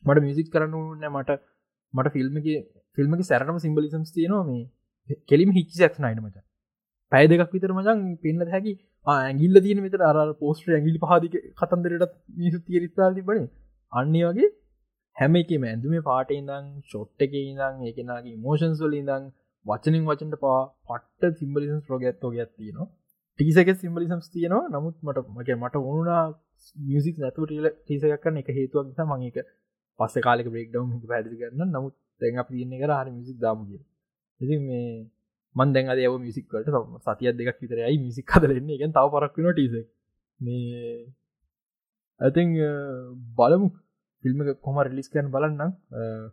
[0.04, 1.32] මට මියසික් කරන්න නෑ මට
[1.94, 2.62] මට ෆිල්ම්ගේ
[2.98, 4.64] ෆිල්ම්ක සැරටම සිම්බලිසම්ස් තියනවා මේ.
[5.28, 6.36] කෙලිම හිච්චි සැක් නයිට මච?
[7.12, 8.74] පැය දෙකක් විතර මචන් පෙන්න්න හැකි.
[9.08, 13.48] ඇගිල්ල තියන මෙතර අර පෝස්ට ඇගිලි පහදික කතන්දරට මිසු තිරිස්ථාති බනේ.
[13.94, 14.50] අන්නේ වගේ
[15.18, 19.32] හැම එක ඇඳුම පාට ඉදං ෂොට් එක ඉදං ඒකෙනගේ මෝෂන්ස් වල ඉදං
[19.66, 22.88] වචනින් වචන්ට පා පට්ට සිම්බලිසන්ස් ප්‍රගත්තෝ ගැත්තිනවා
[23.40, 24.64] ටීසක සිම්බලිසම්ස් තියනවා.
[24.70, 26.24] නමුත් මට මගේ මට ඕනුනා
[26.76, 29.38] මියසික් නැතුව ටීල ටීසකක්කන්න එක හේතුවක් නිසා මංක
[30.00, 33.82] පස්ස කාලෙක බෙක් ඩව් පැදිි කරන්න නමුත් තැන් අප තියන්නේ කර හරි මිසික් දාමගිය
[34.42, 34.86] ඉති මේ
[35.56, 36.72] මන් දැන් අද යව මිසික්කට
[37.06, 39.86] සතියක් දෙකක් විතරයි මිසික් කදරන්නේ එකෙන් තව පරක්වෙන ටීසක්
[40.40, 40.96] මේ
[42.22, 43.70] ඇතින් uh, බලමු.
[44.24, 45.72] ෆිල්ම් කොම රිලිස් කයන් බලන්නම්.
[45.92, 46.26] Uh,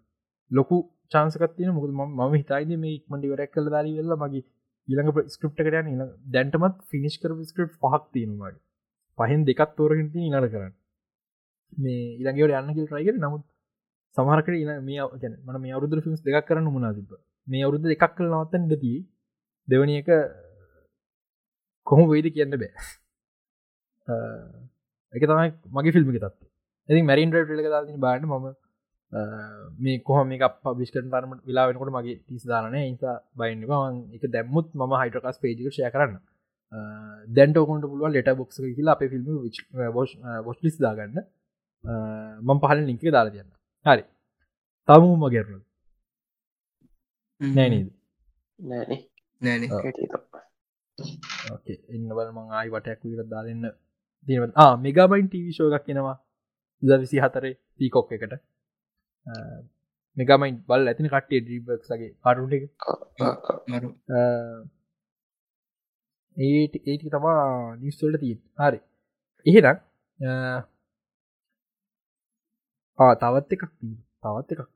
[0.51, 0.77] ලොකු
[1.09, 4.45] චාන්සකත්තින මුකද ම හිතයිද මේ ඉක්මටි වරැක් කල දාරී වෙල්ල මගේ
[4.89, 8.62] ඊළඟ ස්ක්‍රප්ට කරයන දැන්ටමත් ෆිනිස් කර ස්ක්‍රප් පහක් තියෙනවාගේ
[9.18, 10.74] පහෙන් දෙකත් තෝරගෙන ඉනට කරන්න.
[11.78, 13.45] මේ ඉළඟට යන්නකිල් රයිකට නමුත්
[14.16, 17.12] සමහරකට ඉන මේ ගැන මන මේ අවුදු ෆිල්ම්ස් දෙක් කරන්න මුණනා තිබ
[17.47, 19.01] මේ අවුරුද්ධ එකක් කල නවත්තන් ඩතිී
[19.68, 20.09] දෙවනි එක
[21.87, 22.72] කොහොම වෙයිද කියන්න බෑ.
[25.14, 26.24] එක තමයි මගේ ෆිල්ම් තත්
[26.89, 28.47] ඇති මැරින් ටලක දාතින බාන්න මම
[29.79, 34.93] මේ කොහම මේ පබිස්කට තරම වෙලා වෙනකොට මගේ තිස් දාරන නිසා බයින්නවා එක දැම්මුත් ම
[34.95, 36.15] හයිටකස් පේජික ෂය කරන්න.
[37.29, 39.27] දැන්ට ඔකොට පුළුව ලෙට බොක්ස කියලා අප ෆිල්ම්
[40.45, 41.17] බොස් ලිස් දාගන්න.
[42.47, 43.53] මං පහල ලිංක දාලා තියන්න
[43.87, 44.05] හරි.
[44.89, 45.59] තමුම මගේරල
[47.41, 47.89] නෑනීද
[48.61, 49.63] නෑන
[51.91, 53.67] ඉන්නවල මං ආයි වටයක් විර දාලන්න
[54.29, 54.43] දීව
[54.79, 56.17] මෙගබයින් ටීවිශෝගක් කෙනවා
[56.83, 58.35] ද විසි හතරේ පීකොක් එකට
[60.16, 62.53] මෙගමයින් බල් ඇතින කට්ටේ ඩීබක්ගේ කරුට
[66.37, 68.81] ඒට ඒක තමා නිස්වලට තිී හරි.
[69.47, 69.79] එහෙනම්
[73.21, 73.64] තවත් එකක්
[74.23, 74.68] තවත් එකක්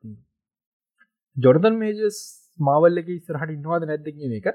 [1.37, 2.19] ජොර්දන් මේජස්
[2.59, 4.49] මාවල්ලක ඉස්රහට ඉන්නවාද නැද්දකින එක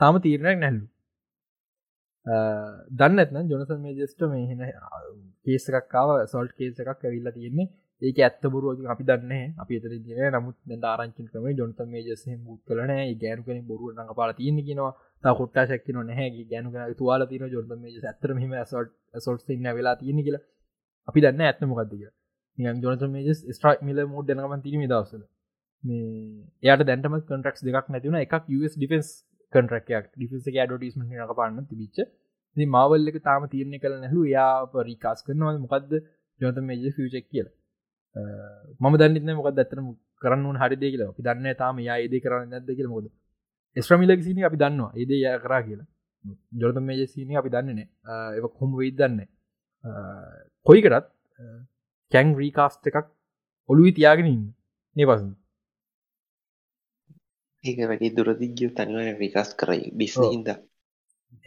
[0.00, 0.84] තාම තීරණයක් නැල්ලු
[2.92, 4.62] දන්න ඇත්න ජොනසන් මේජස්ට මේහෙන
[5.44, 7.72] කේසකක්කාව සොල්ට් කේස එකක් ඇවිල්ලා තියෙන්නේ
[8.02, 12.92] ඒක ඇත්ත බොරුව අපි දන්න අපි තර දින නමුත් ආරංචි ක්‍රම ජොන්ත මේජස මුත් කලන
[13.20, 14.92] ගෑනු කෙන බොරුව නඟ පාල තියන්න කියෙනවා.
[15.34, 16.44] කොට්ටා ශක්කන නැහැ.
[16.44, 20.44] ගැනු තුවාල තින ජොන්ත මේජ ඇතර මෙම සොට් සොට් ඉන්න වෙලා තියෙන කියලා.
[21.08, 22.04] අපි දන්න ඇත්න මොකක්දක
[22.58, 25.22] නියන් ජොනත මේජ ස්ට්‍රයික් මිල මෝඩ් දනම තිීම දවසල
[25.84, 29.08] මේ එයට දැන්ටම කටරක් දෙක් නැතිවන එකක් US ඩිෆෙන්ස්
[29.52, 31.98] කටරක්යක් ඩිෆෙන්ස එක ඩටස්මට නක පාන්න තිබිච්ච.
[32.56, 34.22] මාවල් එක තාම තීරණය කළ නැහලු.
[34.28, 35.60] යා පරිකාස් කරනවා.
[35.64, 35.92] මොකක්ද
[36.40, 37.48] ජොත මේජ ෆියචෙක් කියල.
[38.80, 39.80] මම දන්නන්න මොකක් ඇත්තන
[40.22, 41.10] කරන්න හරි දෙ කියලා.
[41.12, 43.06] අපි දන්න තාම යා ඒද කරන්න නැද කියල මොද
[43.76, 44.90] ස්්‍රමිලක් සින අපි දන්නවා.
[45.00, 45.88] ඒද ය කරා කියලා.
[46.60, 47.86] ජොත මේජ සින අපි දන්නන එ
[48.58, 49.20] කොම වෙයි දන්න
[50.66, 51.10] කොයිකටත්
[52.12, 53.06] කැං රීකාස්ට එකක්
[53.70, 54.46] ඔලුවි තියාගෙන ඉන්න.
[54.96, 55.34] නේ පසන්න
[57.64, 59.90] ඒක වැඩි දුරදිගිය තනිවන විකාස් කරයි.
[59.98, 60.48] බිස්හින්ද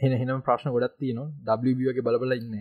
[0.00, 1.58] හෙන හෙනම් ප්‍රශ්න ගොඩත් තියනවා.
[1.88, 2.56] වගේ බලබල ඉන්න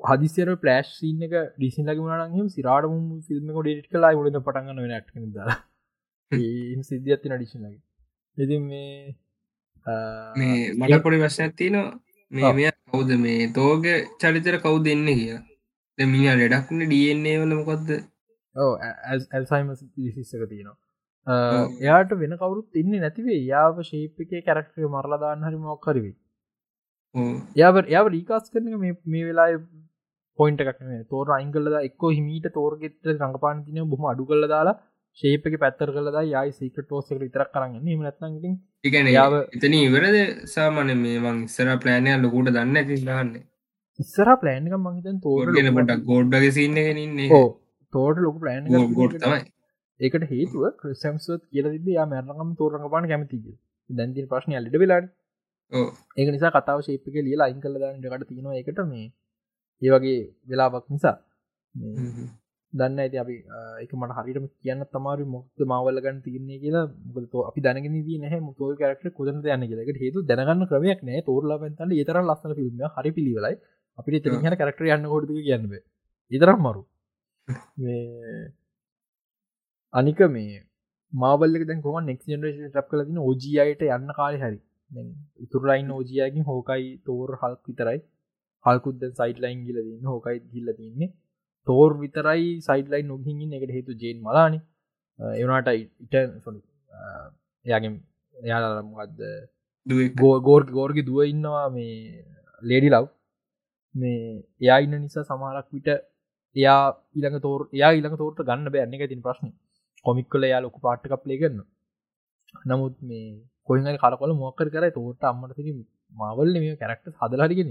[0.00, 5.10] හදිසිර පලෑශ් සිීන එක ඩිසින් ලගේ වනනම් සිරාටම ෆිල්ම් ඩේට් කලා ොඩ පටගන්න වෙන ට්
[5.32, 7.80] ද සිද්ධ ඇත්තින ඩිසින් ලගේ.
[8.38, 9.16] එති මේ
[10.36, 11.88] මේ මට පොඩි වශයක් තියනවා.
[12.32, 13.10] මේ කවුද?
[13.18, 13.88] මේ තෝග
[14.20, 15.38] චරිතර කවු දෙන්න කිය
[15.98, 17.90] මිය ලෙඩක්න ඩන්නේ වල මොකොක්ද
[18.56, 20.78] ඇල්සයිම ලිසිස්සක තියෙනවා.
[21.80, 26.14] එයාට වෙන කවරුත් ඉන්න නැතිවේ යාව ශේප් එක කැරක්ටය මරලදාන්න හරි මොක්කරවේ
[27.56, 29.48] යාව යාව රීකාස් කරන මේ වෙලා
[30.38, 30.80] පොයින්ට එකක්
[31.10, 34.78] තෝර අයිංගල්ලද එක්කෝ හිමීට තෝර්ගෙට රඟපාන තින බොම අඩු කල්ල දාලා
[35.18, 40.16] ශේපක පැත්තර කලද යයි සීක ටෝස විතරක් කරන්න ම නත්න ඉගන යාව එතන ඉවරද?
[40.54, 43.32] සාමන මේ මං ඉස්සර ප්ලෑනය ලොකුට දන්න ඇති දන්න
[43.98, 47.40] ඉස්සර ප්ලෑන්ක මහිතන් තෝරගෙන පට ගෝඩ්ඩග සින්නගෙනන්නේ
[47.92, 48.68] තෝට ලොකු ප්ලෑන්
[48.98, 49.40] ගෝඩ් තමයි.
[50.00, 53.46] ඒකට හේතුව ක්‍රසම්ස්වත් කියල තිබ යා මැරනකම් තෝරඟ පාන කැමතිග
[53.90, 55.08] දැන්ති ප්‍රශ්නය අලිට වෙලාට
[56.18, 58.60] ඒක නිසා කතාව ශේපක ලියලා අයින් කළ දාන්නට තියෙනවා.
[58.62, 59.08] එකට මේ
[59.82, 60.18] ඒ වගේ
[60.48, 61.16] වෙලාවක් නිසා.
[62.72, 63.36] දන්න ඇති අපි
[63.82, 66.84] එක මට හරිටම කියන්න තමාර මොක්ද මවල්ල ගන්න තිරන්නේ කියලා.
[67.06, 68.40] මුකද අපි දැනගෙන දී නැහැ.
[68.40, 73.10] මුතෝ කරක්ට කොදන යන්න කියලකට හේතු දැනගන්න ක්‍රමයක් නෑ තෝරලා පැන්තන්න ඒතර ලස්සන ෆිල්ම් හරි
[73.16, 73.56] පිළිවෙලයි.
[73.98, 75.74] අපිට තරිහන කරක්ට යන්න කොඩ කියන්නබ
[76.32, 76.82] ඉතරම් මරු
[79.94, 80.56] අනික මේ
[81.12, 84.58] මාවල්ලක දැන් කොම නෙක් ජනරේෂ ටප් කල තින ෝජයට යන්න කාලෙ හරි.
[85.44, 87.98] ඉතුරලයින් ෝජයකින් හෝකයි තෝර හල්ක් විතරයි
[88.64, 91.10] හල්කුද සයිට ලයින් ගිල දන්න හෝකයි ගිල්ල තින්නේ
[91.66, 94.54] තෝර් විතරයි සයිඩලයි නොහිගින් එකට හේතු ජේන් මලාන.
[95.36, 96.60] එවනාට ඉට සොලි
[97.66, 97.92] එයාගේ
[98.36, 99.22] එයාලමගත්ද
[100.20, 101.94] ගෝර් ගෝර්ග දුව ඉන්නවා මේ
[102.62, 103.06] ලේඩි ලව්
[103.94, 104.20] මේ
[104.62, 105.88] එයා ඉන්න නිසා සමහරක් විට
[106.56, 106.80] එයා
[107.14, 109.50] ඊළඟ තෝර එයා ඊළඟ තෝරට ගන්න බෑන්න එක තින් ප්‍රශ්න.
[110.04, 111.60] කොමික්කල එයා ලොකු පාට්ටක් ලේගන්න
[112.66, 113.26] නමුත් මේ
[113.68, 115.58] කොයිඟ කරකොල මොක්කර කර තෝට අම්මට
[116.12, 117.70] මාවල්ල මේ කැරක්ට හදලාරිගෙන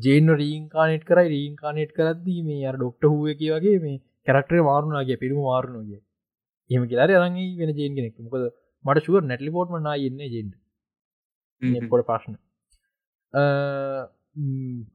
[0.00, 5.42] ජේන රීංකානෙට් කරයි රීංකානෙට් කරද්දී මේ අර ඩොක්ට හුව එක වගේ මේ කැරක්ටර මාරුණගේ පිරුම
[5.42, 6.00] මාරුණගේ
[6.70, 8.14] එහම කියලා රගේ වෙන ජේන් කෙනෙක්.
[8.18, 8.42] මොකද
[8.84, 10.54] මට ශුව නැටලි පෝට්ම නා ඉන්න ජෙන්ට
[11.90, 12.34] කොට ප්‍රශ්න.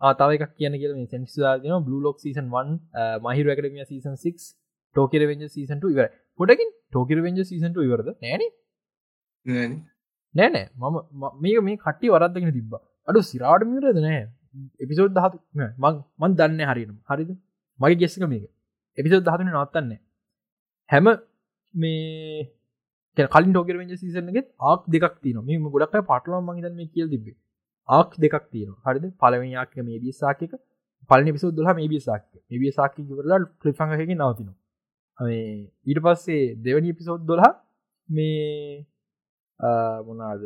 [0.01, 2.77] ආතාවක කියන කියල සැන්ස්වාදන බ්ලු ලොක් සීසන් 1
[3.25, 4.47] මහිර එකඩමිය සීසන් 6
[4.95, 6.07] ටෝකර වෙෙන්ජ සීසන්ට ඉවර
[6.39, 8.09] පොඩකින් ටෝකර වෙෙන්ජ සීසන්ට ඉවරද?
[8.21, 8.43] නෑන.
[10.35, 10.67] නෑනෑ.
[10.75, 10.95] මම
[11.41, 12.75] මේ මේ කට්ටි වරද්දගෙන තිබ්බ
[13.07, 14.19] අඩු සිරාට මිරද නෑ.
[14.79, 15.37] එපිසෝඩ් දහතු
[16.19, 17.31] මන් දන්න හරිනම් හරිද?
[17.79, 18.45] මගේ ගෙස්සක මේක.
[18.97, 19.95] එපිසෝඩ් දහතුන නවත්තන්න.
[20.89, 21.07] හැම
[21.73, 22.51] මේ
[23.17, 27.35] කලින් ටෝකර වෙන්ජ සීසනගෙත් ආක් දෙකක් තින මේ ගොඩක් පටලවා මහිතන් මේ කියල් තිබේ
[27.89, 29.05] ආක් දෙකක් තියෙන හරිද?
[29.15, 30.55] පලවෙනියක් මේ බිස්සාකක
[31.09, 34.49] පලනි පිසු දුහ මේ බිසාක් මේ බියසාකි වරලා ක්‍රිෆංහක නවතින
[35.85, 37.51] ඊට පස්සේ දෙවනි පිසෝද් දොලා
[38.09, 38.85] මේ
[40.03, 40.41] මොනාද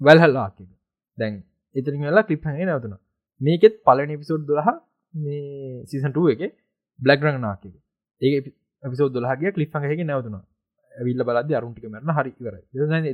[0.00, 0.56] වැල්හල්ලාක
[1.18, 1.34] දැන්
[1.74, 2.94] එතරින් වෙලා ක්ලිප්හගේ නැවතුන
[3.40, 4.68] මේකෙත් පලන පිසෝඩ් දොලහ
[5.14, 6.42] මේ සිසන්ටුව එක
[7.00, 7.64] බ්ලක් රංනාක
[8.22, 8.40] ඒ
[8.82, 10.36] පිසෝ දොලහගේ කලිප්හගේ නැවතුන
[10.92, 12.56] විල්ල බලද අරුන්ටික මරන හරි කර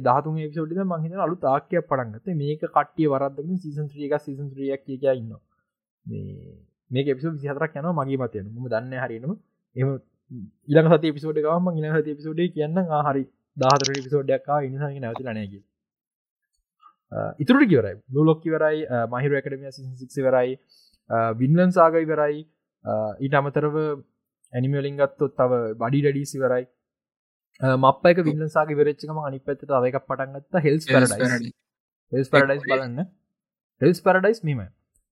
[0.00, 5.32] දහතු පිසෝඩ මහිත අලු තාක්කය පටන්ගත මේක කට්ටිය වරදක සිසන්ත්‍රියක සිසන්ත්‍රියක් කිය ඉන්න
[6.90, 9.32] මේ පිසු විසිහතරක් යන මගේ මතයන ම දන්න හරිනම
[9.76, 9.88] එම
[10.68, 13.24] ඉලක සති පිසෝඩ් ගම ඉල හති පිසෝඩ් කියන්න හරි.
[13.56, 15.62] දාහතර පිසෝඩ්ඩක්කා ඉනිසගේ නැවති ලනයගේ
[17.38, 20.56] ඉතුරට කිවරයි ලොලොක් කිවරයි මහිර එකඩමිය සිසි වරයි
[21.36, 22.40] වින්නන් සාගයි වරයි
[23.20, 23.78] ඊට අමතරව
[24.52, 26.66] ඇනිමලින්ගත්තොත් තව බඩි ඩඩීසි වරයි
[27.78, 31.52] මප්පයක වින්නසාගේ වෙරච්චකම අනි පැත්ත තව එකක් පටන්ගත්ත හෙල්ස් පරඩයි
[32.12, 33.08] හෙල්ස් පරඩයිස් බලන්න.
[33.80, 34.60] හෙල්ස් පරඩයිස් මීම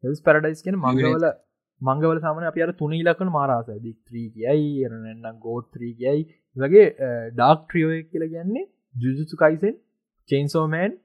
[0.04, 1.26] හෙල්ස් පරඩයිස් කියෙන මංගවල
[1.80, 6.22] මංගවල සාමන අප අර තුන ඉලකන මාරාස දික්ත්‍රී කියයි එරනන්නම් ගෝත්්‍රී කියයි.
[6.56, 6.86] වගේ
[7.32, 9.74] ඩාක් ට්‍රියෝ කියල කියන්නේ ජුජුසු කයිසෙන්
[10.28, 10.96] චේන්සෝමෑන්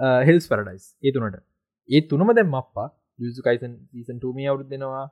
[0.00, 1.42] හෙල්ස් පරඩයිස් ඒ තුනට.
[1.88, 2.88] ඒ තුනම දැම් මප්පා.
[3.18, 5.04] යුසු කයිසන් සීසන් ටූමිය අවුත් දෙනවා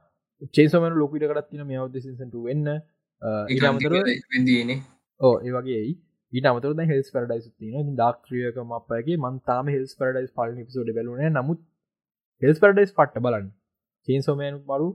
[0.55, 2.67] චේසමන ලොකට කරත්තින මේ අවද සිසට වෙන්න.
[3.51, 3.95] ඉරමතර
[5.21, 5.83] ඕ ඒ වගේ
[6.33, 11.61] ඊට අමතර හෙල්ස් පරඩයිස් තින ඩක්්‍රියක මපගේ මන්තාම හෙල්ස් පරඩයිස් පල පිසෝඩ බලන නමුත්
[12.43, 13.47] හෙල්ස් පරඩස් පට්ට බලන්න.
[14.09, 14.89] චේන් සෝමයනු මරු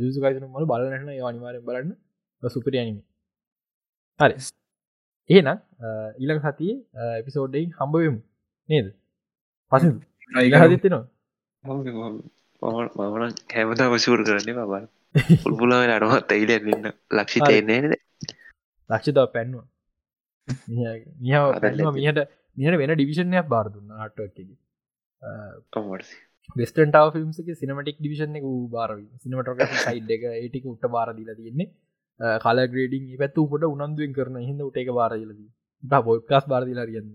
[0.00, 1.96] ජුසුකයිසන මල බලන්න අනිවාරෙන් බලන්න.
[2.42, 2.98] සුපරි අනිම
[4.20, 4.34] හරි.
[5.30, 5.58] ඒනම්
[6.18, 6.74] ඊළඟ සතිය
[7.20, 8.20] එපිසෝඩ්ඩයින් හම්බවමු
[8.68, 8.86] නේද
[9.74, 9.84] පස
[10.62, 11.04] හදිතිනවා
[12.62, 14.88] මමන කැමතා පසුර කරන්නේ බබන්න
[15.42, 16.86] පුල්පුලාවෙන අනුවත් ඇයිල ඉන්න.
[17.12, 17.94] ලක්ෂි තේන්නේ නද
[18.90, 19.66] ලක්ෂිතාව පැන්නවා.
[21.20, 22.20] මිහාව පැල්ලම මිහට
[22.56, 24.58] මිහට වෙන ඩිවිෂණයක් බාර දුන්න අටක්කෙදී
[26.56, 28.90] වෙස්ටන්ටාව ෆිල්ම්සක සිනමටික් ඩිවිෂන් එක බාර
[29.22, 31.68] සිනමටක සයිඩ් එක ඒටික උට බාරදිල තියෙන්නේ.
[32.40, 35.50] කල ග්‍රේඩිං පැත්තු උපට උනන්දුවෙන් කරන හිද උට එක බාරලදී
[36.02, 37.10] බොඩ්කාස් බාරදිලා කියන්න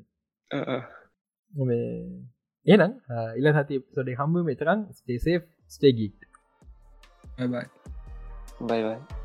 [2.66, 2.94] ඒනම්
[3.38, 5.38] ඉල සති සොඩේ හම්බ මෙතරම් ස්ටේසේ
[5.68, 6.20] ස්ටේගීට්
[7.38, 7.66] බයි
[8.62, 9.19] බයිබයි